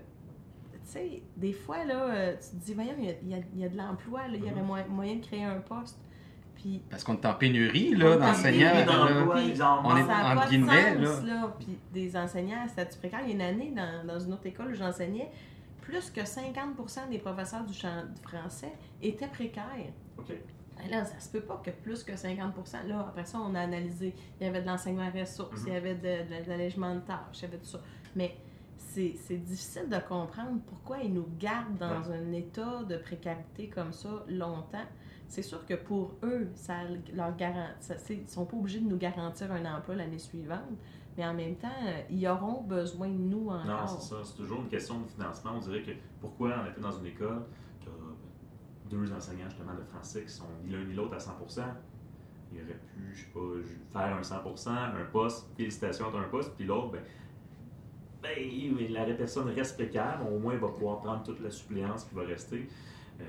sais, 0.84 1.22
des 1.36 1.52
fois, 1.52 1.84
là, 1.84 2.04
euh, 2.10 2.34
tu 2.36 2.56
te 2.58 2.64
dis, 2.64 2.74
voyons, 2.74 2.92
il 2.98 3.04
y 3.06 3.08
a, 3.10 3.14
il 3.22 3.28
y 3.30 3.34
a- 3.34 3.38
il 3.54 3.60
y 3.60 3.64
a 3.64 3.68
de 3.68 3.76
l'emploi, 3.76 4.28
là, 4.28 4.34
il 4.36 4.40
y 4.44 4.50
aurait 4.50 4.60
Mhm. 4.60 4.66
moyen, 4.66 4.86
moyen 4.88 5.16
de 5.16 5.24
créer 5.24 5.44
un 5.44 5.60
poste. 5.60 5.98
Puis, 6.56 6.80
Parce 6.88 7.02
qu'on 7.04 7.14
est 7.14 7.26
en 7.26 7.34
pénurie 7.34 7.92
On 7.96 7.98
là, 7.98 8.06
est 8.10 8.14
en 8.14 8.18
d'enseignants. 8.20 8.72
là. 8.72 9.02
en 9.02 9.06
On 9.84 9.96
est 9.96 10.02
de 10.02 10.48
guillemets, 10.50 11.04
sens, 11.06 11.24
là. 11.24 11.56
Puis 11.58 11.78
des 11.92 12.16
enseignants 12.16 12.64
à 12.64 12.68
statut 12.68 12.98
précaire, 12.98 13.20
il 13.24 13.28
y 13.30 13.32
a 13.32 13.34
une 13.34 13.42
année, 13.42 13.72
dans, 13.74 14.06
dans 14.06 14.18
une 14.20 14.32
autre 14.34 14.46
école 14.46 14.68
où 14.68 14.74
j'enseignais, 14.74 15.30
plus 15.82 16.10
que 16.10 16.24
50% 16.24 17.08
des 17.10 17.18
professeurs 17.18 17.64
du 17.64 17.74
champ 17.74 18.02
de 18.04 18.26
français 18.28 18.72
étaient 19.02 19.26
précaires. 19.26 19.64
OK. 20.16 20.32
Là, 20.90 21.04
ça 21.04 21.18
se 21.18 21.30
peut 21.30 21.40
pas 21.40 21.60
que 21.64 21.70
plus 21.70 22.02
que 22.04 22.16
50 22.16 22.54
Là, 22.86 23.00
après 23.08 23.24
ça, 23.24 23.38
on 23.40 23.54
a 23.54 23.60
analysé. 23.60 24.14
Il 24.40 24.46
y 24.46 24.50
avait 24.50 24.60
de 24.62 24.66
l'enseignement 24.66 25.10
ressources, 25.10 25.62
Mhm. 25.62 25.66
il 25.68 25.72
y 25.72 25.76
avait 25.76 25.94
de, 25.94 26.48
l'allègement 26.48 26.94
de 26.94 27.00
tâches, 27.00 27.38
il 27.38 27.42
y 27.42 27.44
avait 27.46 27.58
tout 27.58 27.64
ça. 27.66 27.80
Mais 28.16 28.36
c'est 28.76 29.14
c'est 29.16 29.38
difficile 29.38 29.88
de 29.88 29.98
comprendre 29.98 30.60
pourquoi 30.66 30.98
ils 30.98 31.12
nous 31.12 31.26
gardent 31.38 31.78
dans 31.78 32.10
un 32.12 32.32
état 32.32 32.82
de 32.88 32.96
précarité 32.96 33.68
comme 33.68 33.92
ça 33.92 34.24
longtemps. 34.28 34.84
C'est 35.26 35.42
sûr 35.42 35.64
que 35.66 35.74
pour 35.74 36.12
eux, 36.22 36.48
ça 36.54 36.74
leur 37.14 37.34
garantit. 37.36 37.92
Ils 38.10 38.22
ne 38.22 38.28
sont 38.28 38.44
pas 38.44 38.56
obligés 38.56 38.80
de 38.80 38.88
nous 38.88 38.98
garantir 38.98 39.50
un 39.50 39.64
emploi 39.64 39.94
l'année 39.96 40.18
suivante, 40.18 40.60
mais 41.16 41.24
en 41.26 41.32
même 41.34 41.56
temps, 41.56 41.68
ils 42.10 42.26
auront 42.28 42.60
besoin 42.62 43.08
de 43.08 43.14
nous 43.14 43.44
Non, 43.46 43.52
encore. 43.62 43.88
c'est 43.88 44.14
ça. 44.14 44.16
C'est 44.22 44.36
toujours 44.36 44.60
une 44.60 44.68
question 44.68 45.00
de 45.00 45.06
financement. 45.08 45.52
On 45.56 45.60
dirait 45.60 45.82
que 45.82 45.92
pourquoi 46.20 46.50
on 46.64 46.70
était 46.70 46.80
dans 46.80 46.92
une 46.92 47.06
école, 47.06 47.42
deux 48.90 49.12
enseignants 49.12 49.48
justement 49.48 49.74
de 49.74 49.84
français 49.84 50.22
qui 50.22 50.32
sont 50.32 50.44
ni 50.64 50.72
l'un 50.72 50.84
ni 50.84 50.94
l'autre 50.94 51.14
à 51.14 51.18
100% 51.18 51.62
Il 52.52 52.62
aurait 52.62 52.80
pu, 52.94 53.14
je 53.14 53.20
sais 53.20 53.30
pas, 53.32 54.00
faire 54.06 54.16
un 54.16 54.20
100% 54.20 54.68
un 54.68 55.04
poste, 55.10 55.48
félicitations, 55.56 56.10
tu 56.10 56.16
un 56.16 56.24
poste, 56.24 56.54
puis 56.54 56.64
l'autre, 56.64 56.92
ben, 56.92 57.02
ben, 58.22 58.92
la 58.92 59.04
personne 59.14 59.48
reste 59.50 59.76
précaire, 59.76 60.20
au 60.30 60.38
moins 60.38 60.54
il 60.54 60.60
va 60.60 60.68
pouvoir 60.68 61.00
prendre 61.00 61.22
toute 61.22 61.40
la 61.40 61.50
suppléance 61.50 62.04
qui 62.04 62.14
va 62.14 62.22
rester. 62.22 62.68
Euh, 63.20 63.24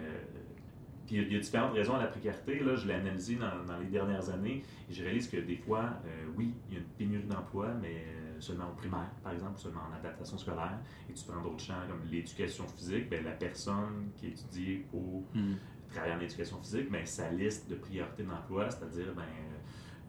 puis 1.05 1.17
il 1.17 1.31
y 1.31 1.35
a- 1.35 1.39
différentes 1.39 1.73
raisons 1.73 1.95
à 1.95 1.99
la 1.99 2.07
précarité. 2.07 2.59
Là, 2.59 2.75
je 2.75 2.87
l'ai 2.87 2.93
analysé 2.93 3.35
dans, 3.35 3.77
les 3.77 3.87
dernières 3.87 4.29
années. 4.29 4.63
Et 4.89 4.93
je 4.93 5.03
réalise 5.03 5.29
que 5.29 5.37
des 5.37 5.57
fois, 5.57 5.83
euh, 6.05 6.25
oui, 6.35 6.53
il 6.69 6.73
y 6.73 6.77
a 6.77 6.79
une 6.79 6.87
pénurie 6.97 7.25
d'emploi, 7.25 7.67
mais 7.81 8.03
seulement 8.39 8.69
au 8.69 8.75
primaire, 8.75 9.09
par 9.23 9.33
exemple, 9.33 9.57
seulement 9.59 9.81
en 9.91 9.95
adaptation 9.95 10.37
scolaire. 10.37 10.79
Et 11.09 11.13
tu 11.13 11.23
prends 11.25 11.41
d'autres 11.41 11.63
champs 11.63 11.81
comme 11.87 12.01
l'éducation 12.09 12.67
physique, 12.67 13.09
ben, 13.09 13.23
la 13.23 13.31
personne 13.31 14.11
qui 14.15 14.27
étudie 14.27 14.83
pour 14.91 15.23
Hmm. 15.33 15.55
travailler 15.89 16.13
en 16.15 16.19
éducation 16.19 16.57
physique, 16.59 16.91
ben, 16.91 17.05
sa 17.05 17.29
liste 17.31 17.69
de 17.69 17.75
priorités 17.75 18.23
d'emploi, 18.23 18.69
c'est-à-dire 18.69 19.13
ben, 19.15 19.23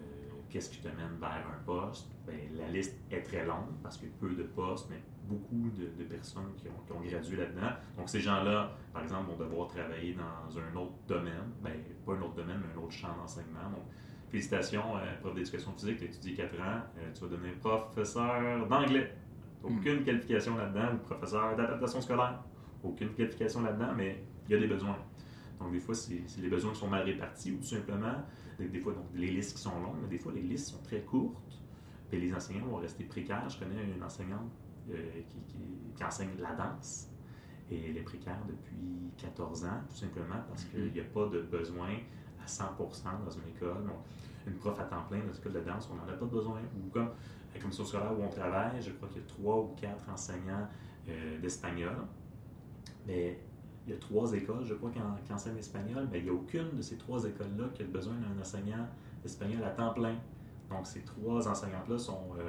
euh, 0.00 0.04
qu'est-ce 0.48 0.70
qui 0.70 0.78
te 0.78 0.88
mène 0.88 1.16
vers 1.20 1.44
un 1.54 1.62
poste, 1.64 2.08
la 2.56 2.68
liste 2.68 2.96
est 3.10 3.22
très 3.22 3.44
longue 3.44 3.74
parce 3.82 3.96
qu'il 3.98 4.08
y 4.08 4.10
a 4.12 4.14
peu 4.18 4.34
de 4.34 4.42
postes, 4.44 4.88
mais 4.90 5.00
beaucoup 5.24 5.70
de, 5.76 5.86
de 6.02 6.08
personnes 6.08 6.54
qui 6.56 6.68
ont, 6.68 6.80
qui 6.86 6.92
ont 6.92 7.00
gradué 7.00 7.36
là-dedans. 7.36 7.70
Donc 7.96 8.08
ces 8.08 8.20
gens-là, 8.20 8.72
par 8.92 9.02
exemple, 9.02 9.30
vont 9.30 9.36
devoir 9.36 9.68
travailler 9.68 10.14
dans 10.14 10.58
un 10.58 10.77
autre 10.77 10.94
domaine, 11.06 11.52
ben, 11.62 11.72
pas 12.04 12.12
un 12.14 12.22
autre 12.22 12.35
domaine, 12.35 12.60
mais 12.64 12.72
un 12.81 12.85
autre 12.85 12.92
champ 12.92 13.14
d'enseignement. 13.16 13.70
Donc, 13.70 13.85
félicitations, 14.40 14.96
euh, 14.96 15.16
prof 15.20 15.34
d'éducation 15.34 15.72
physique, 15.72 15.98
tu 15.98 16.04
as 16.04 16.08
étudié 16.08 16.34
4 16.34 16.60
ans, 16.60 16.82
euh, 16.98 17.10
tu 17.14 17.20
vas 17.22 17.28
devenir 17.28 17.54
professeur 17.58 18.66
d'anglais. 18.68 19.14
Aucune 19.62 20.02
qualification 20.04 20.56
là-dedans, 20.56 20.94
ou 20.94 20.98
professeur 20.98 21.56
d'adaptation 21.56 22.00
scolaire. 22.02 22.40
Aucune 22.84 23.14
qualification 23.14 23.62
là-dedans, 23.62 23.92
mais 23.96 24.22
il 24.46 24.52
y 24.52 24.56
a 24.56 24.60
des 24.60 24.66
besoins. 24.66 24.98
Donc, 25.58 25.72
des 25.72 25.80
fois, 25.80 25.94
c'est 25.94 26.20
c'est 26.26 26.42
les 26.42 26.48
besoins 26.48 26.72
qui 26.72 26.78
sont 26.80 26.88
mal 26.88 27.02
répartis 27.04 27.52
ou 27.52 27.56
tout 27.56 27.64
simplement, 27.64 28.12
des, 28.58 28.68
des 28.68 28.78
fois, 28.78 28.92
donc, 28.92 29.06
les 29.14 29.28
listes 29.28 29.56
qui 29.56 29.62
sont 29.62 29.80
longues, 29.80 29.96
mais 30.02 30.08
des 30.08 30.18
fois, 30.18 30.32
les 30.32 30.42
listes 30.42 30.68
sont 30.68 30.82
très 30.82 31.00
courtes. 31.00 31.62
Puis 32.10 32.20
les 32.20 32.32
enseignants 32.34 32.66
vont 32.66 32.76
rester 32.76 33.04
précaires. 33.04 33.48
Je 33.48 33.58
connais 33.58 33.82
une 33.96 34.02
enseignante 34.02 34.52
euh, 34.90 34.94
qui, 35.30 35.40
qui- 35.48 35.92
qui 35.96 36.04
enseigne 36.04 36.30
la 36.38 36.52
danse 36.54 37.08
et 37.70 37.88
elle 37.90 37.96
est 37.96 38.02
précaire 38.02 38.38
depuis 38.46 39.10
14 39.16 39.64
ans, 39.64 39.80
tout 39.88 39.96
simplement 39.96 40.40
parce 40.48 40.64
qu'il 40.66 40.92
n'y 40.92 41.00
a 41.00 41.04
pas 41.04 41.26
de 41.26 41.40
besoin 41.40 41.88
à 42.40 42.46
100 42.46 42.76
dans 43.24 43.30
une 43.30 43.48
école. 43.48 43.82
Donc, 43.84 43.96
une 44.47 44.55
prof 44.59 44.79
à 44.79 44.85
temps 44.85 45.03
plein 45.09 45.19
dans 45.19 45.33
l'école 45.33 45.53
de 45.53 45.61
danse, 45.61 45.88
on 45.92 45.97
n'en 45.97 46.13
a 46.13 46.17
pas 46.17 46.27
besoin. 46.27 46.61
Ou 46.77 46.88
comme 46.90 47.11
la 47.55 47.61
commission 47.61 47.85
scolaire 47.85 48.13
où 48.19 48.23
on 48.23 48.29
travaille, 48.29 48.81
je 48.81 48.90
crois 48.92 49.09
qu'il 49.09 49.19
y 49.23 49.25
a 49.25 49.29
trois 49.29 49.57
ou 49.59 49.75
quatre 49.81 50.09
enseignants 50.09 50.67
euh, 51.09 51.38
d'espagnol. 51.40 51.97
Mais 53.07 53.38
il 53.87 53.92
y 53.92 53.97
a 53.97 53.99
trois 53.99 54.33
écoles, 54.33 54.65
je 54.65 54.75
crois, 54.75 54.90
qui, 54.90 54.99
en- 55.01 55.17
qui 55.25 55.33
enseignent 55.33 55.55
l'espagnol, 55.57 56.09
mais 56.11 56.19
il 56.19 56.25
n'y 56.25 56.31
a 56.31 56.35
aucune 56.35 56.77
de 56.77 56.83
ces 56.83 56.97
trois 56.97 57.25
écoles-là 57.25 57.67
qui 57.75 57.83
a 57.83 57.87
besoin 57.87 58.15
d'un 58.15 58.40
enseignant 58.40 58.87
d'espagnol 59.23 59.63
à 59.65 59.71
temps 59.71 59.92
plein. 59.94 60.15
Donc, 60.71 60.87
ces 60.87 61.01
trois 61.03 61.47
enseignantes-là 61.47 61.97
sont, 61.99 62.31
euh, 62.38 62.42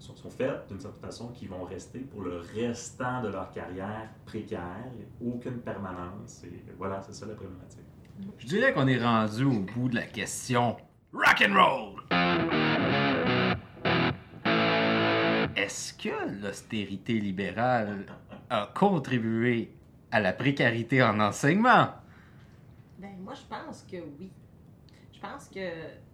sont, 0.00 0.16
sont 0.16 0.30
faites 0.30 0.66
d'une 0.68 0.80
certaine 0.80 1.00
façon 1.00 1.28
qui 1.28 1.46
vont 1.46 1.62
rester 1.62 2.00
pour 2.00 2.22
le 2.22 2.38
restant 2.38 3.22
de 3.22 3.28
leur 3.28 3.52
carrière 3.52 4.08
précaire, 4.24 4.84
aucune 5.24 5.58
permanence. 5.58 6.42
Voilà, 6.76 7.00
c'est 7.02 7.12
ça 7.14 7.26
la 7.26 7.34
problématique. 7.34 7.80
Je 8.38 8.46
dirais 8.46 8.72
qu'on 8.72 8.86
est 8.88 9.02
rendu 9.02 9.44
au 9.44 9.60
bout 9.60 9.88
de 9.88 9.94
la 9.94 10.06
question 10.06 10.76
rock 11.14 11.42
and 11.42 11.54
roll. 11.54 12.00
Est-ce 15.56 15.94
que 15.94 16.42
l'austérité 16.42 17.20
libérale 17.20 18.06
a 18.50 18.70
contribué 18.74 19.70
à 20.10 20.20
la 20.20 20.32
précarité 20.32 21.02
en 21.02 21.20
enseignement? 21.20 21.88
Ben, 22.98 23.16
moi, 23.22 23.34
je 23.34 23.42
pense 23.48 23.82
que 23.90 23.96
oui. 24.18 24.30
Je 25.12 25.20
pense 25.20 25.48
que 25.48 25.70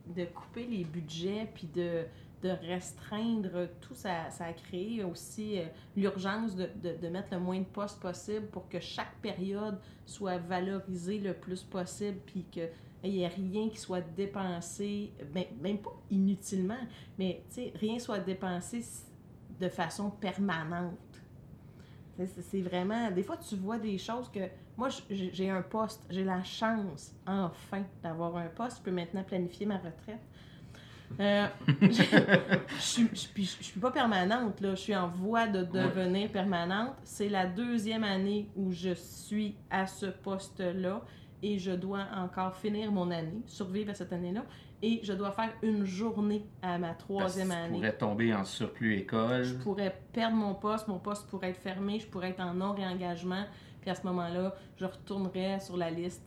de 0.06 0.24
couper 0.26 0.66
les 0.66 0.84
budgets 0.84 1.50
puis 1.54 1.68
de, 1.74 2.04
restreindre 2.42 3.68
tout, 3.80 3.94
ça, 3.94 4.30
ça 4.30 4.46
a 4.46 4.52
créé 4.52 5.04
aussi 5.04 5.58
euh, 5.58 5.64
l'urgence 5.94 6.56
de, 6.56 6.70
de, 6.82 7.08
mettre 7.08 7.28
le 7.32 7.38
moins 7.38 7.58
de 7.58 7.64
postes 7.64 8.00
possible 8.00 8.46
pour 8.46 8.66
que 8.68 8.80
chaque 8.80 9.14
période 9.20 9.78
soit 10.06 10.38
valorisée 10.38 11.18
le 11.18 11.34
plus 11.34 11.62
possible 11.62 12.18
puis 12.24 12.46
qu'il 13.02 13.12
n'y 13.12 13.22
ait 13.22 13.28
rien 13.28 13.68
qui 13.68 13.78
soit 13.78 14.00
dépensé, 14.00 15.12
ben, 15.32 15.44
même 15.60 15.78
pas 15.78 15.92
inutilement, 16.10 16.78
mais 17.18 17.42
tu 17.48 17.54
sais, 17.56 17.72
rien 17.76 17.98
soit 17.98 18.18
dépensé 18.20 18.82
de 19.58 19.68
façon 19.68 20.10
permanente. 20.10 20.96
C'est- 22.26 22.60
vraiment. 22.60 23.10
Des 23.10 23.22
fois, 23.22 23.36
tu 23.38 23.56
vois 23.56 23.78
des 23.78 23.96
choses 23.96 24.28
que. 24.30 24.40
Moi, 24.76 24.88
j'ai 25.08 25.48
un 25.50 25.62
poste. 25.62 26.04
J'ai 26.10 26.24
la 26.24 26.42
chance, 26.42 27.14
enfin, 27.26 27.82
d'avoir 28.02 28.36
un 28.36 28.48
poste. 28.48 28.78
Je 28.78 28.82
peux 28.82 28.90
maintenant 28.90 29.22
planifier 29.22 29.66
ma 29.66 29.78
retraite. 29.78 30.20
Euh, 31.18 31.46
je 31.82 33.02
je 33.12 33.42
suis 33.42 33.80
pas 33.80 33.90
permanente, 33.90 34.60
là. 34.60 34.70
Je 34.74 34.80
suis 34.80 34.96
en 34.96 35.08
voie 35.08 35.46
de 35.46 35.62
devenir 35.64 36.30
permanente. 36.30 36.94
C'est 37.04 37.28
la 37.28 37.46
deuxième 37.46 38.04
année 38.04 38.48
où 38.54 38.70
je 38.70 38.94
suis 38.94 39.56
à 39.70 39.86
ce 39.86 40.06
poste-là 40.06 41.02
et 41.42 41.58
je 41.58 41.72
dois 41.72 42.06
encore 42.16 42.54
finir 42.54 42.92
mon 42.92 43.10
année, 43.10 43.42
survivre 43.46 43.90
à 43.90 43.94
cette 43.94 44.12
année-là. 44.12 44.44
Et 44.82 45.00
je 45.02 45.12
dois 45.12 45.30
faire 45.30 45.52
une 45.62 45.84
journée 45.84 46.46
à 46.62 46.78
ma 46.78 46.94
troisième 46.94 47.48
Parce 47.48 47.60
année. 47.60 47.68
Tu 47.68 47.74
pourrais 47.80 47.96
tomber 47.98 48.34
en 48.34 48.44
surplus 48.44 48.96
école. 48.96 49.44
Je 49.44 49.54
pourrais 49.54 49.94
perdre 50.12 50.36
mon 50.36 50.54
poste, 50.54 50.88
mon 50.88 50.98
poste 50.98 51.28
pourrait 51.28 51.50
être 51.50 51.60
fermé, 51.60 52.00
je 52.00 52.06
pourrais 52.06 52.30
être 52.30 52.40
en 52.40 52.54
non-réengagement, 52.54 53.44
puis 53.82 53.90
à 53.90 53.94
ce 53.94 54.06
moment-là, 54.06 54.54
je 54.76 54.86
retournerais 54.86 55.60
sur 55.60 55.76
la 55.76 55.90
liste, 55.90 56.22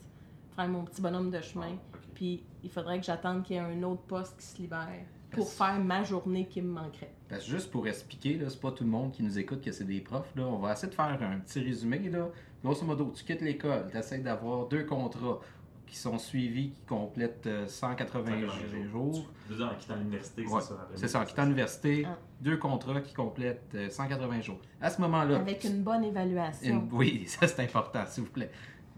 faire 0.56 0.68
mon 0.68 0.84
petit 0.84 1.02
bonhomme 1.02 1.32
de 1.32 1.42
chemin, 1.42 1.72
Ok. 1.72 2.00
puis 2.14 2.44
il 2.64 2.70
faudrait 2.70 3.00
que 3.00 3.06
j'attende 3.06 3.44
qu'il 3.44 3.56
y 3.56 3.60
ait 3.60 3.62
un 3.64 3.82
autre 3.84 4.04
poste 4.04 4.38
qui 4.40 4.46
se 4.46 4.62
libère 4.62 4.88
pour 5.32 5.50
faire 5.50 5.80
ma 5.80 6.04
journée 6.04 6.46
qui 6.48 6.62
me 6.62 6.72
manquerait. 6.72 7.12
Parce 7.28 7.46
juste 7.48 7.72
pour 7.72 7.88
expliquer, 7.88 8.40
c'est 8.48 8.62
pas 8.62 8.72
tout 8.72 8.84
le 8.84 8.90
monde 8.92 9.12
qui 9.12 9.24
nous 9.24 9.40
écoute 9.40 9.62
que 9.62 9.72
c'est 9.72 9.84
des 9.84 10.00
profs. 10.00 10.32
Là. 10.36 10.44
On 10.46 10.60
va 10.60 10.74
essayer 10.74 10.90
de 10.90 10.94
faire 10.94 11.18
un 11.20 11.40
petit 11.40 11.60
résumé. 11.60 11.98
Là. 12.10 12.28
Grosso 12.64 12.86
modo, 12.86 13.12
tu 13.14 13.24
quittes 13.26 13.42
l'école, 13.42 13.88
tu 13.92 13.98
essaies 13.98 14.20
d'avoir 14.20 14.68
deux 14.68 14.86
contrats 14.86 15.40
qui 15.86 15.98
sont 15.98 16.18
suivis, 16.18 16.72
qui 16.72 16.82
complètent 16.88 17.46
euh, 17.46 17.68
180 17.68 18.26
180 18.48 18.90
jours. 18.90 19.26
Je 19.48 19.52
veux 19.54 19.58
dire, 19.58 19.72
en 19.72 19.76
quittant 19.76 19.96
l'université, 19.98 20.46
Ouais, 20.48 20.62
c'est 20.62 20.68
ça. 20.70 20.88
C'est 20.96 21.08
ça, 21.10 21.20
en 21.22 21.26
quittant 21.26 21.44
l'université, 21.44 22.04
Ah. 22.08 22.18
deux 22.42 22.58
contrats 22.58 23.02
qui 23.02 23.14
complètent 23.14 23.70
euh, 23.76 23.90
180 23.90 24.42
jours. 24.42 24.60
À 24.82 24.90
ce 24.90 25.02
moment-là, 25.02 25.36
Avec 25.40 25.64
une 25.66 25.84
bonne 25.84 26.06
évaluation. 26.06 26.68
une- 26.74 26.90
Oui, 26.94 27.26
ça 27.28 27.48
c'est 27.48 27.60
important, 27.62 28.04
s'il 28.08 28.24
vous 28.24 28.32
plaît. 28.32 28.50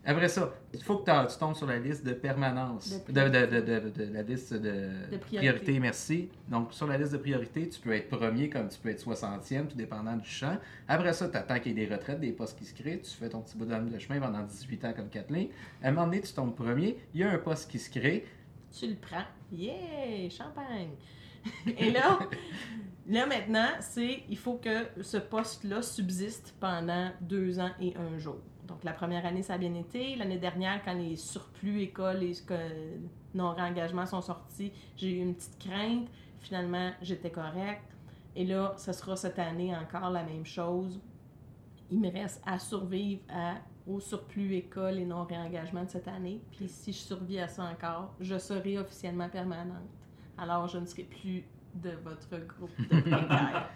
Après 0.07 0.27
ça, 0.29 0.53
il 0.73 0.83
faut 0.83 0.97
que 0.97 1.31
tu 1.31 1.37
tombes 1.39 1.55
sur 1.55 1.65
la 1.65 1.79
liste 1.79 2.05
de 2.05 2.13
permanence. 2.13 2.93
De 3.07 3.11
De, 3.11 3.27
de- 3.29 3.45
de- 3.45 3.61
de- 3.61 3.89
de- 3.89 4.13
la 4.13 4.21
liste 4.21 4.53
de, 4.53 4.89
De 5.11 5.17
priorité. 5.17 5.79
merci. 5.79 6.29
Donc, 6.47 6.73
sur 6.73 6.85
la 6.85 6.97
liste 6.97 7.13
de 7.13 7.17
priorité, 7.17 7.67
tu 7.69 7.79
peux 7.79 7.91
être 7.93 8.09
premier 8.15 8.49
comme 8.49 8.69
tu 8.69 8.77
peux 8.77 8.89
être 8.89 8.99
60e, 8.99 9.67
tout 9.67 9.75
dépendant 9.75 10.15
du 10.15 10.29
champ. 10.29 10.57
Après 10.87 11.11
ça, 11.13 11.27
tu 11.27 11.35
attends 11.37 11.59
qu'il 11.59 11.77
y 11.77 11.81
ait 11.81 11.87
des 11.87 11.93
retraites, 11.95 12.19
des 12.19 12.33
postes 12.33 12.57
qui 12.59 12.65
se 12.65 12.73
créent. 12.75 13.01
Tu 13.01 13.11
fais 13.11 13.29
ton 13.29 13.41
petit 13.41 13.57
bout 13.57 13.65
de 13.65 13.99
chemin 13.99 14.19
pendant 14.19 14.43
18 14.43 14.85
ans 14.85 14.93
comme 14.95 15.09
Kathleen. 15.09 15.47
À 15.81 15.87
un 15.87 15.91
moment 15.91 16.05
donné, 16.05 16.21
tu 16.21 16.31
tombes 16.33 16.55
premier. 16.55 16.97
Il 17.13 17.21
y 17.21 17.23
a 17.23 17.31
un 17.31 17.37
poste 17.39 17.71
qui 17.71 17.79
se 17.79 17.89
crée. 17.89 18.25
Tu 18.77 18.87
le 18.87 18.95
prends. 18.95 19.23
Yeah! 19.51 20.29
Champagne! 20.29 20.89
Et 21.77 21.91
là, 21.91 22.19
là 23.07 23.25
maintenant, 23.25 23.69
c'est 23.79 24.23
il 24.29 24.37
faut 24.37 24.55
que 24.55 24.85
ce 25.01 25.17
poste-là 25.17 25.81
subsiste 25.81 26.55
pendant 26.59 27.11
deux 27.21 27.59
ans 27.59 27.69
et 27.79 27.93
un 27.95 28.17
jour. 28.17 28.37
Donc 28.67 28.83
la 28.83 28.93
première 28.93 29.25
année, 29.25 29.43
ça 29.43 29.53
a 29.53 29.57
bien 29.57 29.73
été. 29.75 30.15
L'année 30.15 30.37
dernière, 30.37 30.81
quand 30.83 30.93
les 30.93 31.15
surplus 31.15 31.81
écoles 31.81 32.23
et 32.23 32.33
non-réengagements 33.33 34.05
sont 34.05 34.21
sortis, 34.21 34.71
j'ai 34.95 35.11
eu 35.11 35.21
une 35.21 35.35
petite 35.35 35.59
crainte. 35.59 36.07
Finalement, 36.39 36.91
j'étais 37.01 37.31
correcte. 37.31 37.95
Et 38.35 38.45
là, 38.45 38.73
ce 38.77 38.91
sera 38.91 39.15
cette 39.15 39.39
année 39.39 39.75
encore 39.75 40.09
la 40.09 40.23
même 40.23 40.45
chose. 40.45 40.99
Il 41.89 41.99
me 41.99 42.11
reste 42.11 42.41
à 42.45 42.59
survivre 42.59 43.21
à, 43.29 43.55
au 43.87 43.99
surplus 43.99 44.55
école 44.55 44.99
et 44.99 45.05
non-réengagement 45.05 45.83
de 45.83 45.89
cette 45.89 46.07
année. 46.07 46.41
Puis 46.51 46.67
si 46.67 46.91
je 46.91 46.97
survis 46.97 47.39
à 47.39 47.47
ça 47.47 47.63
encore, 47.63 48.13
je 48.19 48.37
serai 48.37 48.77
officiellement 48.77 49.29
permanente. 49.29 49.89
Alors, 50.37 50.67
je 50.67 50.79
ne 50.79 50.85
serai 50.85 51.03
plus 51.03 51.45
de 51.75 51.91
votre 52.03 52.45
groupe 52.45 52.77
de 52.77 52.85
précaires. 53.01 53.69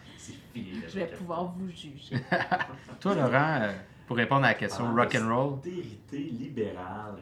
Je 0.55 0.99
vais 0.99 1.07
pouvoir 1.07 1.45
vous 1.53 1.69
juger. 1.69 2.17
Toi, 2.99 3.15
Laurent, 3.15 3.59
euh, 3.61 3.73
pour 4.09 4.17
répondre 4.17 4.43
à 4.43 4.47
la 4.49 4.53
question 4.55 4.85
Parlant 4.85 5.03
rock 5.03 5.15
and 5.21 5.27
roll, 5.35 5.49
L'austérité 5.57 6.17
libérale. 6.17 7.13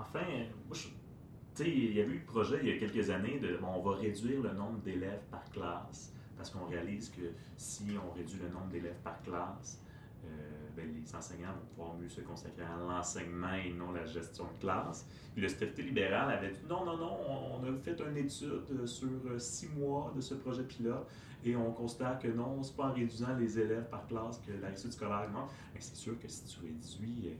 Enfin, 0.00 0.24
moi, 0.66 0.76
je- 0.76 1.62
il 1.64 1.94
y 1.94 2.00
a 2.00 2.04
eu 2.04 2.14
le 2.14 2.24
projet 2.26 2.58
il 2.64 2.68
y 2.68 2.72
a 2.72 2.78
quelques 2.78 3.10
années 3.10 3.38
de 3.38 3.58
bon, 3.58 3.68
on 3.76 3.80
va 3.88 3.96
réduire 3.98 4.42
le 4.42 4.50
nombre 4.52 4.78
d'élèves 4.80 5.20
par 5.30 5.44
classe 5.52 6.12
parce 6.36 6.50
qu'on 6.50 6.64
réalise 6.66 7.10
que 7.10 7.22
si 7.56 7.84
on 8.04 8.10
réduit 8.12 8.40
le 8.42 8.48
nombre 8.48 8.66
d'élèves 8.72 8.98
par 9.04 9.22
classe, 9.22 9.80
euh, 10.24 10.28
ben, 10.76 10.84
les 10.92 11.14
enseignants 11.14 11.52
vont 11.52 11.66
pouvoir 11.76 11.94
mieux 11.96 12.08
se 12.08 12.22
consacrer 12.22 12.64
à 12.64 12.76
l'enseignement 12.92 13.54
et 13.54 13.72
non 13.72 13.92
la 13.92 14.04
gestion 14.04 14.44
de 14.52 14.58
classe. 14.60 15.06
Puis 15.34 15.42
l'austérité 15.42 15.82
libérale 15.82 16.32
avait 16.38 16.50
dit 16.50 16.62
non, 16.68 16.84
non, 16.84 16.96
non, 16.96 17.18
on, 17.28 17.60
on 17.60 17.72
a 17.72 17.78
fait 17.84 17.96
une 18.00 18.16
étude 18.16 18.86
sur 18.86 19.08
euh, 19.30 19.38
six 19.38 19.68
mois 19.68 20.12
de 20.16 20.20
ce 20.20 20.34
projet 20.34 20.64
pilote 20.64 21.06
et 21.44 21.56
on 21.56 21.72
constate 21.72 22.22
que 22.22 22.28
non, 22.28 22.62
c'est 22.62 22.76
pas 22.76 22.88
en 22.88 22.92
réduisant 22.92 23.34
les 23.38 23.58
élèves 23.58 23.88
par 23.90 24.06
classe 24.06 24.40
que 24.46 24.52
la 24.60 24.68
réussite 24.68 24.92
scolaire 24.92 25.24
augmente. 25.26 25.50
Mais 25.74 25.80
c'est 25.80 25.96
sûr 25.96 26.18
que 26.18 26.28
si 26.28 26.44
tu 26.44 26.60
réduis 26.60 27.28
euh, 27.28 27.34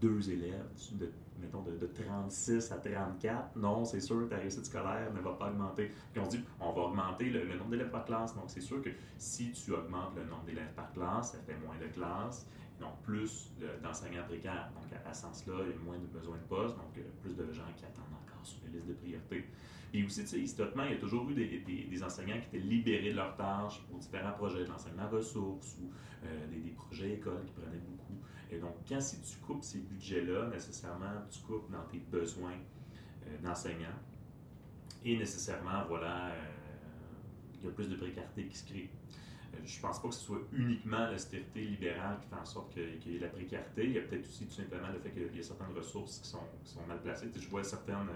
deux 0.00 0.30
élèves, 0.30 0.66
de, 0.92 1.10
mettons 1.40 1.62
de, 1.62 1.72
de 1.76 1.86
36 1.86 2.70
à 2.72 2.76
34, 2.76 3.56
non, 3.56 3.84
c'est 3.84 4.00
sûr 4.00 4.20
que 4.20 4.30
ta 4.30 4.36
réussite 4.36 4.66
scolaire 4.66 5.12
ne 5.12 5.20
va 5.20 5.32
pas 5.32 5.48
augmenter. 5.48 5.90
Puis 6.12 6.22
on 6.24 6.28
dit, 6.28 6.44
on 6.60 6.72
va 6.72 6.82
augmenter 6.82 7.30
le, 7.30 7.44
le 7.44 7.56
nombre 7.56 7.70
d'élèves 7.70 7.90
par 7.90 8.04
classe. 8.04 8.34
Donc 8.34 8.44
c'est 8.48 8.60
sûr 8.60 8.80
que 8.82 8.90
si 9.18 9.52
tu 9.52 9.72
augmentes 9.72 10.14
le 10.16 10.24
nombre 10.24 10.44
d'élèves 10.44 10.72
par 10.76 10.92
classe, 10.92 11.32
ça 11.32 11.38
fait 11.38 11.56
moins 11.64 11.76
de 11.80 11.92
classes, 11.92 12.46
donc 12.80 13.00
plus 13.02 13.52
de- 13.60 13.82
d'enseignants 13.82 14.24
précaires. 14.24 14.70
Donc 14.74 14.90
à, 15.04 15.12
ce 15.12 15.22
sens-là, 15.22 15.54
il 15.64 15.70
y 15.70 15.74
a 15.74 15.78
moins 15.84 15.98
de 15.98 16.06
besoin 16.06 16.36
de 16.36 16.42
postes, 16.42 16.76
donc 16.76 16.96
euh, 16.98 17.02
plus 17.22 17.34
de 17.34 17.52
gens 17.52 17.70
qui 17.76 17.84
attendent 17.84 18.14
encore 18.24 18.44
sur 18.44 18.58
les 18.66 18.72
listes 18.72 18.88
de 18.88 18.94
priorité. 18.94 19.44
Et 19.92 20.04
aussi, 20.04 20.22
historiquement, 20.22 20.82
il 20.84 20.92
y 20.92 20.94
a 20.94 20.98
toujours 20.98 21.30
eu 21.30 21.34
des, 21.34 22.02
enseignants 22.02 22.40
qui 22.40 22.56
étaient 22.56 22.66
libérés 22.66 23.10
de 23.10 23.16
leurs 23.16 23.36
tâches 23.36 23.80
pour 23.88 23.98
différents 23.98 24.32
projets, 24.32 24.64
de 24.64 24.68
l'enseignement 24.68 25.08
ressources 25.08 25.76
ou 25.80 25.90
euh, 26.26 26.46
des, 26.48 26.70
projets 26.70 27.12
écoles 27.12 27.44
qui 27.46 27.52
prenaient 27.52 27.78
beaucoup. 27.78 28.18
Et 28.50 28.58
donc, 28.58 28.74
quand 28.88 29.00
si 29.00 29.20
tu 29.20 29.36
coupes 29.38 29.62
ces 29.62 29.78
budgets-là, 29.78 30.48
nécessairement, 30.48 31.22
tu 31.30 31.40
coupes 31.42 31.70
dans 31.70 31.84
tes 31.84 31.98
besoins 31.98 32.58
euh, 33.28 33.38
d'enseignants. 33.40 34.00
Et 35.04 35.16
nécessairement, 35.16 35.84
voilà, 35.86 36.32
il 37.60 37.66
y 37.66 37.68
a 37.68 37.72
plus 37.72 37.88
de 37.88 37.94
précarité 37.94 38.46
qui 38.46 38.56
se 38.56 38.66
crée. 38.66 38.90
Je 39.64 39.80
pense 39.80 40.00
pas 40.00 40.08
que 40.08 40.14
ce 40.14 40.20
soit 40.20 40.40
uniquement 40.52 41.10
l'austérité 41.10 41.60
libérale 41.60 42.18
qui 42.20 42.28
fait 42.28 42.40
en 42.40 42.44
sorte 42.44 42.72
qu'il 42.72 43.12
y 43.12 43.16
ait 43.16 43.20
la 43.20 43.28
précarité. 43.28 43.84
Il 43.84 43.92
y 43.92 43.98
a 43.98 44.02
peut-être 44.02 44.26
aussi 44.26 44.46
tout 44.46 44.54
simplement 44.54 44.88
le 44.92 44.98
fait 44.98 45.10
qu'il 45.10 45.36
y 45.36 45.40
a 45.40 45.42
certaines 45.42 45.74
ressources 45.76 46.18
qui 46.18 46.28
sont, 46.28 46.40
qui 46.64 46.72
sont 46.72 46.86
mal 46.86 47.00
placées. 47.00 47.30
Je 47.34 47.48
vois 47.48 47.64
certaines 47.64 48.08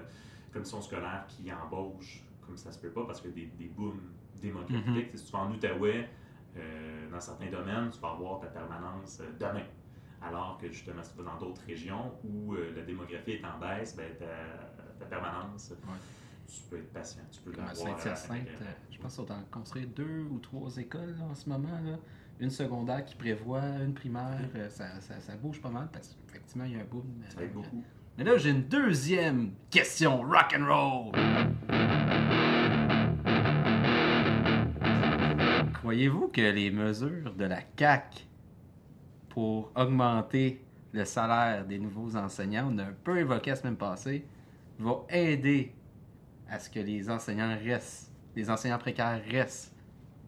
commissions 0.52 0.80
scolaires 0.80 1.26
qui 1.28 1.50
embauchent 1.52 2.22
comme 2.46 2.56
ça 2.56 2.72
se 2.72 2.78
peut 2.78 2.90
pas 2.90 3.04
parce 3.04 3.20
que 3.20 3.28
des, 3.28 3.46
des 3.46 3.66
booms 3.68 4.00
démographiques. 4.40 5.16
Si 5.16 5.26
tu 5.26 5.32
vas 5.32 5.40
en 5.40 5.52
Outaouais, 5.52 6.08
euh, 6.56 7.10
dans 7.10 7.20
certains 7.20 7.50
domaines, 7.50 7.90
tu 7.90 8.00
vas 8.00 8.10
avoir 8.10 8.40
ta 8.40 8.46
permanence 8.46 9.20
euh, 9.20 9.30
demain. 9.38 9.66
Alors 10.22 10.58
que 10.60 10.68
justement, 10.68 11.02
si 11.02 11.12
tu 11.12 11.22
vas 11.22 11.30
dans 11.30 11.38
d'autres 11.38 11.62
régions 11.66 12.12
où 12.24 12.54
euh, 12.54 12.72
la 12.74 12.82
démographie 12.82 13.32
est 13.32 13.44
en 13.44 13.58
baisse, 13.58 13.94
ben, 13.94 14.10
ta, 14.18 14.24
ta 14.98 15.06
permanence, 15.06 15.72
tu 16.48 16.62
peux 16.70 16.78
être 16.78 16.92
patient. 16.92 17.22
Tu 17.30 17.40
peux 17.40 17.52
Comme 17.52 17.74
Sainte-Hyacinthe, 17.74 18.48
euh, 18.48 18.62
euh, 18.62 18.64
euh, 18.64 18.72
je 18.90 18.98
pense 18.98 19.16
qu'on 19.16 19.26
est 19.26 19.32
en 19.32 19.42
construire 19.50 19.86
deux 19.88 20.26
ou 20.30 20.38
trois 20.38 20.76
écoles 20.78 21.16
en 21.30 21.34
ce 21.34 21.48
moment. 21.48 21.78
Là. 21.84 21.98
Une 22.40 22.50
secondaire 22.50 23.04
qui 23.04 23.16
prévoit, 23.16 23.62
une 23.84 23.94
primaire, 23.94 24.38
ça, 24.70 25.00
ça, 25.00 25.36
bouge 25.36 25.60
pas 25.60 25.70
mal 25.70 25.88
parce 25.92 26.16
qu'effectivement, 26.26 26.64
il 26.64 26.72
y 26.72 26.76
a 26.76 26.80
un 26.80 26.84
boom. 26.84 27.04
Mais 28.16 28.24
là, 28.24 28.36
j'ai 28.36 28.50
une 28.50 28.62
deuxième 28.62 29.52
question 29.70 30.22
rock 30.22 30.56
and 30.56 30.66
roll. 30.66 31.12
Croyez-vous 35.74 36.28
que 36.28 36.40
les 36.40 36.70
mesures 36.70 37.34
de 37.34 37.44
la 37.44 37.62
CAC 37.62 38.26
pour 39.30 39.72
augmenter 39.74 40.64
le 40.92 41.04
salaire 41.04 41.66
des 41.66 41.78
nouveaux 41.78 42.16
enseignants, 42.16 42.70
on 42.72 42.78
a 42.78 42.84
un 42.84 42.94
peu 43.04 43.18
évoqué 43.18 43.50
la 43.50 43.56
semaine 43.56 43.76
passée, 43.76 44.24
vont 44.78 45.04
aider 45.10 45.74
à 46.48 46.58
ce 46.58 46.70
que 46.70 46.80
les 46.80 47.10
enseignants 47.10 47.56
restent, 47.62 48.10
les 48.36 48.48
enseignants 48.50 48.78
précaires 48.78 49.20
restent. 49.30 49.72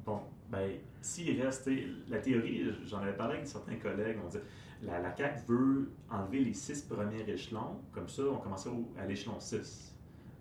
Bon, 0.05 0.21
ben, 0.51 0.71
s'il 1.01 1.41
reste, 1.41 1.65
tu 1.69 1.77
sais, 1.79 1.87
la 2.09 2.19
théorie, 2.19 2.67
j'en 2.87 2.99
avais 2.99 3.13
parlé 3.17 3.37
avec 3.37 3.47
certains 3.47 3.77
collègues, 3.77 4.19
on 4.25 4.29
dit, 4.29 4.39
la, 4.83 4.99
la 5.01 5.15
CAQ 5.17 5.41
veut 5.49 5.91
enlever 6.11 6.41
les 6.41 6.55
six 6.55 6.83
premiers 6.83 7.29
échelons, 7.29 7.81
comme 7.93 8.09
ça, 8.09 8.23
on 8.31 8.37
commencerait 8.39 8.71
au- 8.71 8.89
à 8.99 9.07
l'échelon 9.07 9.39
6. 9.39 9.95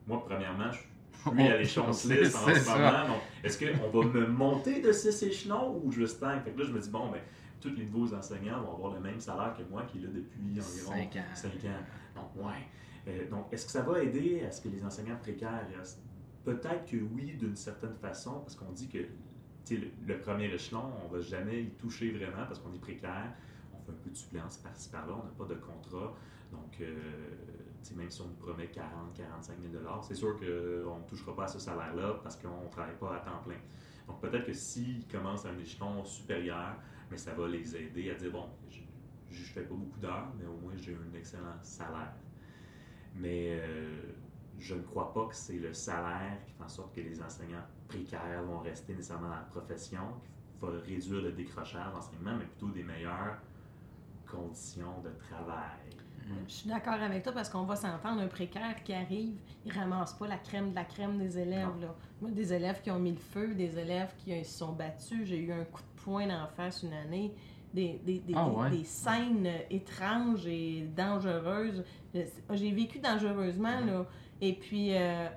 Moi, 0.08 0.24
premièrement, 0.26 0.72
je 0.72 0.80
je 0.80 1.30
suis 1.42 1.50
à 1.52 1.58
l'échelon 1.60 1.92
6 1.94 2.36
en 2.36 2.48
ce 2.48 2.54
ça. 2.56 2.78
moment, 2.78 3.08
donc 3.16 3.22
est-ce 3.44 3.60
qu'on 3.60 3.90
va 4.02 4.08
me 4.08 4.28
monter 4.28 4.82
de 4.82 4.92
6 4.94 5.22
échelons 5.24 5.82
ou 5.84 5.92
je 5.92 6.06
stagne? 6.06 6.40
Fait 6.42 6.52
que 6.52 6.60
là, 6.60 6.66
je 6.66 6.72
me 6.72 6.80
dis, 6.80 6.90
bon, 6.90 7.10
ben, 7.12 7.20
tous 7.60 7.76
les 7.76 7.86
nouveaux 7.86 8.14
enseignants 8.14 8.62
vont 8.62 8.76
avoir 8.76 8.94
le 8.94 9.02
même 9.02 9.20
salaire 9.20 9.54
que 9.58 9.64
moi 9.70 9.84
qui 9.84 9.98
est 9.98 10.02
là 10.02 10.08
depuis 10.08 10.40
environ 10.60 10.94
Cinq 10.94 11.16
ans. 11.18 11.26
5 11.36 11.52
ans. 11.66 11.84
Donc, 12.16 12.46
ouais. 12.46 12.54
Euh, 13.10 13.30
donc, 13.30 13.52
est-ce 13.52 13.66
que 13.66 13.72
ça 13.72 13.82
va 13.82 14.02
aider 14.04 14.44
à 14.44 14.52
ce 14.52 14.62
que 14.62 14.70
les 14.70 14.84
enseignants 14.84 15.18
précaires 15.18 15.68
restent? 15.76 16.02
Peut-être 16.44 16.86
que 16.86 16.98
oui, 16.98 17.34
d'une 17.38 17.56
certaine 17.56 17.96
façon, 17.96 18.40
parce 18.40 18.56
qu'on 18.56 18.72
dit 18.72 18.88
que 18.88 19.00
le, 19.76 20.20
premier 20.20 20.46
échelon, 20.46 20.84
on 21.04 21.08
va 21.08 21.20
jamais 21.20 21.64
y 21.64 21.70
toucher 21.72 22.12
vraiment 22.12 22.46
parce 22.48 22.60
qu'on 22.60 22.74
est 22.74 22.80
précaire. 22.80 23.34
On 23.74 23.80
fait 23.80 23.92
un 23.92 24.04
peu 24.04 24.10
de 24.10 24.16
suppléance 24.16 24.58
par-ci 24.58 24.90
par-là, 24.90 25.14
on 25.14 25.26
n'a 25.26 25.32
pas 25.32 25.46
de 25.46 25.60
contrat. 25.60 26.16
Donc, 26.52 26.82
euh, 26.82 26.96
même 27.96 28.10
si 28.10 28.22
on 28.22 28.28
nous 28.28 28.34
promet 28.34 28.68
40, 28.68 29.14
45 29.14 29.56
000 29.62 29.84
c'est 30.02 30.16
sûr 30.16 30.36
qu'on 30.38 31.00
ne 31.00 31.08
touchera 31.08 31.36
pas 31.36 31.44
à 31.44 31.48
ce 31.48 31.60
salaire-là 31.60 32.20
parce 32.24 32.36
qu'on 32.36 32.64
ne 32.66 32.70
travaille 32.70 32.98
pas 32.98 33.16
à 33.16 33.20
temps 33.20 33.42
plein. 33.44 33.60
Donc, 34.08 34.20
peut-être 34.22 34.46
que 34.46 34.54
s'ils 34.54 35.08
commencent 35.08 35.46
à 35.46 35.50
un 35.50 35.58
échelon 35.60 36.04
supérieur, 36.04 36.76
mais 37.12 37.18
ça 37.18 37.34
va 37.34 37.48
les 37.48 37.76
aider 37.76 38.10
à 38.10 38.16
dire 38.16 38.32
bon, 38.32 38.46
je 38.70 39.40
ne 39.40 39.46
fais 39.46 39.62
pas 39.62 39.76
beaucoup 39.76 40.00
d'heures, 40.00 40.32
mais 40.40 40.46
au 40.46 40.58
moins 40.58 40.74
j'ai 40.78 40.96
un 40.96 41.18
excellent 41.18 41.58
salaire. 41.62 42.14
Mais 43.16 43.60
euh, 43.60 44.14
je 44.60 44.76
ne 44.76 44.82
crois 44.82 45.14
pas 45.14 45.26
que 45.28 45.36
c'est 45.36 45.58
le 45.58 45.74
salaire 45.74 46.38
qui 46.46 46.54
fait 46.54 46.64
en 46.64 46.70
sorte 46.70 46.96
que 46.96 47.02
les 47.02 47.22
enseignants 47.22 47.66
précaires 47.88 48.44
vont 48.44 48.60
rester 48.60 48.94
nécessairement 48.94 49.30
dans 49.30 49.36
la 49.36 49.42
profession, 49.42 50.04
qu'il 50.60 50.70
va 50.70 50.80
réduire 50.80 51.22
le 51.22 51.32
décrochage 51.32 51.94
d'enseignement, 51.94 52.36
mais 52.38 52.46
plutôt 52.46 52.70
des 52.70 52.84
meilleures 52.84 53.38
conditions 54.26 55.02
de 55.04 55.10
travail. 55.28 56.00
Je 56.48 56.54
suis 56.54 56.70
d'accord 56.70 56.94
avec 56.94 57.24
toi 57.24 57.32
parce 57.32 57.50
qu'on 57.50 57.64
va 57.64 57.76
s'entendre, 57.76 58.22
un 58.22 58.28
précaire 58.28 58.84
qui 58.84 58.94
arrive, 58.94 59.36
il 59.66 59.72
ramasse 59.72 60.14
pas 60.14 60.28
la 60.28 60.38
crème 60.38 60.72
de 60.72 60.76
la 60.76 60.84
crème 60.84 61.18
des 61.18 61.38
élèves. 61.38 61.80
Là. 61.82 61.96
Moi, 62.22 62.32
des 62.32 62.54
élèves 62.54 62.82
qui 62.82 62.92
ont 62.92 63.00
mis 63.00 63.12
le 63.12 63.18
feu, 63.18 63.54
des 63.56 63.78
élèves 63.78 64.14
qui 64.18 64.44
se 64.44 64.58
sont 64.60 64.74
battus, 64.74 65.28
j'ai 65.28 65.40
eu 65.40 65.52
un 65.52 65.64
coup 65.66 65.82
de 65.82 66.02
poing 66.04 66.28
d'en 66.28 66.48
face 66.48 66.84
une 66.84 66.94
année, 66.94 67.34
des, 67.74 68.00
des, 68.04 68.20
des, 68.20 68.34
Ah 68.36 68.46
des- 68.50 68.56
ouais? 68.56 68.70
des 68.72 68.84
scènes 68.84 69.48
étranges 69.70 70.46
et 70.48 70.88
dangereuses. 70.96 71.84
J'ai 72.54 72.72
vécu 72.72 73.00
dangereusement, 73.00 73.80
là. 73.86 74.06
Et 74.42 74.54
puis, 74.54 74.96
euh, 74.96 75.28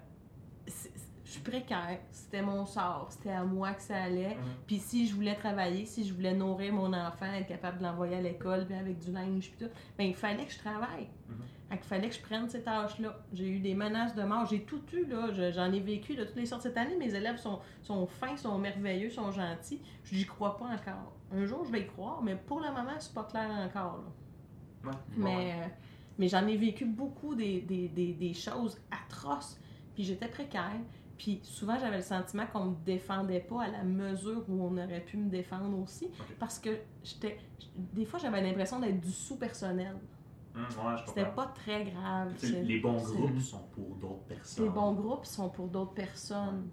je 0.66 1.30
suis 1.30 1.41
précaire, 1.41 1.99
c'était 2.11 2.43
mon 2.43 2.66
sort, 2.66 3.07
c'était 3.11 3.30
à 3.33 3.43
moi 3.45 3.72
que 3.72 3.83
ça 3.83 3.97
allait. 4.03 4.37
Puis 4.66 4.78
si 4.78 5.07
je 5.07 5.14
voulais 5.14 5.35
travailler, 5.35 5.87
si 5.87 6.07
je 6.07 6.12
voulais 6.12 6.35
nourrir 6.35 6.72
mon 6.74 6.93
enfant, 6.93 7.26
être 7.33 7.47
capable 7.49 7.78
de 7.78 7.85
l'envoyer 7.85 8.16
à 8.16 8.20
l'école, 8.20 8.66
puis 8.66 8.74
avec 8.74 8.99
du 8.99 9.11
linge, 9.12 9.51
puis 9.51 9.66
tout, 9.66 9.72
ben 9.99 10.05
il 10.09 10.14
fallait 10.14 10.45
que 10.45 10.53
je 10.53 10.59
travaille. 10.59 11.09
Mhm. 11.28 11.37
Fait 11.70 11.78
qu'il 11.78 11.87
fallait 11.87 12.09
que 12.11 12.14
je 12.14 12.20
prenne 12.20 12.49
ces 12.51 12.62
tâches-là. 12.62 13.18
J'ai 13.33 13.49
eu 13.49 13.59
des 13.61 13.74
menaces 13.74 14.14
de 14.14 14.22
mort, 14.24 14.45
j'ai 14.47 14.61
tout 14.64 14.83
eu, 14.93 15.07
là. 15.07 15.30
Je- 15.33 15.53
J'en 15.53 15.72
ai 15.72 15.80
vécu 15.80 16.14
de 16.14 16.24
toutes 16.24 16.37
les 16.37 16.45
sortes. 16.45 16.62
Cette 16.62 16.76
année, 16.76 16.97
mes 16.99 17.14
élèves 17.14 17.39
sont, 17.39 17.61
sont 17.80 18.07
fins, 18.07 18.37
sont 18.37 18.59
merveilleux, 18.59 19.09
sont 19.09 19.33
gentils. 19.33 19.80
Je 20.05 20.14
n'y 20.16 20.24
crois 20.26 20.59
pas 20.59 20.66
encore. 20.66 21.12
Un 21.33 21.45
jour, 21.47 21.64
je 21.64 21.72
vais 21.72 21.83
y 21.83 21.87
croire, 21.87 22.22
mais 22.22 22.37
pour 22.37 22.61
le 22.61 22.68
moment, 22.68 22.95
c'est 22.99 23.14
pas 23.14 23.24
clair 23.24 23.49
encore, 23.51 23.99
là. 24.05 24.91
Ouais. 24.91 24.97
Mais, 25.16 25.53
euh, 25.53 25.66
mais 26.18 26.28
j'en 26.28 26.47
ai 26.47 26.57
vécu 26.57 26.85
beaucoup 26.85 27.35
des, 27.35 27.61
des, 27.61 27.89
des, 27.89 28.12
des 28.12 28.35
choses 28.35 28.78
atroces. 28.91 29.59
Puis 29.95 30.05
j'étais 30.05 30.28
précaire. 30.28 30.80
Puis 31.16 31.41
souvent, 31.45 31.78
j'avais 31.78 31.99
le 31.99 32.03
sentiment 32.03 32.47
qu'on 32.47 32.64
me 32.66 32.76
défendait 32.85 33.41
pas 33.41 33.62
à 33.64 33.68
la 33.68 33.85
mesure 33.85 34.45
où 34.49 34.64
on 34.64 34.76
aurait 34.76 35.05
pu 35.05 35.16
me 35.16 35.30
défendre 35.30 35.78
aussi. 35.78 36.11
Parce 36.39 36.59
que 36.59 36.70
j'étais. 37.05 37.39
Des 37.76 38.05
fois, 38.05 38.18
j'avais 38.18 38.43
l'impression 38.43 38.80
d'être 38.80 39.01
du 39.01 39.12
sous-personnel. 39.12 39.97
Hum, 40.55 40.62
ouais, 40.62 40.97
C'était 41.07 41.26
pas 41.26 41.47
très 41.47 41.85
grave. 41.85 42.33
Les 42.64 42.80
bons 42.80 42.97
groupes 42.97 43.41
sont 43.41 43.64
pour 43.72 43.95
d'autres 43.97 44.24
personnes. 44.24 44.64
Les 44.64 44.70
bons 44.70 44.93
groupes 44.93 45.24
sont 45.24 45.49
pour 45.49 45.68
d'autres 45.68 45.95
personnes. 45.95 46.68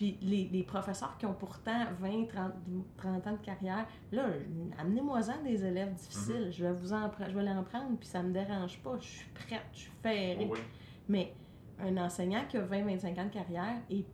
Puis 0.00 0.16
les, 0.22 0.48
les 0.50 0.62
professeurs 0.62 1.18
qui 1.18 1.26
ont 1.26 1.34
pourtant 1.34 1.84
20, 2.00 2.24
30, 2.26 2.52
30 2.96 3.26
ans 3.26 3.32
de 3.32 3.44
carrière, 3.44 3.86
là, 4.12 4.30
amenez-moi-en 4.78 5.42
des 5.44 5.62
élèves 5.62 5.92
difficiles. 5.92 6.46
Mhm. 6.46 6.52
Je 6.52 6.64
vais 6.64 6.72
vous 6.72 6.94
en 6.94 7.10
je 7.28 7.34
vais 7.34 7.42
les 7.42 7.50
en 7.50 7.62
prendre, 7.62 7.98
puis 7.98 8.08
ça 8.08 8.22
me 8.22 8.32
dérange 8.32 8.78
pas. 8.78 8.96
Je 8.98 9.06
suis 9.06 9.28
prête, 9.34 9.60
je 9.74 9.80
suis 9.80 9.92
ferrée. 10.02 10.48
Oui. 10.50 10.58
Mais 11.06 11.34
un 11.78 11.94
enseignant 11.98 12.46
qui 12.48 12.56
a 12.56 12.62
20-25 12.62 13.20
ans 13.20 13.26
de 13.26 13.30
carrière 13.30 13.76
est 13.90 14.06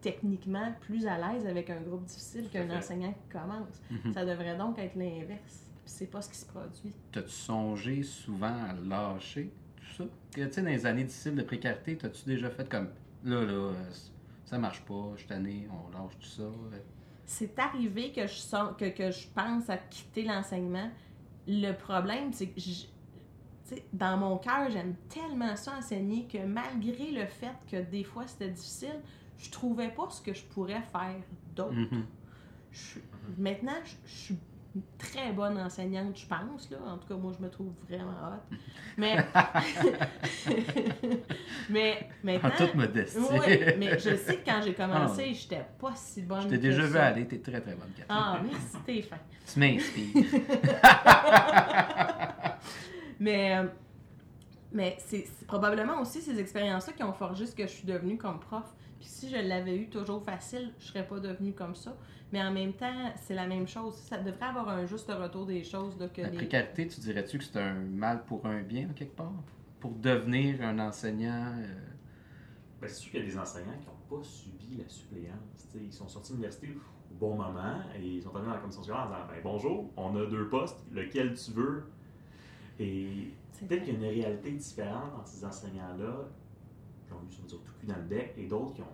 techniquement 0.00 0.74
plus 0.80 1.06
à 1.06 1.16
l'aise 1.16 1.46
avec 1.46 1.70
un 1.70 1.80
groupe 1.80 2.06
difficile 2.06 2.48
qu'un 2.48 2.68
enseignant 2.76 3.12
qui 3.12 3.28
commence. 3.28 3.80
Mhm. 3.88 4.12
Ça 4.12 4.24
devrait 4.24 4.58
donc 4.58 4.80
être 4.80 4.96
l'inverse. 4.96 5.70
Puis 5.84 5.94
c'est 5.94 6.10
pas 6.10 6.22
ce 6.22 6.30
qui 6.30 6.38
se 6.38 6.46
produit. 6.46 6.92
T'as-tu 7.12 7.30
songé 7.30 8.02
souvent 8.02 8.64
à 8.64 8.72
lâcher 8.72 9.52
tout 9.76 9.94
ça? 9.96 10.04
Tu 10.32 10.50
sais, 10.50 10.60
dans 10.60 10.68
les 10.70 10.86
années 10.86 11.04
difficiles 11.04 11.36
de 11.36 11.42
précarité, 11.44 11.96
t'as-tu 11.96 12.24
déjà 12.24 12.50
fait 12.50 12.68
comme 12.68 12.88
là, 13.22 13.44
là, 13.44 13.52
euh, 13.52 13.72
ça 14.50 14.58
marche 14.58 14.80
pas, 14.84 15.12
je 15.14 15.20
suis 15.20 15.28
tanné, 15.28 15.68
on 15.70 15.90
lâche 15.96 16.18
tout 16.18 16.26
ça? 16.26 16.42
C'est 17.24 17.56
arrivé 17.60 18.10
que 18.10 18.26
je, 18.26 18.34
sens, 18.34 18.70
que, 18.76 18.86
que 18.88 19.12
je 19.12 19.28
pense 19.28 19.70
à 19.70 19.76
quitter 19.78 20.24
l'enseignement. 20.24 20.90
Le 21.46 21.70
problème, 21.72 22.32
c'est 22.32 22.48
que 22.48 22.60
je- 22.60 22.86
dans 23.92 24.16
mon 24.16 24.38
cœur, 24.38 24.68
j'aime 24.68 24.96
tellement 25.08 25.54
ça 25.54 25.76
enseigner 25.78 26.26
que 26.26 26.38
malgré 26.44 27.12
le 27.12 27.26
fait 27.26 27.54
que 27.70 27.80
des 27.80 28.02
fois 28.02 28.26
c'était 28.26 28.48
difficile, 28.48 29.00
je 29.38 29.48
trouvais 29.50 29.90
pas 29.90 30.10
ce 30.10 30.20
que 30.20 30.34
je 30.34 30.42
pourrais 30.46 30.82
faire 30.82 31.14
d'autre. 31.54 31.70
Je- 32.72 32.98
maintenant, 33.38 33.78
je, 33.84 33.94
je 34.04 34.16
suis 34.16 34.38
une 34.74 34.82
très 34.98 35.32
bonne 35.32 35.58
enseignante, 35.58 36.16
je 36.16 36.26
pense. 36.26 36.70
Là. 36.70 36.78
En 36.86 36.98
tout 36.98 37.08
cas, 37.08 37.14
moi, 37.14 37.32
je 37.36 37.42
me 37.44 37.50
trouve 37.50 37.72
vraiment 37.88 38.12
hot. 38.12 38.56
Mais, 38.96 39.16
mais 41.68 42.08
En 42.24 42.26
maintenant... 42.42 42.50
toute 42.66 42.74
modestie. 42.74 43.18
Oui, 43.18 43.58
mais 43.78 43.98
je 43.98 44.16
sais 44.16 44.36
que 44.36 44.44
quand 44.44 44.60
j'ai 44.64 44.74
commencé, 44.74 45.26
Ah. 45.28 45.32
j'étais 45.32 45.64
pas 45.80 45.94
si 45.96 46.22
bonne 46.22 46.42
Je 46.42 46.48
t'ai 46.48 46.58
déjà 46.58 46.84
vu 46.86 46.96
aller, 46.98 47.26
t'es 47.26 47.38
très 47.38 47.60
très 47.60 47.74
bonne, 47.74 47.90
Cathy. 47.96 48.06
Ah, 48.08 48.40
merci, 48.42 48.76
t'es 48.86 49.02
fin. 49.02 49.16
Tu 49.52 49.58
m'inspires. 49.58 50.24
Mais, 53.18 53.58
euh, 53.58 53.64
mais 54.72 54.96
c'est 54.98 55.26
probablement 55.46 56.00
aussi 56.00 56.22
ces 56.22 56.38
expériences-là 56.40 56.94
qui 56.94 57.02
ont 57.02 57.12
forgé 57.12 57.44
ce 57.44 57.54
que 57.54 57.64
je 57.64 57.68
suis 57.72 57.86
devenue 57.86 58.16
comme 58.16 58.40
prof. 58.40 58.64
Puis 59.00 59.08
si 59.08 59.28
je 59.30 59.36
l'avais 59.36 59.76
eu 59.76 59.88
toujours 59.88 60.22
facile, 60.22 60.72
je 60.78 60.84
serais 60.86 61.06
pas 61.06 61.18
devenue 61.18 61.52
comme 61.54 61.74
ça. 61.74 61.96
Mais 62.32 62.40
en 62.42 62.52
même 62.52 62.74
temps, 62.74 63.12
c'est 63.16 63.34
la 63.34 63.46
même 63.46 63.66
chose. 63.66 63.94
Ça 63.96 64.18
devrait 64.18 64.46
avoir 64.46 64.68
un 64.68 64.86
juste 64.86 65.10
retour 65.10 65.46
des 65.46 65.64
choses. 65.64 65.98
Là, 65.98 66.06
que 66.08 66.20
La 66.22 66.28
les- 66.28 66.36
précarité, 66.36 66.86
tu 66.86 67.00
dirais-tu 67.00 67.38
que 67.38 67.44
c'est 67.44 67.58
un 67.58 67.74
mal 67.74 68.24
pour 68.24 68.44
un 68.46 68.62
bien, 68.62 68.88
en 68.90 68.92
quelque 68.92 69.16
part? 69.16 69.32
Pour 69.80 69.92
devenir 69.92 70.62
un 70.62 70.78
enseignant. 70.78 71.54
euh, 71.58 71.66
Ben, 72.80 72.88
c'est 72.88 72.94
sûr 72.94 73.10
qu'il 73.10 73.20
y 73.20 73.22
a 73.24 73.26
des 73.26 73.38
enseignants 73.38 73.78
qui 73.80 73.86
n'ont 73.86 74.18
pas 74.18 74.22
subi 74.24 74.76
la 74.78 74.88
suppléance. 74.88 75.68
Ils 75.74 75.92
sont 75.92 76.06
sortis 76.08 76.32
de 76.32 76.36
l'université 76.36 76.68
au 77.10 77.14
bon 77.14 77.34
moment 77.36 77.80
et 77.98 78.06
ils 78.06 78.22
sont 78.22 78.30
arrivés 78.34 78.46
dans 78.48 78.54
la 78.54 78.60
commission 78.60 78.82
scolaire 78.82 79.02
en 79.02 79.06
disant 79.08 79.26
ben, 79.28 79.40
Bonjour, 79.42 79.90
on 79.96 80.14
a 80.16 80.26
deux 80.26 80.48
postes, 80.48 80.78
lequel 80.92 81.34
tu 81.34 81.50
veux? 81.52 81.84
Et 82.78 83.32
c'est 83.52 83.66
peut-être 83.66 83.84
qu'il 83.84 83.94
y 83.94 83.96
a 83.96 83.98
une 84.12 84.14
réalité 84.20 84.52
différente 84.52 85.12
entre 85.18 85.26
ces 85.28 85.44
enseignants-là 85.44 86.28
qui 87.10 87.38
ont 87.40 87.44
eu, 87.44 87.46
dire, 87.46 87.58
tout 87.58 87.72
cul 87.80 87.86
dans 87.86 87.96
le 87.96 88.02
bec 88.02 88.34
et 88.36 88.46
d'autres 88.46 88.74
qui 88.74 88.80
ont, 88.82 88.86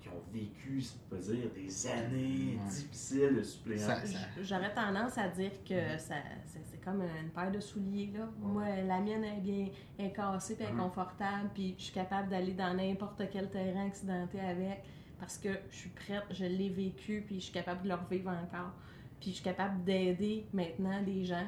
qui 0.00 0.08
ont 0.08 0.22
vécu, 0.32 0.80
si 0.80 0.96
on 1.06 1.14
peut 1.14 1.20
dire, 1.20 1.50
des 1.54 1.86
années 1.88 2.58
Ouais. 2.58 2.68
difficiles 2.70 3.36
de 3.36 4.42
J'aurais 4.42 4.72
tendance 4.74 5.18
à 5.18 5.28
dire 5.28 5.52
que 5.68 5.98
ça, 5.98 6.14
c'est, 6.46 6.80
comme 6.82 7.02
une 7.02 7.28
paire 7.30 7.50
de 7.52 7.60
souliers. 7.60 8.10
Là. 8.16 8.26
Moi, 8.38 8.64
la 8.86 9.00
mienne 9.00 9.22
est 9.24 9.40
bien 9.40 9.68
est 9.98 10.12
cassée 10.12 10.56
puis 10.56 10.64
elle 10.64 10.70
est 10.70 10.74
Mhm. 10.74 10.80
confortable, 10.84 11.50
puis 11.54 11.74
je 11.76 11.84
suis 11.84 11.92
capable 11.92 12.30
d'aller 12.30 12.52
dans 12.54 12.72
n'importe 12.74 13.22
quel 13.30 13.50
terrain 13.50 13.86
accidenté 13.86 14.40
avec 14.40 14.82
parce 15.18 15.36
que 15.36 15.50
je 15.70 15.76
suis 15.76 15.90
prête, 15.90 16.24
je 16.30 16.46
l'ai 16.46 16.70
vécu, 16.70 17.22
puis 17.26 17.34
je 17.36 17.44
suis 17.44 17.52
capable 17.52 17.82
de 17.82 17.88
le 17.88 17.94
revivre 17.94 18.30
encore. 18.30 18.72
Puis 19.20 19.30
je 19.32 19.34
suis 19.34 19.44
capable 19.44 19.84
d'aider 19.84 20.46
maintenant 20.54 21.02
des 21.02 21.24
gens 21.26 21.44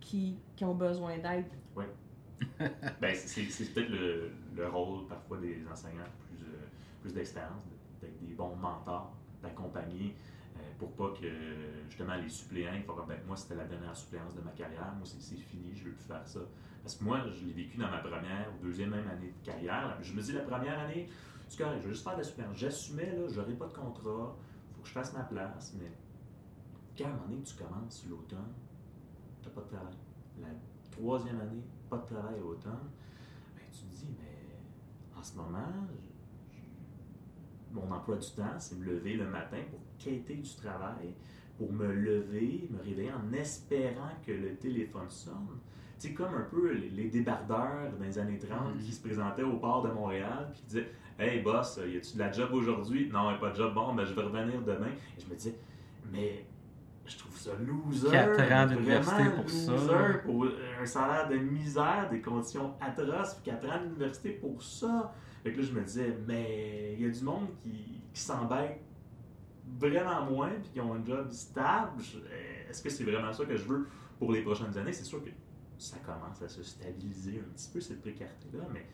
qui, 0.00 0.36
qui 0.56 0.64
ont 0.64 0.74
besoin 0.74 1.18
d'aide. 1.18 1.44
Ben, 3.00 3.14
c'est- 3.14 3.74
peut-être 3.74 3.90
le, 3.90 4.30
le 4.56 4.68
rôle 4.68 5.06
parfois 5.06 5.38
des 5.38 5.62
enseignants 5.70 6.04
plus, 6.28 6.44
euh, 6.46 6.66
plus 7.00 7.12
d'expérience, 7.12 7.62
d'être 8.00 8.18
des 8.20 8.34
bons 8.34 8.54
mentors, 8.56 9.14
d'accompagner 9.42 10.14
euh, 10.56 10.60
pour 10.78 10.92
pas 10.92 11.12
que 11.18 11.28
justement 11.88 12.14
les 12.16 12.28
suppléants, 12.28 12.74
ils 12.74 12.82
font 12.82 12.94
ben, 13.06 13.18
moi 13.26 13.36
c'était 13.36 13.54
la 13.56 13.64
dernière 13.64 13.96
suppléance 13.96 14.34
de 14.34 14.40
ma 14.40 14.50
carrière, 14.52 14.92
moi 14.96 15.06
c'est 15.06 15.36
fini, 15.36 15.74
je 15.74 15.84
veux 15.84 15.92
plus 15.92 16.04
faire 16.04 16.26
ça. 16.26 16.40
Parce 16.82 16.96
que 16.96 17.04
moi, 17.04 17.20
je 17.30 17.44
l'ai 17.46 17.52
vécu 17.52 17.78
dans 17.78 17.88
ma 17.88 17.98
première 17.98 18.48
ou 18.58 18.64
deuxième 18.66 18.90
même 18.90 19.06
année 19.08 19.32
de 19.40 19.46
carrière. 19.46 19.96
Je 20.02 20.12
me 20.14 20.20
dis 20.20 20.32
la 20.32 20.40
première 20.40 20.80
année, 20.80 21.08
c'est 21.48 21.62
correct, 21.62 21.78
je 21.80 21.86
vais 21.86 21.92
juste 21.94 22.02
faire 22.02 22.14
de 22.14 22.18
la 22.18 22.24
suppléance. 22.24 22.56
J'assumais, 22.56 23.06
là, 23.14 23.28
j'aurai 23.28 23.52
pas 23.54 23.68
de 23.68 23.72
contrat, 23.72 24.36
faut 24.74 24.82
que 24.82 24.88
je 24.88 24.92
fasse 24.92 25.12
ma 25.12 25.22
place, 25.22 25.74
mais 25.78 25.92
quand 26.96 27.04
à 27.04 27.08
un 27.08 27.10
moment 27.12 27.28
donné 27.28 27.42
tu 27.42 27.54
commences 27.54 28.04
l'automne, 28.08 28.52
tu 29.42 29.48
n'as 29.48 29.54
pas 29.54 29.60
de 29.62 29.68
travail. 29.68 29.94
La 30.40 30.48
troisième 30.90 31.40
année, 31.40 31.62
pas 31.92 31.98
de 31.98 32.14
travail 32.14 32.34
à 32.36 32.38
l'automne, 32.40 32.88
ben, 33.54 33.62
tu 33.70 33.80
te 33.84 33.94
dis, 33.94 34.08
mais 34.18 35.18
en 35.18 35.22
ce 35.22 35.36
moment, 35.36 35.58
je- 35.90 36.56
je- 36.56 37.74
mon 37.74 37.90
emploi 37.94 38.16
du 38.16 38.30
temps, 38.30 38.58
c'est 38.58 38.76
me 38.78 38.84
lever 38.86 39.14
le 39.14 39.26
matin 39.26 39.58
pour 39.70 39.80
quêter 39.98 40.36
du 40.36 40.54
travail, 40.56 41.12
pour 41.58 41.70
me 41.72 41.92
lever, 41.92 42.66
me 42.70 42.78
réveiller 42.82 43.12
en 43.12 43.30
espérant 43.34 44.10
que 44.26 44.32
le 44.32 44.54
téléphone 44.56 45.10
sonne. 45.10 45.58
C'est 45.98 46.14
comme 46.14 46.34
un 46.34 46.46
peu 46.50 46.72
les 46.72 47.10
débardeurs 47.10 47.92
dans 47.96 48.04
les 48.04 48.18
années 48.18 48.38
30 48.38 48.74
Mhm. 48.74 48.80
qui 48.80 48.92
se 48.92 49.00
présentaient 49.02 49.42
au 49.44 49.58
port 49.58 49.82
de 49.82 49.90
Montréal 49.92 50.48
puis 50.50 50.60
qui 50.60 50.66
disaient 50.66 50.88
Hey 51.18 51.42
boss, 51.42 51.78
y 51.86 51.96
a-tu 51.98 52.14
de 52.14 52.18
la 52.18 52.32
job 52.32 52.48
aujourd'hui 52.52 53.08
Non, 53.12 53.30
y 53.30 53.34
a 53.34 53.38
pas 53.38 53.50
de 53.50 53.56
job. 53.56 53.74
Bon, 53.74 53.94
ben 53.94 54.04
je 54.04 54.14
vais 54.14 54.22
revenir 54.22 54.60
demain. 54.62 54.88
Et 55.16 55.20
je 55.20 55.26
me 55.28 55.34
disais 55.36 55.54
Mais 56.10 56.46
je 57.06 57.18
trouve 57.18 57.36
ça 57.36 57.50
loser. 57.58 58.10
Quatre 58.10 58.52
ans 58.52 58.66
d'université 58.66 59.22
vraiment 59.22 59.36
pour 59.42 59.50
ça. 59.50 59.72
loser, 59.72 60.18
pour 60.24 60.46
un 60.80 60.86
salaire 60.86 61.28
de 61.28 61.36
misère, 61.36 62.08
des 62.10 62.20
conditions 62.20 62.74
atroces, 62.80 63.34
puis 63.34 63.50
4 63.50 63.68
ans 63.70 63.82
d'université 63.82 64.30
pour 64.30 64.62
ça. 64.62 65.12
Fait 65.42 65.52
que 65.52 65.58
là, 65.60 65.62
je 65.64 65.72
me 65.72 65.82
disais, 65.82 66.16
mais 66.26 66.94
il 66.94 67.04
y 67.04 67.08
a 67.08 67.10
du 67.10 67.24
monde 67.24 67.48
qui, 67.60 68.02
qui 68.12 68.20
s'embête 68.20 68.80
vraiment 69.78 70.24
moins, 70.26 70.50
puis 70.50 70.70
qui 70.74 70.80
ont 70.80 70.94
un 70.94 71.04
job 71.04 71.30
stable. 71.30 72.00
Euh, 72.14 72.70
Est-ce 72.70 72.82
que 72.82 72.90
c'est 72.90 73.04
vraiment 73.04 73.32
ça 73.32 73.44
que 73.44 73.56
je 73.56 73.64
veux 73.64 73.88
pour 74.18 74.32
les 74.32 74.42
prochaines 74.42 74.76
années? 74.78 74.92
C'est 74.92 75.04
sûr 75.04 75.22
que 75.24 75.30
ça 75.78 75.96
commence 75.98 76.40
à 76.42 76.48
se 76.48 76.62
stabiliser 76.62 77.40
un 77.40 77.52
petit 77.52 77.70
peu, 77.72 77.80
cette 77.80 78.00
précarité-là, 78.02 78.64
mais, 78.72 78.86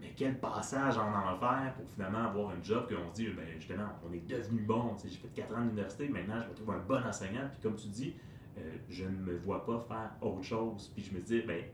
mais 0.00 0.12
quel 0.16 0.38
passage 0.38 0.96
en 0.96 1.08
enfer 1.08 1.74
pour 1.76 1.88
finalement 1.90 2.24
avoir 2.24 2.50
un 2.50 2.62
job 2.62 2.88
qu'on 2.88 3.08
se 3.10 3.14
dit, 3.14 3.28
ben, 3.28 3.44
justement, 3.56 3.88
on 4.08 4.12
est 4.12 4.26
devenu 4.26 4.62
bon. 4.62 4.96
J'ai 5.02 5.10
fait 5.10 5.28
4 5.28 5.56
ans 5.56 5.60
d'université, 5.62 6.08
maintenant 6.08 6.40
je 6.40 6.48
me 6.48 6.54
trouve 6.54 6.70
un 6.70 6.78
bon 6.78 7.06
enseignant, 7.06 7.48
puis 7.50 7.60
comme 7.62 7.76
tu 7.76 7.88
dis, 7.88 8.14
euh, 8.58 8.76
je 8.88 9.04
ne 9.04 9.16
me 9.16 9.36
vois 9.38 9.64
pas 9.64 9.78
faire 9.80 10.10
autre 10.20 10.42
chose. 10.42 10.90
Puis 10.94 11.04
je 11.04 11.14
me 11.14 11.20
dis, 11.20 11.42
ben, 11.42 11.64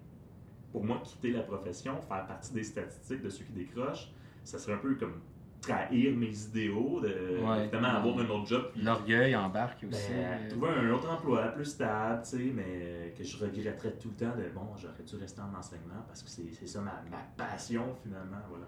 pour 0.73 0.85
moi, 0.85 1.01
quitter 1.05 1.33
la 1.33 1.43
profession, 1.43 2.01
faire 2.03 2.27
partie 2.27 2.53
des 2.53 2.65
statistiques 2.65 3.23
de 3.23 3.31
ceux 3.31 3.45
qui 3.45 3.53
décrochent, 3.53 4.11
ça 4.45 4.59
serait 4.59 4.75
un 4.75 4.79
peu 4.79 4.95
comme 4.95 5.21
trahir 5.61 6.15
mes 6.17 6.31
idéaux, 6.45 7.01
de 7.01 7.39
Ouais. 7.45 7.63
évidemment 7.63 7.89
avoir 7.89 8.19
un 8.19 8.29
autre 8.29 8.47
job. 8.47 8.71
puis, 8.73 8.83
L'orgueil 8.83 9.35
embarque 9.37 9.85
aussi. 9.89 10.11
ben, 10.13 10.19
euh, 10.19 10.51
trouver 10.51 10.69
un 10.71 10.91
autre 10.91 11.11
emploi 11.11 11.43
plus 11.49 11.65
stable, 11.65 12.23
tu 12.23 12.29
sais, 12.31 12.53
mais 12.55 13.15
que 13.17 13.25
je 13.25 13.37
regretterais 13.45 13.93
tout 13.93 14.11
le 14.11 14.27
temps 14.27 14.37
de 14.37 14.49
bon, 14.55 14.67
j'aurais 14.77 15.03
dû 15.05 15.17
rester 15.17 15.41
en 15.41 15.59
enseignement 15.59 16.03
parce 16.07 16.23
que 16.23 16.31
c'est 16.31 16.53
c'est 16.53 16.67
ça 16.67 16.81
ma, 16.81 17.03
ma 17.11 17.23
passion 17.37 17.83
finalement. 18.03 18.39
Voilà. 18.49 18.67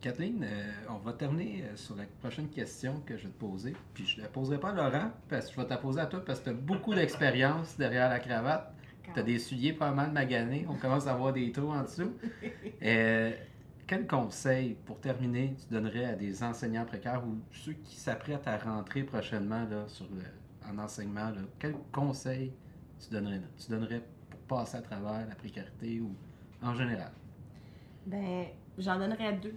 Kathleen, 0.00 0.42
euh, 0.42 0.70
on 0.88 0.96
va 0.96 1.12
terminer 1.12 1.62
euh, 1.64 1.76
sur 1.76 1.94
la 1.94 2.04
prochaine 2.20 2.48
question 2.48 3.02
que 3.04 3.18
je 3.18 3.24
vais 3.24 3.28
te 3.32 3.38
poser. 3.38 3.74
Puis 3.92 4.06
je 4.06 4.16
ne 4.16 4.22
la 4.22 4.28
poserai 4.28 4.58
pas 4.58 4.70
à 4.70 4.74
Laurent, 4.74 5.10
parce 5.28 5.46
que 5.48 5.52
je 5.52 5.56
vais 5.60 5.64
te 5.66 5.70
la 5.70 5.76
poser 5.76 6.00
à 6.00 6.06
toi 6.06 6.24
parce 6.24 6.38
que 6.40 6.44
tu 6.44 6.50
as 6.50 6.54
beaucoup 6.54 6.94
d'expérience 6.94 7.76
derrière 7.76 8.08
la 8.08 8.18
cravate. 8.18 8.72
Tu 9.12 9.18
as 9.20 9.22
des 9.24 9.38
souliers 9.38 9.72
pas 9.72 9.90
mal 9.90 10.10
maganés. 10.12 10.64
On 10.70 10.76
commence 10.76 11.06
à 11.06 11.12
avoir 11.12 11.32
des 11.32 11.50
trous 11.52 11.70
en 11.72 11.82
dessous. 11.82 12.12
Euh, 12.82 13.32
quel 13.90 14.06
conseil, 14.06 14.74
pour 14.86 15.00
terminer, 15.00 15.56
tu 15.58 15.74
donnerais 15.74 16.04
à 16.04 16.14
des 16.14 16.44
enseignants 16.44 16.84
précaires 16.84 17.26
ou 17.26 17.40
ceux 17.50 17.72
qui 17.72 17.96
s'apprêtent 17.96 18.46
à 18.46 18.56
rentrer 18.56 19.02
prochainement 19.02 19.64
là, 19.64 19.88
sur 19.88 20.06
le- 20.14 20.70
en 20.70 20.78
enseignement? 20.78 21.30
Là, 21.30 21.40
quel 21.58 21.74
conseil 21.90 22.52
tu 23.00 23.10
donnerais, 23.10 23.42
tu 23.58 23.68
donnerais 23.68 24.06
pour 24.30 24.38
passer 24.42 24.76
à 24.76 24.82
travers 24.82 25.26
la 25.26 25.34
précarité 25.34 26.00
ou 26.00 26.14
en 26.62 26.72
général? 26.72 27.10
Ben, 28.06 28.46
j'en 28.78 28.96
donnerais 28.96 29.32
deux. 29.32 29.56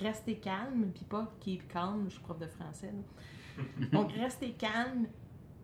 Restez 0.00 0.36
calme, 0.36 0.92
puis 0.94 1.04
pas 1.04 1.28
keep 1.40 1.66
calm, 1.66 2.04
je 2.08 2.14
suis 2.14 2.22
prof 2.22 2.38
de 2.38 2.46
français. 2.46 2.92
là. 2.92 3.86
Donc, 3.92 4.12
restez 4.12 4.52
calme, 4.52 5.08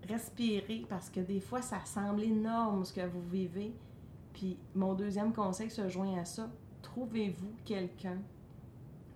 respirez, 0.08 0.84
parce 0.88 1.08
que 1.08 1.20
des 1.20 1.38
fois, 1.40 1.62
ça 1.62 1.78
semble 1.84 2.24
énorme 2.24 2.84
ce 2.84 2.92
que 2.92 3.06
vous 3.06 3.22
vivez. 3.22 3.72
Puis, 4.32 4.58
mon 4.74 4.94
deuxième 4.94 5.32
conseil 5.32 5.70
se 5.70 5.88
joint 5.88 6.18
à 6.18 6.24
ça. 6.24 6.50
Trouvez-vous 6.92 7.54
quelqu'un 7.64 8.18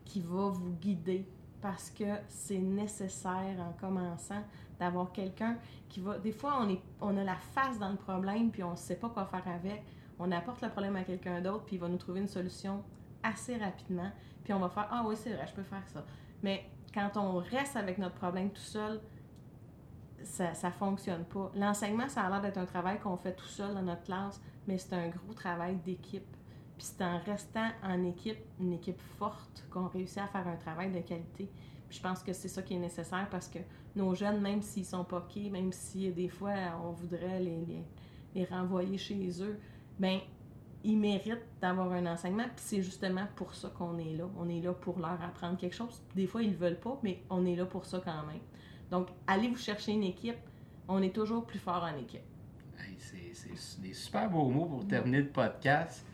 qui 0.04 0.20
va 0.20 0.48
vous 0.48 0.72
guider, 0.80 1.28
parce 1.60 1.90
que 1.90 2.04
c'est 2.28 2.58
nécessaire 2.58 3.58
en 3.58 3.72
commençant 3.80 4.42
d'avoir 4.78 5.12
quelqu'un 5.12 5.58
qui 5.88 6.00
va. 6.00 6.18
Des 6.18 6.32
fois, 6.32 6.58
on, 6.62 6.68
est, 6.68 6.80
on 7.00 7.16
a 7.16 7.24
la 7.24 7.36
face 7.36 7.78
dans 7.78 7.90
le 7.90 7.96
problème, 7.96 8.50
puis 8.50 8.62
on 8.62 8.72
ne 8.72 8.76
sait 8.76 8.96
pas 8.96 9.08
quoi 9.08 9.26
faire 9.26 9.46
avec 9.48 9.82
on 10.18 10.32
apporte 10.32 10.62
le 10.62 10.70
problème 10.70 10.96
à 10.96 11.02
quelqu'un 11.02 11.40
d'autre, 11.40 11.64
puis 11.64 11.76
il 11.76 11.78
va 11.78 11.88
nous 11.88 11.98
trouver 11.98 12.20
une 12.20 12.28
solution 12.28 12.82
assez 13.22 13.56
rapidement, 13.56 14.10
puis 14.44 14.54
on 14.54 14.58
va 14.58 14.68
faire 14.68 14.88
Ah 14.90 15.02
oui, 15.06 15.14
c'est 15.16 15.34
vrai, 15.34 15.46
je 15.46 15.52
peux 15.52 15.62
faire 15.62 15.86
ça. 15.88 16.04
Mais 16.42 16.64
quand 16.94 17.16
on 17.16 17.36
reste 17.36 17.76
avec 17.76 17.98
notre 17.98 18.14
problème 18.14 18.50
tout 18.50 18.60
seul, 18.60 19.00
ça 20.22 20.50
ne 20.50 20.72
fonctionne 20.72 21.24
pas. 21.24 21.52
L'enseignement, 21.54 22.08
ça 22.08 22.22
a 22.22 22.30
l'air 22.30 22.40
d'être 22.40 22.58
un 22.58 22.64
travail 22.64 22.98
qu'on 22.98 23.16
fait 23.16 23.34
tout 23.34 23.44
seul 23.46 23.74
dans 23.74 23.82
notre 23.82 24.04
classe, 24.04 24.40
mais 24.66 24.78
c'est 24.78 24.94
un 24.94 25.08
gros 25.08 25.34
travail 25.34 25.76
d'équipe. 25.76 26.26
Puis 26.76 26.86
c'est 26.86 27.02
en 27.02 27.18
restant 27.18 27.68
en 27.82 28.04
équipe, 28.04 28.38
une 28.60 28.74
équipe 28.74 29.00
forte, 29.18 29.66
qu'on 29.70 29.88
réussit 29.88 30.18
à 30.18 30.26
faire 30.26 30.46
un 30.46 30.56
travail 30.56 30.92
de 30.92 31.00
qualité. 31.00 31.50
Puis 31.88 31.98
je 31.98 32.02
pense 32.02 32.22
que 32.22 32.32
c'est 32.32 32.48
ça 32.48 32.62
qui 32.62 32.74
est 32.74 32.78
nécessaire 32.78 33.28
parce 33.30 33.48
que 33.48 33.58
nos 33.94 34.14
jeunes, 34.14 34.40
même 34.40 34.60
s'ils 34.60 34.84
sont 34.84 35.04
poqués, 35.04 35.48
même 35.50 35.72
si 35.72 36.10
des 36.12 36.28
fois 36.28 36.54
on 36.84 36.90
voudrait 36.90 37.40
les, 37.40 37.84
les, 38.34 38.44
renvoyer 38.44 38.98
chez 38.98 39.42
eux, 39.42 39.58
ben 39.98 40.18
ils 40.84 40.98
méritent 40.98 41.46
d'avoir 41.60 41.92
un 41.92 42.06
enseignement. 42.06 42.44
Puis 42.44 42.64
c'est 42.64 42.82
justement 42.82 43.26
pour 43.36 43.54
ça 43.54 43.70
qu'on 43.70 43.98
est 43.98 44.14
là. 44.14 44.28
On 44.38 44.48
est 44.48 44.60
là 44.60 44.72
pour 44.72 44.98
leur 44.98 45.20
apprendre 45.22 45.56
quelque 45.56 45.74
chose. 45.74 46.02
Des 46.14 46.26
fois, 46.26 46.42
ils 46.42 46.52
ne 46.52 46.56
veulent 46.56 46.78
pas, 46.78 46.98
mais 47.02 47.22
on 47.30 47.44
est 47.46 47.56
là 47.56 47.64
pour 47.64 47.86
ça 47.86 48.00
quand 48.04 48.26
même. 48.26 48.40
Donc, 48.90 49.08
allez 49.26 49.48
vous 49.48 49.56
chercher 49.56 49.92
une 49.92 50.04
équipe. 50.04 50.36
On 50.86 51.02
est 51.02 51.14
toujours 51.14 51.44
plus 51.44 51.58
fort 51.58 51.82
en 51.82 51.98
équipe. 51.98 52.20
C'est 53.42 53.80
des 53.80 53.94
super 53.94 54.30
beaux 54.30 54.48
mots 54.48 54.66
pour 54.66 54.86
terminer 54.86 55.22
le 55.22 55.28
podcast. 55.28 56.06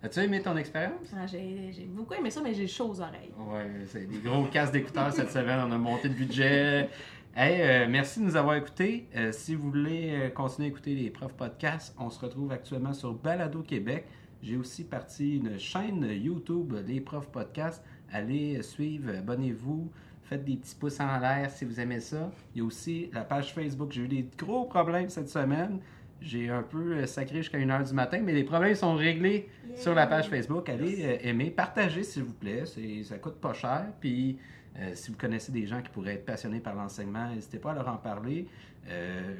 As-tu 0.00 0.20
aimé 0.20 0.40
ton 0.40 0.56
expérience? 0.56 1.12
Ah, 1.12 1.26
j'ai 1.26 1.88
beaucoup 1.88 2.14
aimé 2.14 2.30
ça, 2.30 2.40
mais 2.40 2.54
j'ai 2.54 2.68
chaud 2.68 2.90
aux 2.90 3.00
oreilles. 3.00 3.32
Ouais, 3.36 3.84
c'est 3.86 4.06
des 4.06 4.18
gros 4.18 4.44
casques 4.44 4.72
d'écouteurs 4.72 5.12
cette 5.12 5.32
semaine. 5.32 5.58
On 5.66 5.72
a 5.72 5.78
monté 5.78 6.06
le 6.06 6.14
budget. 6.14 6.88
Hey, 7.34 7.60
euh, 7.60 7.86
merci 7.90 8.20
de 8.20 8.24
nous 8.24 8.36
avoir 8.36 8.54
écoutés. 8.54 9.08
Euh, 9.16 9.32
si 9.32 9.56
vous 9.56 9.70
voulez 9.70 10.10
euh, 10.12 10.30
continuer 10.30 10.68
à 10.68 10.70
écouter 10.70 10.94
les 10.94 11.10
profs 11.10 11.34
podcasts, 11.34 11.96
on 11.98 12.10
se 12.10 12.20
retrouve 12.20 12.52
actuellement 12.52 12.92
sur 12.92 13.12
Balado 13.12 13.62
Québec. 13.62 14.06
J'ai 14.40 14.56
aussi 14.56 14.84
parti 14.84 15.38
une 15.38 15.58
chaîne 15.58 16.04
YouTube, 16.04 16.76
Les 16.86 17.00
profs 17.00 17.30
podcasts. 17.30 17.82
Allez 18.12 18.62
suivre, 18.62 19.10
abonnez-vous, 19.16 19.90
faites 20.22 20.44
des 20.44 20.56
petits 20.58 20.76
pouces 20.76 21.00
en 21.00 21.18
l'air 21.18 21.50
si 21.50 21.64
vous 21.64 21.80
aimez 21.80 21.98
ça. 21.98 22.30
Il 22.54 22.58
y 22.58 22.60
a 22.62 22.64
aussi 22.64 23.10
la 23.12 23.22
page 23.22 23.52
Facebook. 23.52 23.90
J'ai 23.90 24.02
eu 24.02 24.08
des 24.08 24.28
gros 24.38 24.64
problèmes 24.64 25.08
cette 25.08 25.28
semaine. 25.28 25.80
J'ai 26.20 26.48
un 26.50 26.62
peu 26.62 26.94
euh, 26.94 27.06
sacré 27.06 27.38
jusqu'à 27.38 27.58
1h 27.58 27.88
du 27.88 27.94
matin, 27.94 28.20
mais 28.24 28.32
les 28.32 28.42
problèmes 28.44 28.74
sont 28.74 28.94
réglés 28.96 29.48
sur 29.76 29.94
la 29.94 30.06
page 30.06 30.28
Facebook. 30.28 30.68
Allez 30.68 31.04
euh, 31.04 31.16
aimer, 31.22 31.50
partagez 31.50 32.02
s'il 32.02 32.24
vous 32.24 32.32
plaît. 32.34 32.64
C'est- 32.66 33.04
Ça 33.04 33.18
coûte 33.18 33.36
pas 33.40 33.52
cher. 33.54 33.86
Puis 34.00 34.38
euh, 34.78 34.90
si 34.94 35.10
vous 35.12 35.16
connaissez 35.16 35.52
des 35.52 35.66
gens 35.66 35.80
qui 35.80 35.90
pourraient 35.90 36.14
être 36.14 36.26
passionnés 36.26 36.60
par 36.60 36.74
l'enseignement, 36.74 37.28
n'hésitez 37.32 37.58
pas 37.58 37.70
à 37.70 37.74
leur 37.74 37.88
en 37.88 37.96
parler. 37.98 38.46
Euh, 38.88 39.34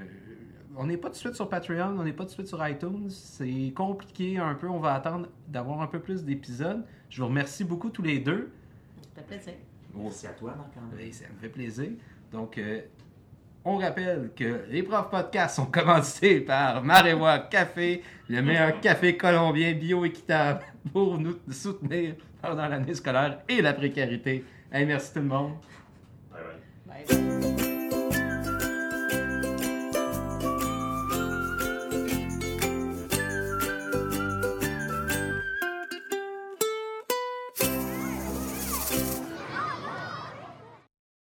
on 0.76 0.86
n'est 0.86 0.96
pas 0.96 1.08
tout 1.08 1.14
de 1.14 1.18
suite 1.18 1.34
sur 1.34 1.48
Patreon, 1.48 1.96
on 1.98 2.04
n'est 2.04 2.12
pas 2.12 2.22
tout 2.24 2.28
de 2.28 2.34
suite 2.34 2.46
sur 2.46 2.64
iTunes. 2.66 3.10
C'est 3.10 3.72
compliqué 3.74 4.38
un 4.38 4.54
peu. 4.54 4.68
On 4.68 4.78
va 4.78 4.94
attendre 4.94 5.28
d'avoir 5.48 5.80
un 5.80 5.86
peu 5.88 5.98
plus 5.98 6.24
d'épisodes. 6.24 6.84
Je 7.10 7.20
vous 7.22 7.28
remercie 7.28 7.64
beaucoup 7.64 7.90
tous 7.90 8.02
les 8.02 8.20
deux. 8.20 8.52
Ça 9.16 9.22
fait 9.22 9.36
plaisir. 9.36 9.54
Merci 9.96 10.26
à 10.28 10.30
toi, 10.30 10.54
Marc-André. 10.56 11.06
Oui, 11.06 11.12
ça 11.12 11.24
me 11.34 11.38
fait 11.40 11.48
plaisir. 11.48 11.90
Donc, 12.30 12.58
euh, 12.58 12.82
on 13.68 13.76
rappelle 13.76 14.30
que 14.34 14.64
les 14.70 14.82
profs 14.82 15.10
podcasts 15.10 15.56
sont 15.56 15.66
commencés 15.66 16.40
par 16.40 16.82
Marewa 16.82 17.38
Café, 17.50 18.02
le 18.28 18.40
meilleur 18.42 18.80
café 18.80 19.16
colombien 19.16 19.72
bio-équitable 19.74 20.60
pour 20.92 21.18
nous 21.18 21.36
soutenir 21.50 22.14
pendant 22.40 22.66
l'année 22.66 22.94
scolaire 22.94 23.40
et 23.48 23.60
la 23.60 23.74
précarité. 23.74 24.44
Hey, 24.72 24.86
merci 24.86 25.12
tout 25.12 25.20
le 25.20 25.26
monde. 25.26 25.52
Bye 26.32 27.04
bye. 27.06 27.16
Bye. 27.16 27.27